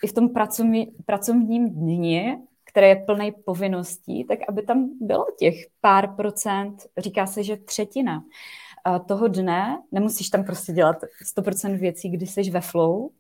i 0.02 0.06
v 0.06 0.12
tom 0.12 0.28
pracovní, 0.28 0.86
pracovním 1.06 1.70
dni, 1.70 2.38
které 2.64 2.88
je 2.88 2.96
plný 2.96 3.32
povinností, 3.32 4.24
tak 4.24 4.38
aby 4.48 4.62
tam 4.62 4.90
bylo 5.00 5.26
těch 5.38 5.54
pár 5.80 6.14
procent, 6.14 6.86
říká 6.98 7.26
se, 7.26 7.42
že 7.44 7.56
třetina 7.56 8.24
toho 9.06 9.28
dne, 9.28 9.82
nemusíš 9.92 10.28
tam 10.28 10.44
prostě 10.44 10.72
dělat 10.72 10.96
100% 11.36 11.78
věcí, 11.78 12.10
kdy 12.10 12.26
jsi 12.26 12.50
ve 12.50 12.60
flow, 12.60 13.10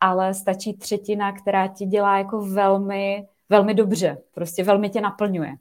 ale 0.00 0.34
stačí 0.34 0.74
třetina, 0.74 1.32
která 1.32 1.68
ti 1.68 1.86
dělá 1.86 2.18
jako 2.18 2.40
velmi, 2.40 3.26
velmi 3.50 3.74
dobře, 3.74 4.18
prostě 4.34 4.64
velmi 4.64 4.90
tě 4.90 5.00
naplňuje. 5.00 5.52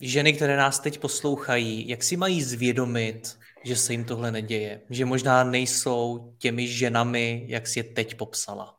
Ženy, 0.00 0.32
které 0.32 0.56
nás 0.56 0.80
teď 0.80 0.98
poslouchají, 0.98 1.88
jak 1.88 2.02
si 2.02 2.16
mají 2.16 2.42
zvědomit, 2.42 3.38
že 3.64 3.76
se 3.76 3.92
jim 3.92 4.04
tohle 4.04 4.30
neděje? 4.30 4.80
Že 4.90 5.04
možná 5.04 5.44
nejsou 5.44 6.34
těmi 6.38 6.66
ženami, 6.66 7.44
jak 7.48 7.66
si 7.66 7.78
je 7.78 7.84
teď 7.84 8.16
popsala? 8.16 8.78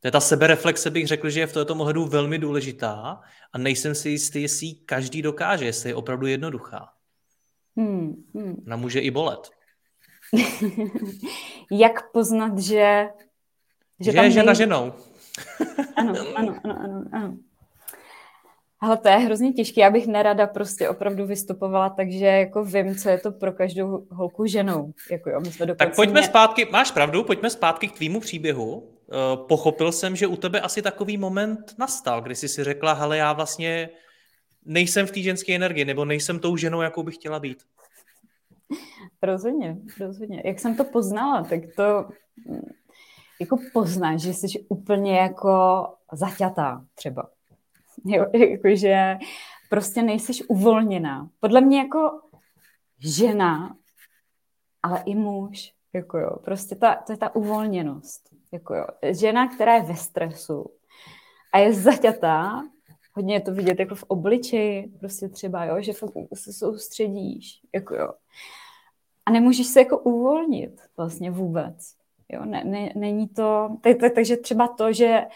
To 0.00 0.08
je 0.08 0.12
ta 0.12 0.20
sebereflexe, 0.20 0.90
bych 0.90 1.06
řekl, 1.06 1.30
že 1.30 1.40
je 1.40 1.46
v 1.46 1.52
tomto 1.52 1.74
ohledu 1.74 2.06
velmi 2.06 2.38
důležitá 2.38 3.20
a 3.52 3.58
nejsem 3.58 3.94
si 3.94 4.08
jistý, 4.08 4.42
jestli 4.42 4.72
každý 4.72 5.22
dokáže, 5.22 5.64
jestli 5.64 5.90
je 5.90 5.94
opravdu 5.94 6.26
jednoduchá. 6.26 6.92
Hmm, 7.76 8.24
hmm. 8.34 8.62
Ona 8.66 8.76
může 8.76 9.00
i 9.00 9.10
bolet. 9.10 9.50
Jak 11.70 12.12
poznat, 12.12 12.58
že... 12.58 13.08
Že, 14.00 14.12
že 14.12 14.18
je 14.18 14.30
žena 14.30 14.52
nej... 14.52 14.56
ženou. 14.56 14.92
ano, 15.96 16.14
ano, 16.36 16.54
ano, 16.64 16.74
ano, 16.84 17.04
ano. 17.12 17.36
Ale 18.80 18.96
to 18.96 19.08
je 19.08 19.16
hrozně 19.16 19.52
těžké. 19.52 19.80
Já 19.80 19.90
bych 19.90 20.06
nerada 20.06 20.46
prostě 20.46 20.88
opravdu 20.88 21.26
vystupovala, 21.26 21.90
takže 21.90 22.26
jako 22.26 22.64
vím, 22.64 22.96
co 22.96 23.08
je 23.08 23.18
to 23.18 23.32
pro 23.32 23.52
každou 23.52 24.06
holku 24.10 24.46
ženou. 24.46 24.92
Jako 25.10 25.30
jo, 25.30 25.40
my 25.40 25.52
jsme 25.52 25.74
tak 25.74 25.96
pojďme 25.96 26.20
mě... 26.20 26.28
zpátky, 26.28 26.68
máš 26.72 26.90
pravdu, 26.90 27.24
pojďme 27.24 27.50
zpátky 27.50 27.88
k 27.88 27.96
tvýmu 27.96 28.20
příběhu. 28.20 28.74
Uh, 28.74 29.46
pochopil 29.46 29.92
jsem, 29.92 30.16
že 30.16 30.26
u 30.26 30.36
tebe 30.36 30.60
asi 30.60 30.82
takový 30.82 31.16
moment 31.16 31.74
nastal, 31.78 32.22
kdy 32.22 32.34
jsi 32.34 32.48
si 32.48 32.64
řekla, 32.64 32.92
hele, 32.92 33.16
já 33.16 33.32
vlastně 33.32 33.88
nejsem 34.64 35.06
v 35.06 35.10
té 35.10 35.20
ženské 35.20 35.54
energii, 35.54 35.84
nebo 35.84 36.04
nejsem 36.04 36.38
tou 36.38 36.56
ženou, 36.56 36.80
jakou 36.80 37.02
bych 37.02 37.14
chtěla 37.14 37.40
být. 37.40 37.58
Rozhodně, 39.22 39.76
rozhodně. 40.00 40.42
Jak 40.44 40.58
jsem 40.58 40.76
to 40.76 40.84
poznala, 40.84 41.42
tak 41.42 41.60
to 41.76 42.08
jako 43.40 43.58
poznáš, 43.72 44.20
že 44.20 44.34
jsi 44.34 44.64
úplně 44.68 45.18
jako 45.18 45.86
zaťatá 46.12 46.84
třeba. 46.94 47.30
Jo, 48.04 48.26
jakože 48.32 49.18
prostě 49.70 50.02
nejsiš 50.02 50.42
uvolněná. 50.48 51.28
Podle 51.40 51.60
mě 51.60 51.78
jako 51.78 52.20
žena, 52.98 53.76
ale 54.82 55.02
i 55.06 55.14
muž, 55.14 55.74
jako 55.92 56.18
jo, 56.18 56.30
prostě 56.44 56.74
ta, 56.74 56.94
to 56.94 57.12
je 57.12 57.16
ta 57.16 57.34
uvolněnost. 57.34 58.28
Jako 58.52 58.74
jo. 58.74 58.86
Žena, 59.02 59.48
která 59.48 59.74
je 59.74 59.82
ve 59.82 59.96
stresu 59.96 60.66
a 61.52 61.58
je 61.58 61.72
zaťatá, 61.74 62.62
hodně 63.12 63.34
je 63.34 63.40
to 63.40 63.52
vidět 63.52 63.78
jako 63.78 63.94
v 63.94 64.02
obličeji, 64.02 64.88
prostě 65.00 65.28
třeba, 65.28 65.64
jo, 65.64 65.82
že 65.82 65.92
se 66.34 66.52
soustředíš, 66.52 67.60
jako 67.74 67.94
jo 67.94 68.12
a 69.28 69.30
nemůžeš 69.30 69.66
se 69.66 69.80
jako 69.80 69.98
uvolnit 69.98 70.80
vlastně 70.96 71.30
vůbec. 71.30 71.94
Jo? 72.28 72.44
Ne, 72.44 72.64
ne, 72.64 72.92
není 72.94 73.28
to, 73.28 73.68
tak, 73.80 73.96
tak, 73.96 74.14
takže 74.14 74.36
třeba 74.36 74.68
to, 74.68 74.92
že, 74.92 75.26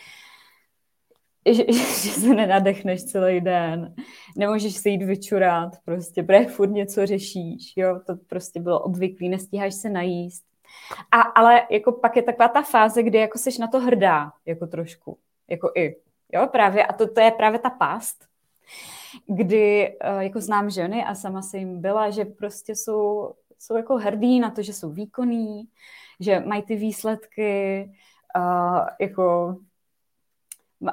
že, 1.46 1.64
že 1.72 2.10
se 2.10 2.34
nenadechneš 2.34 3.04
celý 3.04 3.40
den, 3.40 3.94
nemůžeš 4.36 4.74
se 4.76 4.88
jít 4.88 5.02
vyčurat, 5.02 5.72
prostě, 5.84 6.22
protože 6.22 6.44
furt 6.44 6.70
něco 6.70 7.06
řešíš, 7.06 7.72
jo, 7.76 8.00
to 8.06 8.16
prostě 8.26 8.60
bylo 8.60 8.80
obvyklý, 8.80 9.28
nestíháš 9.28 9.74
se 9.74 9.90
najíst. 9.90 10.44
A, 11.10 11.20
ale 11.20 11.66
jako 11.70 11.92
pak 11.92 12.16
je 12.16 12.22
taková 12.22 12.48
ta 12.48 12.62
fáze, 12.62 13.02
kdy 13.02 13.18
jako 13.18 13.38
seš 13.38 13.58
na 13.58 13.66
to 13.66 13.80
hrdá, 13.80 14.32
jako 14.46 14.66
trošku, 14.66 15.18
jako 15.48 15.72
i, 15.76 15.96
jo, 16.32 16.48
právě, 16.52 16.86
a 16.86 16.92
to, 16.92 17.08
to 17.08 17.20
je 17.20 17.30
právě 17.30 17.58
ta 17.58 17.70
past, 17.70 18.24
kdy 19.26 19.96
uh, 20.14 20.20
jako 20.20 20.40
znám 20.40 20.70
ženy 20.70 21.04
a 21.04 21.14
sama 21.14 21.42
se 21.42 21.58
jim 21.58 21.80
byla, 21.80 22.10
že 22.10 22.24
prostě 22.24 22.74
jsou, 22.74 23.32
jsou 23.58 23.76
jako 23.76 23.96
hrdí 23.96 24.40
na 24.40 24.50
to, 24.50 24.62
že 24.62 24.72
jsou 24.72 24.90
výkonní, 24.90 25.68
že 26.22 26.40
mají 26.40 26.62
ty 26.62 26.76
výsledky, 26.76 27.90
uh, 28.36 28.86
jako 29.00 29.56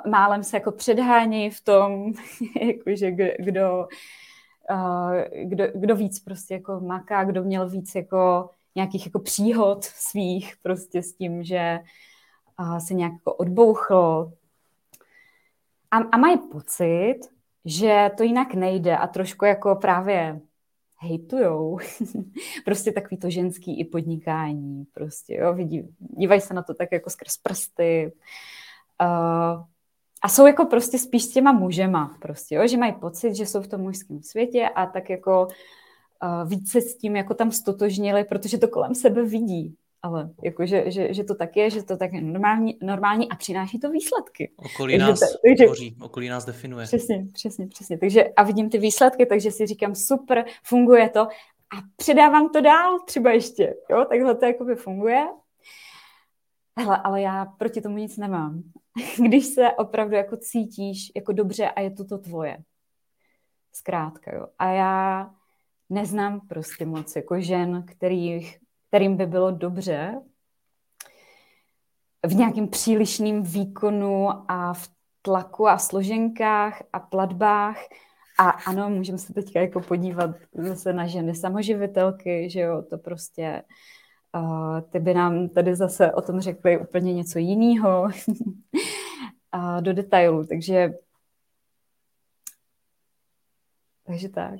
málem 0.07 0.43
se 0.43 0.57
jako 0.57 0.71
předhání 0.71 1.49
v 1.49 1.61
tom, 1.61 2.13
jakože 2.61 3.11
kdo, 3.39 3.87
uh, 4.71 5.13
kdo, 5.43 5.63
kdo 5.75 5.95
víc 5.95 6.19
prostě 6.19 6.53
jako 6.53 6.79
maká, 6.79 7.23
kdo 7.23 7.43
měl 7.43 7.69
víc 7.69 7.95
jako 7.95 8.49
nějakých 8.75 9.05
jako 9.05 9.19
příhod 9.19 9.83
svých 9.83 10.53
prostě 10.63 11.03
s 11.03 11.13
tím, 11.13 11.43
že 11.43 11.79
uh, 12.59 12.77
se 12.77 12.93
nějak 12.93 13.13
jako 13.13 13.33
odbouchl. 13.33 14.33
A, 15.91 15.97
a 15.97 16.17
mají 16.17 16.37
pocit, 16.37 17.19
že 17.65 18.11
to 18.17 18.23
jinak 18.23 18.53
nejde 18.53 18.97
a 18.97 19.07
trošku 19.07 19.45
jako 19.45 19.75
právě 19.75 20.39
hejtujou. 20.99 21.79
prostě 22.65 22.91
takový 22.91 23.17
to 23.17 23.29
ženský 23.29 23.79
i 23.79 23.85
podnikání. 23.85 24.85
Prostě, 24.93 25.35
jo, 25.35 25.53
vidí, 25.53 25.95
dívají 25.99 26.41
se 26.41 26.53
na 26.53 26.63
to 26.63 26.73
tak 26.73 26.91
jako 26.91 27.09
skrz 27.09 27.37
prsty. 27.37 28.11
Uh, 29.01 29.63
a 30.21 30.29
jsou 30.29 30.47
jako 30.47 30.65
prostě 30.65 30.99
spíš 30.99 31.23
s 31.23 31.31
těma 31.33 31.51
mužema, 31.51 32.17
prostě, 32.21 32.55
jo, 32.55 32.67
že 32.67 32.77
mají 32.77 32.93
pocit, 32.93 33.35
že 33.35 33.45
jsou 33.45 33.61
v 33.61 33.67
tom 33.67 33.81
mužském 33.81 34.23
světě 34.23 34.69
a 34.75 34.85
tak 34.85 35.09
jako 35.09 35.47
uh, 36.23 36.49
více 36.49 36.81
s 36.81 36.97
tím 36.97 37.15
jako 37.15 37.33
tam 37.33 37.51
stotožnili, 37.51 38.23
protože 38.23 38.57
to 38.57 38.67
kolem 38.67 38.95
sebe 38.95 39.23
vidí. 39.23 39.75
Ale 40.01 40.29
jako, 40.43 40.65
že, 40.65 40.91
že, 40.91 41.13
že 41.13 41.23
to 41.23 41.35
tak 41.35 41.57
je, 41.57 41.69
že 41.69 41.83
to 41.83 41.97
tak 41.97 42.13
je 42.13 42.21
normální, 42.21 42.77
normální 42.81 43.29
a 43.29 43.35
přináší 43.35 43.79
to 43.79 43.91
výsledky. 43.91 44.51
Okolí 44.57 44.93
takže 44.93 45.11
nás 45.11 45.19
takže, 45.19 45.65
tvoří, 45.65 45.95
okolí 46.01 46.29
nás 46.29 46.45
definuje. 46.45 46.85
Přesně, 46.85 47.27
přesně, 47.33 47.67
přesně. 47.67 47.97
Takže 47.97 48.23
a 48.23 48.43
vidím 48.43 48.69
ty 48.69 48.77
výsledky, 48.77 49.25
takže 49.25 49.51
si 49.51 49.67
říkám, 49.67 49.95
super, 49.95 50.45
funguje 50.63 51.09
to 51.09 51.19
a 51.19 51.81
předávám 51.95 52.49
to 52.49 52.61
dál 52.61 52.99
třeba 52.99 53.31
ještě. 53.31 53.75
Jo, 53.89 54.05
takhle 54.09 54.35
to 54.35 54.45
jakoby 54.45 54.75
funguje. 54.75 55.27
Hele, 56.79 56.97
ale 57.03 57.21
já 57.21 57.45
proti 57.45 57.81
tomu 57.81 57.97
nic 57.97 58.17
nemám. 58.17 58.63
Když 59.25 59.45
se 59.45 59.71
opravdu 59.71 60.15
jako 60.15 60.37
cítíš 60.37 61.11
jako 61.15 61.31
dobře 61.31 61.69
a 61.69 61.81
je 61.81 61.91
to 61.91 62.05
to 62.05 62.17
tvoje. 62.17 62.57
Zkrátka, 63.73 64.35
jo. 64.35 64.47
A 64.59 64.71
já 64.71 65.29
neznám 65.89 66.47
prostě 66.47 66.85
moc 66.85 67.15
jako 67.15 67.41
žen, 67.41 67.85
kterých 67.87 68.57
kterým 68.89 69.17
by 69.17 69.25
bylo 69.25 69.51
dobře 69.51 70.21
v 72.25 72.35
nějakém 72.35 72.67
přílišném 72.67 73.43
výkonu 73.43 74.29
a 74.51 74.73
v 74.73 74.89
tlaku 75.21 75.67
a 75.67 75.77
složenkách 75.77 76.83
a 76.93 76.99
platbách. 76.99 77.77
A 78.39 78.49
ano, 78.49 78.89
můžeme 78.89 79.17
se 79.17 79.33
teďka 79.33 79.59
jako 79.59 79.81
podívat 79.81 80.31
zase 80.53 80.93
na 80.93 81.07
ženy 81.07 81.35
samoživitelky, 81.35 82.49
že 82.49 82.59
jo, 82.59 82.81
to 82.89 82.97
prostě 82.97 83.63
uh, 84.35 84.81
ty 84.81 84.99
by 84.99 85.13
nám 85.13 85.49
tady 85.49 85.75
zase 85.75 86.11
o 86.11 86.21
tom 86.21 86.39
řekly 86.39 86.79
úplně 86.79 87.13
něco 87.13 87.39
jiného 87.39 88.03
uh, 89.55 89.81
do 89.81 89.93
detailu, 89.93 90.45
takže 90.45 90.93
takže 94.03 94.29
tak. 94.29 94.59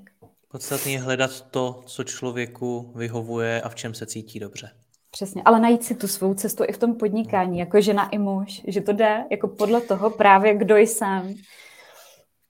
Podstatně 0.52 0.92
je 0.92 1.00
hledat 1.00 1.42
to, 1.52 1.84
co 1.86 2.04
člověku 2.04 2.94
vyhovuje 2.96 3.62
a 3.62 3.70
v 3.70 3.76
čem 3.76 3.94
se 3.94 4.06
cítí 4.06 4.40
dobře. 4.40 4.72
Přesně, 5.12 5.42
ale 5.46 5.60
najít 5.60 5.84
si 5.84 5.96
tu 5.96 6.08
svou 6.08 6.34
cestu 6.34 6.64
i 6.68 6.74
v 6.74 6.78
tom 6.78 6.96
podnikání, 6.96 7.60
jako 7.60 7.82
žena 7.82 8.10
i 8.10 8.18
muž, 8.18 8.62
že 8.68 8.82
to 8.82 8.94
jde 8.94 9.24
jako 9.32 9.48
podle 9.48 9.82
toho 9.82 10.10
právě, 10.10 10.58
kdo 10.58 10.78
jsem. 10.78 11.34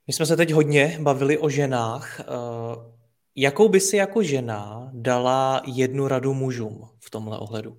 My 0.07 0.13
jsme 0.13 0.25
se 0.25 0.37
teď 0.37 0.51
hodně 0.51 0.97
bavili 1.01 1.37
o 1.37 1.49
ženách. 1.49 2.19
Eh, 2.19 2.23
jakou 3.35 3.69
by 3.69 3.79
si 3.79 3.97
jako 3.97 4.23
žena 4.23 4.91
dala 4.93 5.61
jednu 5.65 6.07
radu 6.07 6.33
mužům 6.33 6.89
v 6.99 7.09
tomhle 7.09 7.39
ohledu? 7.39 7.77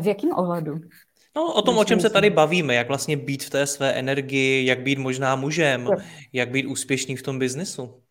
V 0.00 0.06
jakém 0.06 0.30
ohledu? 0.32 0.74
No, 1.36 1.54
o 1.54 1.62
tom, 1.62 1.78
o 1.78 1.84
čem 1.84 2.00
se 2.00 2.10
tady 2.10 2.30
bavíme, 2.30 2.74
jak 2.74 2.88
vlastně 2.88 3.16
být 3.16 3.44
v 3.44 3.50
té 3.50 3.66
své 3.66 3.92
energii, 3.92 4.66
jak 4.66 4.80
být 4.80 4.98
možná 4.98 5.36
mužem, 5.36 5.88
jak 6.32 6.50
být 6.50 6.66
úspěšný 6.66 7.16
v 7.16 7.22
tom 7.22 7.38
biznesu. 7.38 8.03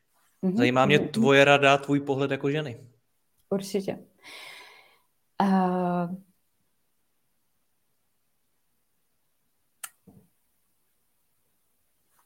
Mm-hmm. 0.43 0.57
Zajímá 0.57 0.85
mě 0.85 0.99
tvoje 0.99 1.45
rada, 1.45 1.77
tvůj 1.77 1.99
pohled 1.99 2.31
jako 2.31 2.51
ženy. 2.51 2.79
Určitě. 3.49 3.99
Uh, 5.41 6.15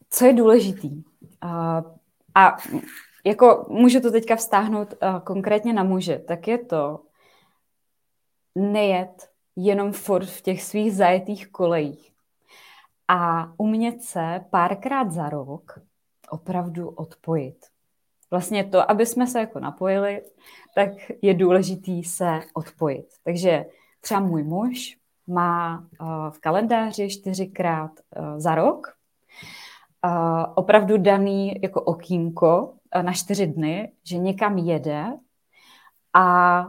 co 0.09 0.25
je 0.25 0.33
důležitý? 0.33 1.03
Uh, 1.43 1.81
a 2.35 2.57
jako 3.25 3.65
můžu 3.69 3.99
to 3.99 4.11
teďka 4.11 4.35
vztáhnout 4.35 4.93
uh, 4.93 5.19
konkrétně 5.19 5.73
na 5.73 5.83
muže, 5.83 6.19
tak 6.19 6.47
je 6.47 6.57
to 6.57 7.03
nejet 8.55 9.29
jenom 9.55 9.93
furt 9.93 10.25
v 10.25 10.41
těch 10.41 10.63
svých 10.63 10.95
zajetých 10.95 11.51
kolejích 11.51 12.13
a 13.07 13.53
umět 13.57 14.03
se 14.03 14.45
párkrát 14.49 15.11
za 15.11 15.29
rok 15.29 15.79
opravdu 16.29 16.89
odpojit 16.89 17.65
vlastně 18.31 18.63
to, 18.63 18.91
aby 18.91 19.05
jsme 19.05 19.27
se 19.27 19.39
jako 19.39 19.59
napojili, 19.59 20.21
tak 20.75 20.89
je 21.21 21.33
důležitý 21.33 22.03
se 22.03 22.39
odpojit. 22.53 23.05
Takže 23.23 23.65
třeba 24.01 24.19
můj 24.19 24.43
muž 24.43 24.97
má 25.27 25.79
uh, 25.79 26.07
v 26.29 26.39
kalendáři 26.39 27.09
čtyřikrát 27.09 27.91
uh, 27.91 28.39
za 28.39 28.55
rok 28.55 28.87
uh, 30.05 30.45
opravdu 30.55 30.97
daný 30.97 31.61
jako 31.61 31.81
okýnko 31.81 32.73
na 33.01 33.13
čtyři 33.13 33.47
dny, 33.47 33.91
že 34.03 34.17
někam 34.17 34.57
jede 34.57 35.05
a 36.13 36.67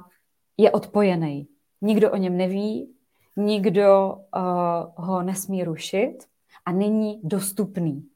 je 0.56 0.70
odpojený. 0.70 1.48
Nikdo 1.80 2.12
o 2.12 2.16
něm 2.16 2.36
neví, 2.36 2.94
nikdo 3.36 4.16
ho 4.96 5.22
nesmí 5.22 5.64
rušit 5.64 6.18
a 6.64 6.72
není 6.72 7.20
dostupný. 7.24 8.09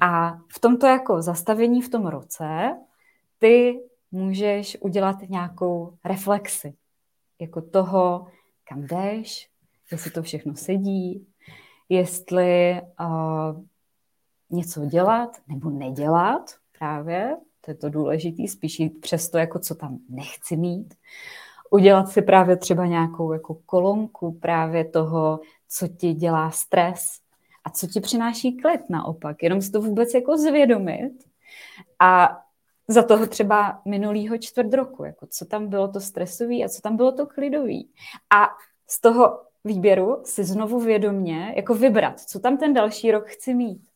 A 0.00 0.38
v 0.52 0.60
tomto 0.60 0.86
jako 0.86 1.22
zastavení 1.22 1.82
v 1.82 1.88
tom 1.88 2.06
roce 2.06 2.76
ty 3.38 3.80
můžeš 4.10 4.76
udělat 4.80 5.16
nějakou 5.28 5.94
reflexi. 6.04 6.74
Jako 7.40 7.62
toho, 7.62 8.26
kam 8.68 8.82
jdeš, 8.82 9.50
jestli 9.92 10.10
to 10.10 10.22
všechno 10.22 10.54
sedí, 10.56 11.26
jestli 11.88 12.80
uh, 13.00 13.62
něco 14.50 14.86
dělat 14.86 15.36
nebo 15.48 15.70
nedělat 15.70 16.50
právě, 16.78 17.36
to 17.60 17.70
je 17.70 17.74
to 17.74 17.88
důležité, 17.88 18.48
spíš 18.48 18.80
jít 18.80 19.00
přes 19.00 19.30
to, 19.30 19.38
jako 19.38 19.58
co 19.58 19.74
tam 19.74 19.98
nechci 20.08 20.56
mít. 20.56 20.94
Udělat 21.70 22.08
si 22.08 22.22
právě 22.22 22.56
třeba 22.56 22.86
nějakou 22.86 23.32
jako 23.32 23.54
kolonku 23.54 24.32
právě 24.32 24.84
toho, 24.84 25.40
co 25.68 25.88
ti 25.88 26.12
dělá 26.12 26.50
stres, 26.50 27.23
a 27.64 27.70
co 27.70 27.86
ti 27.86 28.00
přináší 28.00 28.56
klid 28.56 28.90
naopak. 28.90 29.42
Jenom 29.42 29.62
si 29.62 29.70
to 29.70 29.80
vůbec 29.80 30.14
jako 30.14 30.36
zvědomit 30.36 31.12
a 32.00 32.40
za 32.88 33.02
toho 33.02 33.26
třeba 33.26 33.82
minulýho 33.84 34.38
čtvrt 34.38 34.74
roku, 34.74 35.04
jako 35.04 35.26
co 35.26 35.44
tam 35.44 35.68
bylo 35.68 35.88
to 35.88 36.00
stresový 36.00 36.64
a 36.64 36.68
co 36.68 36.80
tam 36.80 36.96
bylo 36.96 37.12
to 37.12 37.26
klidový. 37.26 37.90
A 38.36 38.48
z 38.90 39.00
toho 39.00 39.42
výběru 39.64 40.22
si 40.24 40.44
znovu 40.44 40.80
vědomně 40.80 41.54
jako 41.56 41.74
vybrat, 41.74 42.20
co 42.20 42.40
tam 42.40 42.58
ten 42.58 42.74
další 42.74 43.10
rok 43.10 43.26
chci 43.26 43.54
mít 43.54 43.88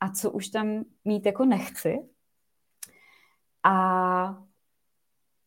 a 0.00 0.10
co 0.10 0.30
už 0.30 0.48
tam 0.48 0.84
mít 1.04 1.26
jako 1.26 1.44
nechci. 1.44 1.98
A 3.62 4.42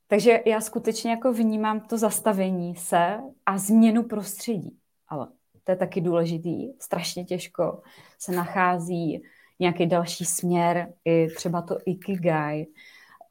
takže 0.07 0.43
já 0.45 0.61
skutečně 0.61 1.11
jako 1.11 1.33
vnímám 1.33 1.81
to 1.81 1.97
zastavení 1.97 2.75
se 2.75 3.19
a 3.45 3.57
změnu 3.57 4.03
prostředí. 4.03 4.77
Ale 5.07 5.27
to 5.69 5.73
je 5.73 5.77
taky 5.77 6.01
důležitý, 6.01 6.73
strašně 6.79 7.25
těžko 7.25 7.81
se 8.19 8.31
nachází 8.31 9.23
nějaký 9.59 9.85
další 9.85 10.25
směr, 10.25 10.93
i 11.05 11.27
třeba 11.35 11.61
to 11.61 11.77
ikigai, 11.85 12.65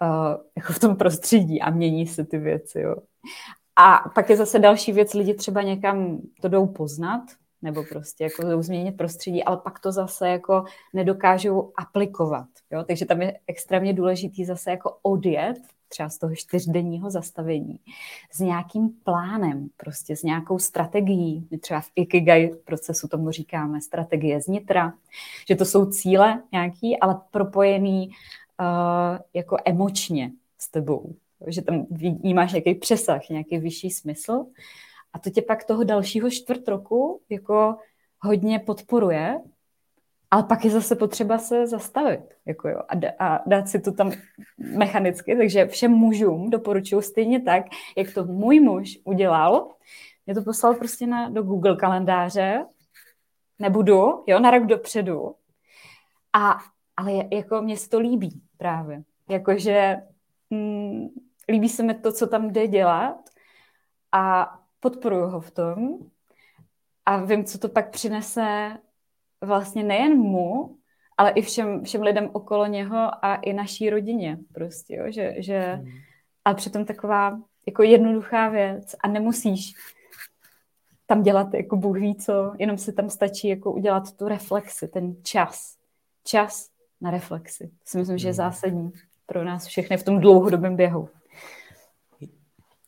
uh, 0.03 0.36
jako 0.57 0.72
v 0.72 0.78
tom 0.78 0.97
prostředí 0.97 1.61
a 1.61 1.70
mění 1.70 2.07
se 2.07 2.24
ty 2.24 2.39
věci, 2.39 2.80
jo. 2.80 2.97
A 3.76 4.09
pak 4.14 4.30
je 4.30 4.36
zase 4.36 4.59
další 4.59 4.93
věc, 4.93 5.14
lidi 5.14 5.34
třeba 5.34 5.62
někam 5.62 6.20
to 6.41 6.49
jdou 6.49 6.66
poznat, 6.66 7.22
nebo 7.62 7.84
prostě 7.84 8.24
jako 8.24 8.43
jdou 8.43 8.62
změnit 8.62 8.93
prostředí, 8.93 9.45
ale 9.45 9.57
pak 9.57 9.80
to 9.80 9.93
zase 9.93 10.28
jako 10.28 10.64
nedokážou 10.95 11.72
aplikovat, 11.76 12.49
jo. 12.70 12.84
Takže 12.84 13.07
tam 13.07 13.22
je 13.22 13.39
extrémně 13.47 13.93
důležitý 13.93 14.45
zase 14.45 14.70
jako 14.70 14.99
odjet 15.03 15.59
třeba 15.89 16.09
z 16.09 16.18
toho 16.18 16.34
čtyřdenního 16.34 17.11
zastavení, 17.11 17.80
s 18.32 18.41
nějakým 18.41 18.89
plánem, 19.05 19.68
prostě 19.76 20.16
s 20.16 20.22
nějakou 20.22 20.59
strategií. 20.59 21.49
My 21.51 21.59
třeba 21.59 21.80
v 21.80 21.91
Ikigai 21.95 22.49
procesu 22.64 23.09
tomu 23.09 23.30
říkáme 23.30 23.80
strategie 23.80 24.41
znitra, 24.41 24.93
že 25.49 25.57
to 25.57 25.64
jsou 25.64 25.86
cíle 25.86 26.43
nějaký, 26.53 27.01
ale 27.01 27.20
propojený 27.30 28.09
uh, 28.09 29.18
jako 29.34 29.57
emočně 29.64 30.32
s 30.59 30.70
tebou. 30.70 31.14
Že 31.47 31.62
tam 31.62 31.86
vnímáš 31.91 32.53
nějaký 32.53 32.74
přesah, 32.74 33.28
nějaký 33.30 33.59
vyšší 33.59 33.91
smysl. 33.91 34.45
A 35.12 35.18
to 35.18 35.30
tě 35.30 35.43
pak 35.43 35.64
toho 35.64 35.84
dalšího 35.84 36.30
čtvrt 36.30 36.68
roku 36.68 37.20
jako 37.28 37.76
hodně 38.20 38.59
podporuje, 38.59 39.41
ale 40.31 40.43
pak 40.43 40.64
je 40.64 40.70
zase 40.70 40.97
potřeba 40.97 41.39
se 41.39 41.66
zastavit 41.66 42.20
jako 42.47 42.68
jo, 42.68 42.81
a, 42.89 42.95
d- 42.95 43.14
a 43.18 43.41
dát 43.47 43.68
si 43.68 43.81
to 43.81 43.93
tam 43.93 44.12
mechanicky. 44.59 45.37
Takže 45.37 45.66
všem 45.66 45.93
mužům 45.93 46.51
doporučuji 46.51 47.01
stejně 47.01 47.41
tak, 47.41 47.64
jak 47.97 48.14
to 48.14 48.24
můj 48.24 48.61
muž 48.61 48.99
udělal. 49.05 49.68
Mě 50.26 50.35
to 50.35 50.43
poslal 50.43 50.74
prostě 50.74 51.07
na, 51.07 51.29
do 51.29 51.43
Google 51.43 51.76
kalendáře. 51.76 52.66
Nebudu, 53.59 54.24
jo, 54.26 54.39
na 54.39 54.51
rok 54.51 54.66
dopředu. 54.66 55.35
A, 56.33 56.59
ale 56.97 57.12
jako 57.33 57.62
mě 57.62 57.76
se 57.76 57.89
to 57.89 57.99
líbí 57.99 58.43
právě. 58.57 59.03
Jakože 59.29 59.97
mm, 60.51 61.09
líbí 61.49 61.68
se 61.68 61.83
mi 61.83 61.95
to, 61.95 62.12
co 62.12 62.26
tam 62.26 62.51
jde 62.51 62.66
dělat 62.66 63.16
a 64.12 64.55
podporuji 64.81 65.31
ho 65.31 65.41
v 65.41 65.51
tom 65.51 65.99
a 67.07 67.24
vím, 67.24 67.45
co 67.45 67.59
to 67.59 67.68
pak 67.68 67.91
přinese 67.91 68.79
vlastně 69.45 69.84
nejen 69.84 70.18
mu, 70.18 70.76
ale 71.16 71.30
i 71.30 71.43
všem, 71.43 71.84
všem 71.84 72.03
lidem 72.03 72.30
okolo 72.32 72.66
něho 72.66 73.24
a 73.24 73.34
i 73.34 73.53
naší 73.53 73.91
rodině 73.91 74.39
prostě, 74.53 74.97
jo? 74.97 75.05
že, 75.09 75.34
že 75.39 75.59
hmm. 75.61 75.91
a 76.45 76.55
přitom 76.55 76.84
taková 76.84 77.41
jako 77.66 77.82
jednoduchá 77.82 78.49
věc 78.49 78.95
a 79.01 79.09
nemusíš 79.09 79.74
tam 81.07 81.22
dělat 81.22 81.55
jako 81.55 81.76
Bůh 81.76 81.99
ví 81.99 82.14
co, 82.14 82.53
jenom 82.59 82.78
si 82.78 82.93
tam 82.93 83.11
stačí 83.11 83.49
jako 83.49 83.72
udělat 83.72 84.16
tu 84.16 84.28
reflexi, 84.28 84.89
ten 84.89 85.16
čas. 85.22 85.76
Čas 86.24 86.68
na 87.01 87.11
reflexi. 87.11 87.66
To 87.66 87.84
si 87.84 87.99
myslím, 87.99 88.18
že 88.18 88.28
je 88.28 88.32
hmm. 88.32 88.36
zásadní 88.36 88.93
pro 89.26 89.45
nás 89.45 89.66
všechny 89.66 89.97
v 89.97 90.03
tom 90.03 90.20
dlouhodobém 90.20 90.76
běhu. 90.76 91.09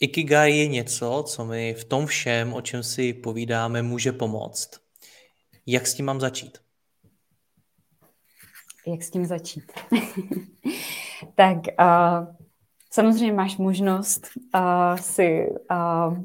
Ikigai 0.01 0.57
je 0.57 0.68
něco, 0.68 1.24
co 1.26 1.44
mi 1.44 1.74
v 1.74 1.84
tom 1.84 2.07
všem, 2.07 2.55
o 2.55 2.61
čem 2.61 2.82
si 2.82 3.12
povídáme, 3.12 3.82
může 3.82 4.12
pomoct. 4.12 4.80
Jak 5.66 5.86
s 5.86 5.94
tím 5.94 6.06
mám 6.06 6.20
začít? 6.20 6.58
Jak 8.86 9.02
s 9.02 9.11
tím 9.11 9.26
začít? 9.26 9.72
tak 11.34 11.56
uh, 11.56 12.34
samozřejmě 12.90 13.32
máš 13.32 13.56
možnost 13.56 14.26
uh, 14.54 14.96
si 14.96 15.46
uh, 15.70 16.18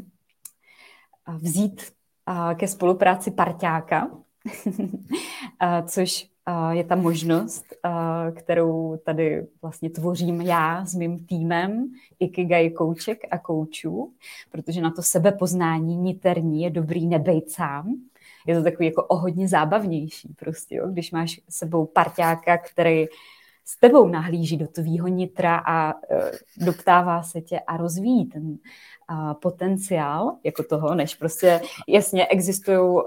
vzít 1.37 1.91
uh, 2.29 2.53
ke 2.53 2.67
spolupráci 2.67 3.31
parťáka, 3.31 4.05
uh, 4.79 5.85
což 5.87 6.35
je 6.71 6.83
ta 6.83 6.95
možnost, 6.95 7.65
kterou 8.35 8.97
tady 9.05 9.47
vlastně 9.61 9.89
tvořím 9.89 10.41
já 10.41 10.85
s 10.85 10.95
mým 10.95 11.25
týmem 11.25 11.87
Ikigai 12.19 12.69
kouček 12.69 13.19
a 13.31 13.37
koučů, 13.37 14.13
protože 14.51 14.81
na 14.81 14.91
to 14.91 15.03
sebepoznání 15.03 15.97
niterní 15.97 16.61
je 16.61 16.69
dobrý 16.69 17.07
nebejt 17.07 17.51
sám. 17.51 17.95
Je 18.45 18.55
to 18.55 18.63
takový 18.63 18.85
jako 18.85 19.03
o 19.03 19.15
hodně 19.15 19.47
zábavnější 19.47 20.33
prostě, 20.39 20.75
jo? 20.75 20.87
když 20.87 21.11
máš 21.11 21.41
sebou 21.49 21.85
parťáka, 21.85 22.57
který 22.57 23.05
s 23.65 23.79
tebou 23.79 24.07
nahlíží 24.07 24.57
do 24.57 24.67
tvýho 24.67 25.07
nitra 25.07 25.57
a 25.57 25.93
uh, 25.93 26.65
doptává 26.65 27.23
se 27.23 27.41
tě 27.41 27.59
a 27.59 27.77
rozvíjí 27.77 28.25
ten 28.25 28.47
uh, 28.47 29.33
potenciál 29.33 30.37
jako 30.43 30.63
toho, 30.63 30.95
než 30.95 31.15
prostě 31.15 31.61
jasně 31.87 32.27
existují 32.27 33.01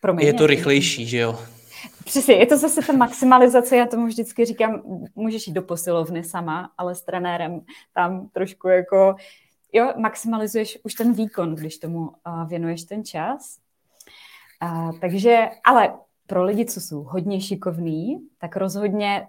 Promiň, 0.00 0.26
je 0.26 0.34
to 0.34 0.46
rychlejší, 0.46 1.06
že 1.06 1.18
jo? 1.18 1.38
Přesně, 2.04 2.34
je 2.34 2.46
to 2.46 2.58
zase 2.58 2.80
ta 2.86 2.92
maximalizace, 2.92 3.76
já 3.76 3.86
tomu 3.86 4.06
vždycky 4.06 4.44
říkám, 4.44 4.82
můžeš 5.14 5.46
jít 5.46 5.52
do 5.52 5.62
posilovny 5.62 6.24
sama, 6.24 6.70
ale 6.78 6.94
s 6.94 7.02
trenérem 7.02 7.60
tam 7.94 8.28
trošku 8.28 8.68
jako, 8.68 9.14
jo, 9.72 9.92
maximalizuješ 9.96 10.78
už 10.82 10.94
ten 10.94 11.12
výkon, 11.12 11.54
když 11.54 11.78
tomu 11.78 12.00
uh, 12.00 12.48
věnuješ 12.48 12.84
ten 12.84 13.04
čas. 13.04 13.58
Uh, 14.62 14.98
takže, 14.98 15.48
ale 15.64 15.94
pro 16.26 16.44
lidi, 16.44 16.64
co 16.64 16.80
jsou 16.80 17.02
hodně 17.02 17.40
šikovní, 17.40 18.28
tak 18.38 18.56
rozhodně 18.56 19.26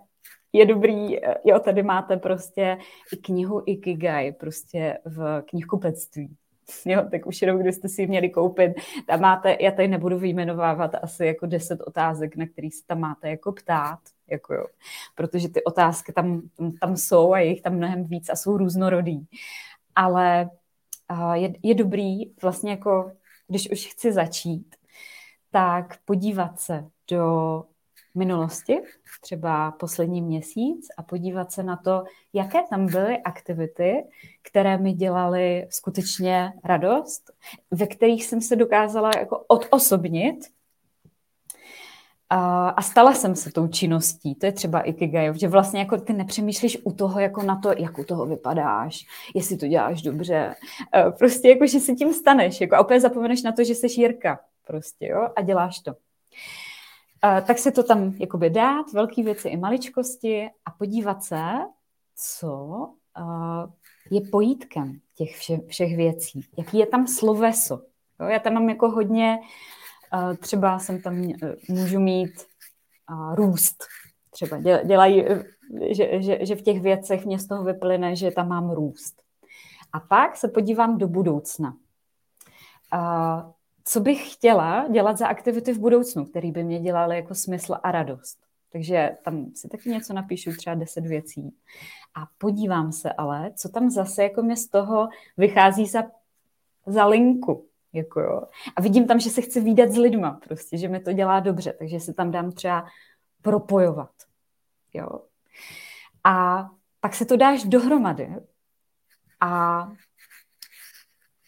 je 0.54 0.66
dobrý, 0.66 1.26
e, 1.26 1.36
jo, 1.44 1.60
tady 1.60 1.84
máte 1.84 2.18
prostě 2.18 2.78
i 3.14 3.18
knihu 3.18 3.64
Ikigai, 3.66 4.32
prostě 4.32 4.98
v 5.06 5.44
knihkupectví. 5.46 6.36
jo, 6.86 7.02
tak 7.12 7.26
už 7.26 7.42
jenom, 7.42 7.58
kdybyste 7.58 7.90
si 7.90 8.02
ji 8.02 8.08
měli 8.08 8.30
koupit, 8.30 8.72
tam 9.08 9.22
máte, 9.22 9.58
já 9.60 9.72
tady 9.72 9.88
nebudu 9.88 10.20
vyjmenovávat 10.20 10.92
asi 11.02 11.26
jako 11.26 11.46
deset 11.46 11.82
otázek, 11.82 12.36
na 12.36 12.46
který 12.48 12.72
se 12.72 12.86
tam 12.88 13.00
máte 13.00 13.30
jako 13.30 13.52
ptát, 13.52 14.00
jako 14.28 14.54
jo, 14.54 14.66
protože 15.16 15.50
ty 15.50 15.64
otázky 15.64 16.14
tam, 16.14 16.42
tam, 16.58 16.72
tam 16.72 16.98
jsou 16.98 17.34
a 17.34 17.40
je 17.40 17.46
jich 17.46 17.62
tam 17.62 17.76
mnohem 17.76 18.04
víc 18.04 18.30
a 18.30 18.36
jsou 18.36 18.58
různorodý. 18.58 19.26
Ale 19.96 20.50
uh, 21.12 21.34
je, 21.34 21.54
je 21.64 21.76
dobrý 21.76 22.36
vlastně 22.42 22.72
jako, 22.72 23.12
když 23.48 23.72
už 23.72 23.88
chci 23.88 24.12
začít, 24.12 24.76
tak 25.52 25.98
podívat 26.06 26.60
se 26.60 26.86
do 27.12 27.64
minulosti, 28.16 28.82
třeba 29.22 29.72
poslední 29.72 30.22
měsíc 30.22 30.88
a 30.98 31.04
podívat 31.04 31.52
se 31.52 31.64
na 31.64 31.76
to, 31.76 32.04
jaké 32.34 32.60
tam 32.70 32.86
byly 32.86 33.18
aktivity, 33.18 34.04
které 34.42 34.78
mi 34.78 34.94
dělaly 34.94 35.68
skutečně 35.70 36.54
radost, 36.64 37.32
ve 37.72 37.88
kterých 37.88 38.26
jsem 38.26 38.42
se 38.42 38.56
dokázala 38.56 39.12
jako 39.20 39.38
odosobnit 39.48 40.36
a, 42.30 42.82
stala 42.82 43.14
jsem 43.14 43.36
se 43.36 43.52
tou 43.52 43.68
činností. 43.68 44.36
To 44.36 44.46
je 44.46 44.52
třeba 44.52 44.82
Ikigai, 44.82 45.40
že 45.40 45.48
vlastně 45.48 45.80
jako 45.80 45.98
ty 45.98 46.14
nepřemýšlíš 46.14 46.78
u 46.84 46.92
toho 46.92 47.20
jako 47.20 47.44
na 47.44 47.56
to, 47.56 47.74
jak 47.78 47.98
u 48.00 48.04
toho 48.04 48.26
vypadáš, 48.26 49.06
jestli 49.36 49.58
to 49.58 49.68
děláš 49.68 50.02
dobře. 50.02 50.56
Prostě 51.20 51.50
jako, 51.50 51.68
že 51.68 51.80
si 51.80 51.96
tím 51.96 52.14
staneš 52.14 52.62
jako, 52.62 52.76
a 52.76 52.80
opět 52.80 53.00
zapomeneš 53.00 53.44
na 53.44 53.52
to, 53.52 53.64
že 53.64 53.76
jsi 53.76 53.88
Jirka 54.02 54.40
prostě, 54.72 55.08
jo, 55.08 55.30
a 55.36 55.42
děláš 55.42 55.80
to. 55.80 55.92
Uh, 55.92 57.42
tak 57.48 57.58
si 57.58 57.72
to 57.72 57.84
tam 57.84 58.14
jakoby 58.20 58.50
dát, 58.50 58.94
velké 58.94 59.24
věci 59.24 59.50
i 59.50 59.58
maličkosti 59.58 60.50
a 60.66 60.72
podívat 60.72 61.24
se, 61.24 61.42
co 62.16 62.56
uh, 63.20 63.72
je 64.12 64.22
pojítkem 64.32 65.00
těch 65.16 65.38
vše, 65.38 65.60
všech 65.68 65.96
věcí. 65.96 66.46
Jaký 66.58 66.78
je 66.78 66.86
tam 66.86 67.08
sloveso. 67.08 67.82
Jo? 68.20 68.28
Já 68.28 68.40
tam 68.40 68.54
mám 68.54 68.70
jako 68.70 68.90
hodně, 68.90 69.40
uh, 70.14 70.36
třeba 70.36 70.80
jsem 70.80 71.02
tam, 71.02 71.22
uh, 71.22 71.30
můžu 71.70 72.00
mít 72.00 72.32
růst. 73.36 73.84
Třeba 74.30 74.58
dělají, 74.84 75.26
že, 75.92 76.22
že, 76.22 76.46
že 76.46 76.56
v 76.56 76.62
těch 76.62 76.82
věcech 76.82 77.26
mě 77.26 77.40
z 77.40 77.48
toho 77.48 77.64
vyplyne, 77.64 78.16
že 78.16 78.32
tam 78.32 78.48
mám 78.48 78.70
růst. 78.70 79.22
A 79.94 80.00
pak 80.00 80.38
se 80.38 80.48
podívám 80.48 80.98
do 80.98 81.08
budoucna. 81.08 81.76
Co 83.84 84.00
bych 84.00 84.34
chtěla 84.34 84.88
dělat 84.88 85.18
za 85.18 85.28
aktivity 85.28 85.74
v 85.74 85.80
budoucnu, 85.80 86.26
které 86.26 86.52
by 86.52 86.64
mě 86.64 86.80
dělaly 86.80 87.16
jako 87.16 87.36
smysl 87.36 87.76
a 87.84 87.92
radost. 87.92 88.38
Takže 88.72 89.18
tam 89.24 89.52
si 89.56 89.70
taky 89.70 89.90
něco 89.90 90.14
napíšu, 90.14 90.52
třeba 90.58 90.76
deset 90.76 91.06
věcí. 91.06 91.56
A 92.16 92.20
podívám 92.38 92.92
se 92.92 93.14
ale, 93.14 93.52
co 93.56 93.70
tam 93.70 93.90
zase 93.90 94.24
jako 94.24 94.42
mě 94.42 94.58
z 94.58 94.68
toho 94.68 95.10
vychází 95.38 95.86
za, 95.86 96.04
za 96.86 97.06
linku. 97.06 97.68
Jako 97.94 98.20
jo. 98.20 98.42
A 98.76 98.82
vidím 98.82 99.08
tam, 99.08 99.20
že 99.20 99.30
se 99.30 99.42
chci 99.42 99.62
výdat 99.62 99.92
s 99.92 99.98
lidma, 99.98 100.40
prostě, 100.48 100.78
že 100.78 100.88
mi 100.88 101.00
to 101.00 101.14
dělá 101.14 101.40
dobře, 101.40 101.74
takže 101.80 102.00
si 102.00 102.14
tam 102.14 102.32
dám 102.32 102.52
třeba 102.52 102.86
propojovat. 103.42 104.12
Jo. 104.94 105.08
A 106.24 106.68
pak 107.00 107.16
se 107.16 107.26
to 107.26 107.38
dáš 107.38 107.64
dohromady 107.64 108.36
a 109.40 109.92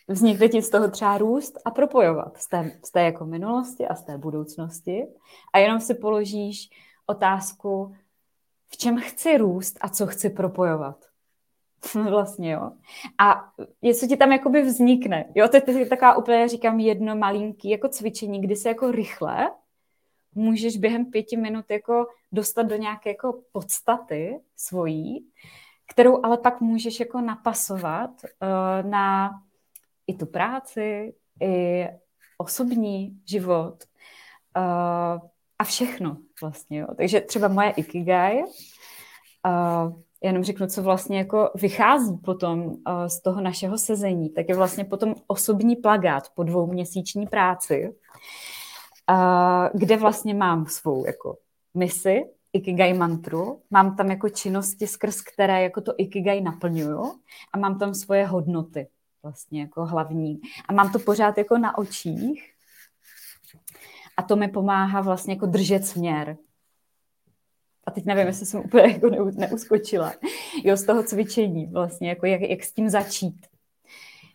vznikne 0.08 0.49
ti 0.49 0.62
z 0.62 0.70
toho 0.70 0.91
třeba 0.91 1.18
růst 1.18 1.60
a 1.66 1.72
propojovat 1.72 2.38
z 2.38 2.47
té, 2.47 2.72
z 2.86 2.91
té 2.91 3.04
jako 3.04 3.26
minulosti 3.26 3.88
a 3.88 3.95
z 3.95 4.04
té 4.04 4.18
budoucnosti 4.18 5.08
a 5.54 5.60
jenom 5.60 5.80
si 5.80 5.93
položíš 5.93 6.70
otázku, 7.06 7.95
v 8.68 8.78
čem 8.78 8.97
chci 8.99 9.38
růst 9.38 9.78
a 9.82 9.89
co 9.89 10.08
chci 10.08 10.30
propojovat. 10.30 11.06
vlastně, 12.10 12.51
jo. 12.51 12.72
A 13.18 13.51
něco 13.82 14.08
ti 14.08 14.18
tam 14.18 14.32
jakoby 14.32 14.62
vznikne. 14.62 15.26
Jo, 15.36 15.47
to 15.47 15.72
je 15.72 15.86
taková 15.86 16.18
úplně, 16.18 16.47
říkám, 16.47 16.80
jedno 16.80 17.16
malinký 17.16 17.70
jako 17.70 17.89
cvičení, 17.89 18.41
kdy 18.41 18.56
se 18.56 18.70
jako 18.70 18.91
rychle 18.91 19.51
můžeš 20.36 20.78
během 20.78 21.06
pěti 21.06 21.38
minut 21.38 21.66
jako 21.70 22.08
dostat 22.32 22.64
do 22.64 22.76
nějaké 22.76 23.10
jako 23.10 23.39
podstaty 23.51 24.39
svojí, 24.56 25.28
kterou 25.88 26.26
ale 26.26 26.38
pak 26.38 26.62
můžeš 26.62 26.99
jako 26.99 27.22
napasovat 27.22 28.10
uh, 28.24 28.89
na 28.89 29.32
i 30.08 30.14
tu 30.14 30.26
práci, 30.26 31.14
i 31.41 31.86
osobní 32.38 33.22
život 33.26 33.84
uh, 34.58 35.20
a 35.60 35.64
všechno 35.64 36.18
vlastně. 36.41 36.80
Jo. 36.80 36.88
Takže 36.97 37.22
třeba 37.22 37.47
moje 37.47 37.70
Ikigai, 37.70 38.43
uh, 38.43 39.93
jenom 40.22 40.43
řeknu, 40.43 40.68
co 40.68 40.84
vlastně 40.84 41.18
jako 41.18 41.51
vychází 41.56 42.18
potom 42.18 42.76
z 43.08 43.22
toho 43.22 43.41
našeho 43.41 43.78
sezení, 43.78 44.30
tak 44.30 44.49
je 44.49 44.56
vlastně 44.56 44.86
potom 44.86 45.16
osobní 45.28 45.76
plagát 45.76 46.30
po 46.36 46.43
dvouměsíční 46.43 47.28
práci, 47.28 47.95
kde 49.74 49.97
vlastně 49.97 50.34
mám 50.34 50.66
svou 50.66 51.06
jako 51.06 51.38
misi, 51.74 52.26
Ikigai 52.54 52.93
mantru, 52.93 53.62
mám 53.72 53.95
tam 53.95 54.10
jako 54.10 54.30
činnosti, 54.30 54.88
skrz 54.88 55.22
které 55.22 55.62
jako 55.62 55.82
to 55.82 55.93
Ikigai 55.97 56.41
naplňuju 56.41 57.20
a 57.54 57.58
mám 57.58 57.80
tam 57.80 57.93
svoje 57.93 58.26
hodnoty 58.26 58.88
vlastně 59.24 59.61
jako 59.61 59.86
hlavní. 59.86 60.41
A 60.67 60.74
mám 60.74 60.91
to 60.91 60.99
pořád 60.99 61.38
jako 61.38 61.57
na 61.57 61.78
očích 61.78 62.53
a 64.17 64.24
to 64.24 64.36
mi 64.36 64.47
pomáhá 64.47 65.01
vlastně 65.01 65.34
jako 65.34 65.45
držet 65.45 65.86
směr. 65.86 66.38
A 67.86 67.91
teď 67.91 68.05
nevím, 68.05 68.28
jestli 68.28 68.45
jsem 68.45 68.59
úplně 68.59 68.84
jako 68.84 69.09
neuskočila. 69.32 70.13
Jo, 70.63 70.78
z 70.78 70.86
toho 70.86 71.03
cvičení 71.03 71.65
vlastně, 71.65 72.09
jako 72.09 72.26
jak, 72.26 72.41
jak 72.41 72.63
s 72.63 72.74
tím 72.74 72.89
začít. 72.89 73.47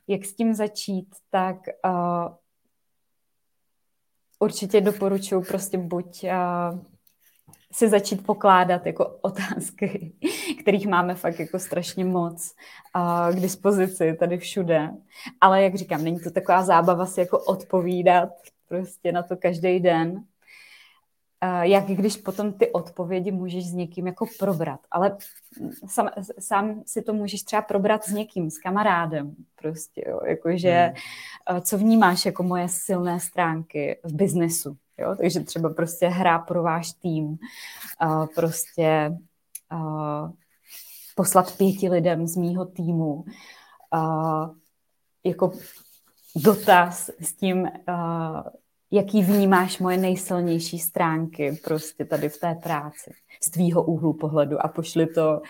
Jak 0.07 0.25
s 0.25 0.35
tím 0.35 0.55
začít, 0.55 1.09
tak 1.31 1.57
uh, 1.87 2.35
určitě 4.39 4.81
doporučuji 4.81 5.43
prostě 5.43 5.79
buď 5.79 6.25
uh, 6.25 6.81
si 7.73 7.89
začít 7.89 8.27
pokládat 8.27 8.87
jako 8.87 9.07
otázky, 9.07 10.13
kterých 10.69 10.87
máme 10.87 11.15
fakt 11.15 11.39
jako 11.41 11.59
strašně 11.59 12.05
moc 12.05 12.55
uh, 12.97 13.37
k 13.37 13.41
dispozici 13.41 14.17
tady 14.21 14.39
všude. 14.39 14.91
Ale 15.41 15.63
jak 15.63 15.75
říkám, 15.75 16.05
není 16.05 16.21
to 16.21 16.31
taková 16.31 16.63
zábava 16.63 17.07
si 17.07 17.21
jako 17.21 17.39
odpovídat 17.39 18.29
prostě 18.69 19.13
na 19.13 19.23
to 19.23 19.37
každý 19.37 19.81
den, 19.81 20.25
jak 21.61 21.85
když 21.85 22.17
potom 22.17 22.53
ty 22.53 22.73
odpovědi 22.73 23.33
můžeš 23.33 23.67
s 23.67 23.73
někým 23.73 24.07
jako 24.07 24.27
probrat. 24.39 24.81
Ale 24.91 25.17
sám, 25.87 26.11
sám 26.39 26.83
si 26.87 27.03
to 27.03 27.13
můžeš 27.13 27.43
třeba 27.43 27.63
probrat 27.63 28.05
s 28.05 28.13
někým, 28.13 28.51
s 28.51 28.59
kamarádem 28.59 29.35
prostě, 29.61 30.05
jo. 30.09 30.21
Jakože 30.25 30.93
hmm. 31.49 31.63
co 31.63 31.79
vnímáš 31.79 32.27
jako 32.27 32.43
moje 32.43 32.69
silné 32.69 33.21
stránky 33.21 33.99
v 34.05 34.13
biznesu, 34.13 34.77
jo. 34.99 35.17
Takže 35.17 35.41
třeba 35.41 35.71
prostě 35.71 36.09
hra 36.09 36.39
pro 36.39 36.63
váš 36.63 36.93
tým, 36.93 37.39
prostě 38.35 39.13
poslat 41.19 41.57
pěti 41.57 41.89
lidem 41.89 42.27
z 42.27 42.37
mýho 42.37 42.65
týmu 42.65 43.25
jako 45.25 45.53
dotaz 46.37 47.11
s 47.21 47.33
tím, 47.33 47.69
jaký 48.91 49.23
vnímáš 49.23 49.79
moje 49.79 49.97
nejsilnější 49.97 50.79
stránky 50.79 51.61
prostě 51.65 52.05
tady 52.05 52.29
v 52.29 52.41
té 52.41 52.55
práci 52.55 53.11
z 53.43 53.51
tvýho 53.51 53.83
úhlu 53.83 54.13
pohledu. 54.13 54.65
A 54.65 54.69
pošli 54.69 55.07
to 55.07 55.41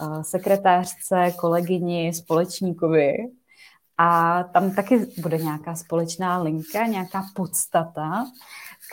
uh, 0.00 0.22
sekretářce, 0.22 1.32
kolegyni, 1.40 2.14
společníkovi. 2.14 3.12
A 3.98 4.42
tam 4.42 4.74
taky 4.74 5.06
bude 5.22 5.38
nějaká 5.38 5.74
společná 5.74 6.42
linka, 6.42 6.86
nějaká 6.86 7.22
podstata, 7.34 8.24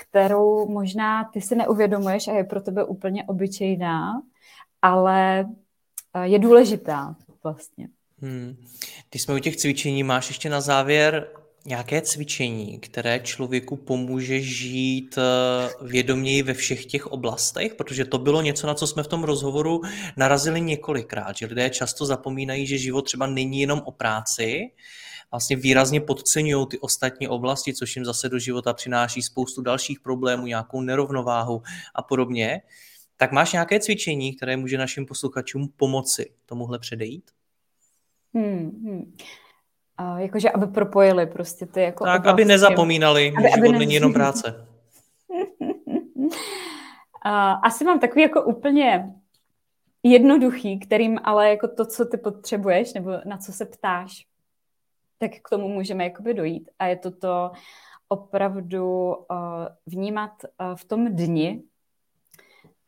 kterou 0.02 0.70
možná 0.70 1.24
ty 1.24 1.42
si 1.42 1.56
neuvědomuješ 1.56 2.28
a 2.28 2.32
je 2.32 2.44
pro 2.44 2.62
tebe 2.62 2.84
úplně 2.84 3.24
obyčejná, 3.24 4.22
ale 4.82 5.46
je 6.24 6.40
důležitá 6.40 7.16
vlastně. 7.44 7.88
Hmm. 8.22 8.56
Když 9.10 9.22
jsme 9.22 9.36
u 9.36 9.40
těch 9.40 9.58
cvičení, 9.58 10.04
máš 10.04 10.28
ještě 10.28 10.50
na 10.50 10.62
závěr 10.62 11.28
nějaké 11.66 12.02
cvičení, 12.02 12.80
které 12.80 13.20
člověku 13.20 13.76
pomůže 13.76 14.42
žít 14.42 15.18
eh, 15.18 15.70
vědoměji 15.82 16.44
ve 16.44 16.54
všech 16.54 16.86
těch 16.86 17.08
oblastech, 17.08 17.76
protože 17.76 18.06
to 18.06 18.18
bylo 18.18 18.42
něco, 18.42 18.68
na 18.68 18.74
co 18.74 18.88
jsme 18.88 19.04
v 19.04 19.08
tom 19.08 19.24
rozhovoru 19.24 19.82
narazili 20.18 20.62
několikrát, 20.62 21.38
že 21.38 21.46
lidé 21.46 21.70
často 21.70 22.06
zapomínají, 22.06 22.68
že 22.68 22.78
život 22.78 23.02
třeba 23.02 23.28
není 23.28 23.62
jenom 23.62 23.82
o 23.86 23.92
práci, 23.92 24.72
vlastně 25.32 25.56
výrazně 25.56 26.02
podceňují 26.02 26.68
ty 26.68 26.80
ostatní 26.80 27.28
oblasti, 27.28 27.74
což 27.74 27.96
jim 27.96 28.06
zase 28.06 28.30
do 28.30 28.40
života 28.40 28.74
přináší 28.74 29.22
spoustu 29.22 29.62
dalších 29.62 30.00
problémů, 30.00 30.46
nějakou 30.46 30.82
nerovnováhu 30.82 31.62
a 31.96 32.02
podobně. 32.02 32.62
Tak 33.22 33.32
máš 33.32 33.54
nějaké 33.54 33.80
cvičení, 33.80 34.36
které 34.36 34.58
může 34.58 34.78
našim 34.78 35.06
posluchačům 35.06 35.70
pomoci 35.78 36.32
tomuhle 36.46 36.80
předejít? 36.80 37.32
Hmm, 38.34 38.82
hmm. 38.84 39.16
A 39.98 40.20
jakože 40.20 40.50
aby 40.50 40.68
propojili 40.68 41.28
prostě 41.28 41.66
ty 41.66 41.82
jako 41.82 42.06
Tak, 42.06 42.20
oblasti. 42.20 42.34
aby 42.34 42.46
nezapomínali, 42.46 43.34
aby, 43.38 43.44
že 43.44 43.56
život 43.56 43.70
aby 43.70 43.80
není 43.80 43.94
jenom 43.94 44.14
práce. 44.14 44.68
A, 47.22 47.52
asi 47.52 47.84
mám 47.84 48.00
takový 48.00 48.22
jako 48.22 48.44
úplně 48.44 49.14
jednoduchý, 50.04 50.80
kterým 50.80 51.20
ale 51.24 51.50
jako 51.50 51.68
to, 51.68 51.86
co 51.86 52.06
ty 52.06 52.18
potřebuješ, 52.18 52.94
nebo 52.94 53.12
na 53.26 53.38
co 53.38 53.54
se 53.54 53.66
ptáš, 53.66 54.26
tak 55.18 55.32
k 55.44 55.50
tomu 55.50 55.68
můžeme 55.68 56.04
jakoby 56.04 56.34
dojít. 56.34 56.70
A 56.80 56.86
je 56.86 56.96
to 56.96 57.12
to 57.12 57.52
opravdu 58.10 59.08
uh, 59.08 59.16
vnímat 59.86 60.32
uh, 60.44 60.76
v 60.76 60.86
tom 60.86 61.16
dni, 61.16 61.64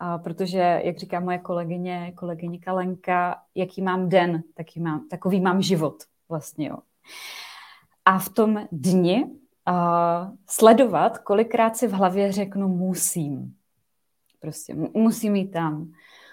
uh, 0.02 0.24
protože, 0.24 0.82
jak 0.84 0.98
říká 0.98 1.20
moje 1.20 1.38
kolegyně, 1.38 2.14
kolegyně 2.16 2.60
Kalenka, 2.60 3.42
jaký 3.56 3.82
mám 3.82 4.10
den, 4.10 4.44
taký 4.54 4.80
mám, 4.80 5.08
takový 5.10 5.42
mám 5.42 5.62
život 5.62 6.04
vlastně, 6.30 6.68
jo. 6.68 6.78
A 8.06 8.20
v 8.20 8.30
tom 8.30 8.68
dni 8.72 9.26
uh, 9.26 10.36
sledovat, 10.50 11.18
kolikrát 11.18 11.78
si 11.78 11.88
v 11.88 11.92
hlavě 11.92 12.32
řeknu 12.32 12.68
musím. 12.68 13.56
Prostě 14.40 14.76
musím 14.94 15.36
jít 15.36 15.52
tam, 15.52 15.92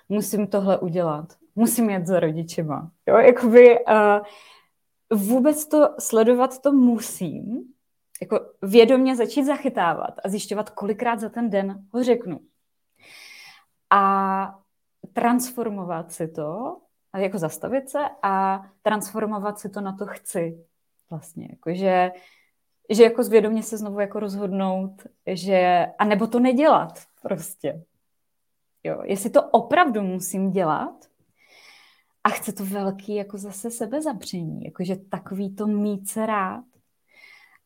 musím 0.08 0.46
tohle 0.46 0.78
udělat, 0.78 1.32
musím 1.56 1.90
jet 1.90 2.06
za 2.06 2.20
rodičema. 2.20 2.90
Jo, 3.06 3.16
jakoby 3.16 3.78
uh, 3.84 5.18
vůbec 5.18 5.66
to 5.66 5.88
sledovat 5.98 6.58
to 6.58 6.72
musím, 6.72 7.64
jako 8.20 8.40
vědomě 8.62 9.16
začít 9.16 9.44
zachytávat 9.44 10.14
a 10.24 10.28
zjišťovat, 10.28 10.70
kolikrát 10.70 11.20
za 11.20 11.28
ten 11.28 11.50
den 11.50 11.84
ho 11.92 12.04
řeknu. 12.04 12.40
A 13.90 14.60
transformovat 15.12 16.12
si 16.12 16.28
to, 16.28 16.76
jako 17.16 17.38
zastavit 17.38 17.90
se 17.90 17.98
a 18.22 18.66
transformovat 18.82 19.58
si 19.58 19.68
to 19.68 19.80
na 19.80 19.92
to 19.92 20.06
chci. 20.06 20.64
Vlastně, 21.10 21.48
jakože, 21.50 22.12
že 22.90 23.04
jako 23.04 23.22
zvědomě 23.22 23.62
se 23.62 23.78
znovu 23.78 24.00
jako 24.00 24.20
rozhodnout, 24.20 25.06
že, 25.26 25.86
a 25.98 26.04
nebo 26.04 26.26
to 26.26 26.40
nedělat 26.40 27.02
prostě. 27.22 27.84
Jo, 28.84 29.02
jestli 29.04 29.30
to 29.30 29.42
opravdu 29.42 30.02
musím 30.02 30.50
dělat 30.50 31.04
a 32.24 32.28
chce 32.28 32.52
to 32.52 32.64
velký 32.64 33.14
jako 33.14 33.38
zase 33.38 33.70
sebezapření, 33.70 34.64
jakože 34.64 34.96
takový 34.96 35.54
to 35.54 35.66
mít 35.66 36.08
se 36.08 36.26
rád 36.26 36.64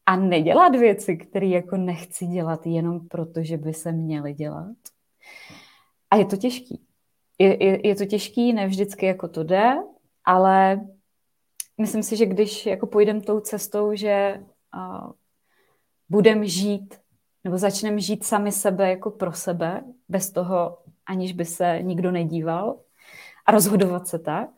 a 0.07 0.17
nedělat 0.17 0.77
věci, 0.77 1.17
které 1.17 1.47
jako 1.47 1.77
nechci 1.77 2.27
dělat 2.27 2.67
jenom 2.67 3.09
proto, 3.09 3.43
že 3.43 3.57
by 3.57 3.75
se 3.75 3.93
měly 3.93 4.35
dělat. 4.35 4.77
A 6.13 6.17
je 6.17 6.25
to 6.25 6.37
těžký. 6.37 6.81
Je, 7.39 7.65
je, 7.65 7.89
je 7.89 7.95
to 7.95 8.05
těžký, 8.05 8.53
ne 8.53 8.67
vždycky 8.67 9.07
jako 9.07 9.29
to 9.29 9.45
jde, 9.45 9.73
ale 10.25 10.81
myslím 11.81 12.03
si, 12.03 12.17
že 12.17 12.27
když 12.27 12.67
jako 12.67 12.87
půjdeme 12.87 13.21
tou 13.21 13.41
cestou, 13.41 13.95
že 13.95 14.41
uh, 14.77 15.13
budeme 16.09 16.47
žít 16.47 16.95
nebo 17.45 17.59
začneme 17.59 18.01
žít 18.01 18.25
sami 18.25 18.53
sebe 18.53 18.91
jako 18.91 19.11
pro 19.11 19.33
sebe, 19.33 19.85
bez 20.09 20.31
toho, 20.31 20.79
aniž 21.07 21.33
by 21.33 21.45
se 21.45 21.79
nikdo 21.83 22.11
nedíval 22.11 22.81
a 23.47 23.53
rozhodovat 23.53 24.07
se 24.07 24.19
tak, 24.19 24.51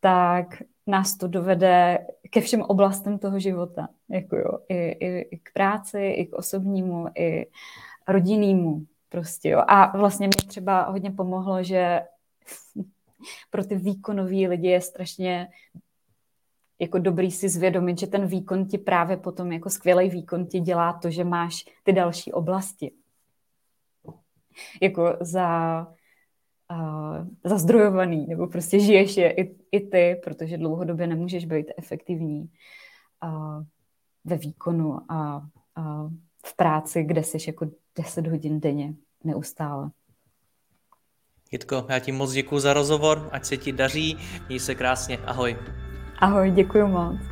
tak 0.00 0.62
nás 0.86 1.16
to 1.16 1.28
dovede 1.28 2.06
ke 2.30 2.40
všem 2.40 2.62
oblastem 2.62 3.18
toho 3.18 3.38
života. 3.38 3.88
Jako 4.10 4.36
jo, 4.36 4.58
i, 4.68 4.76
i, 4.76 5.20
i 5.20 5.38
k 5.38 5.52
práci, 5.52 6.06
i 6.06 6.26
k 6.26 6.34
osobnímu, 6.34 7.06
i 7.14 7.46
rodinnému. 8.08 8.86
Prostě 9.12 9.48
jo. 9.48 9.62
A 9.68 9.96
vlastně 9.98 10.26
mě 10.26 10.48
třeba 10.48 10.82
hodně 10.82 11.10
pomohlo, 11.10 11.62
že 11.62 12.00
pro 13.50 13.64
ty 13.64 13.76
výkonový 13.76 14.48
lidi 14.48 14.68
je 14.68 14.80
strašně 14.80 15.48
jako 16.80 16.98
dobrý 16.98 17.30
si 17.30 17.48
zvědomit, 17.48 17.98
že 17.98 18.06
ten 18.06 18.26
výkon 18.26 18.66
ti 18.66 18.78
právě 18.78 19.16
potom 19.16 19.52
jako 19.52 19.70
skvělý 19.70 20.10
výkon 20.10 20.46
ti 20.46 20.60
dělá 20.60 20.92
to, 20.92 21.10
že 21.10 21.24
máš 21.24 21.64
ty 21.82 21.92
další 21.92 22.32
oblasti. 22.32 22.92
Jako 24.82 25.16
za, 25.20 25.86
uh, 26.70 27.26
zazdrojovaný, 27.44 28.26
nebo 28.26 28.46
prostě 28.46 28.80
žiješ 28.80 29.16
je 29.16 29.32
i, 29.32 29.56
i 29.72 29.80
ty, 29.80 30.20
protože 30.24 30.58
dlouhodobě 30.58 31.06
nemůžeš 31.06 31.44
být 31.44 31.66
efektivní 31.78 32.50
uh, 33.24 33.62
ve 34.24 34.36
výkonu 34.36 35.12
a 35.12 35.48
uh, 35.78 36.10
v 36.46 36.56
práci, 36.56 37.02
kde 37.02 37.22
jsi 37.22 37.38
jako 37.46 37.66
10 37.98 38.26
hodin 38.26 38.60
denně 38.60 38.94
neustále. 39.24 39.90
Jitko, 41.52 41.86
já 41.88 41.98
ti 41.98 42.12
moc 42.12 42.32
děkuji 42.32 42.58
za 42.58 42.72
rozhovor, 42.72 43.28
ať 43.32 43.44
se 43.44 43.56
ti 43.56 43.72
daří, 43.72 44.18
měj 44.48 44.60
se 44.60 44.74
krásně, 44.74 45.18
ahoj. 45.18 45.56
Ahoj, 46.18 46.50
děkuji 46.50 46.88
moc. 46.88 47.31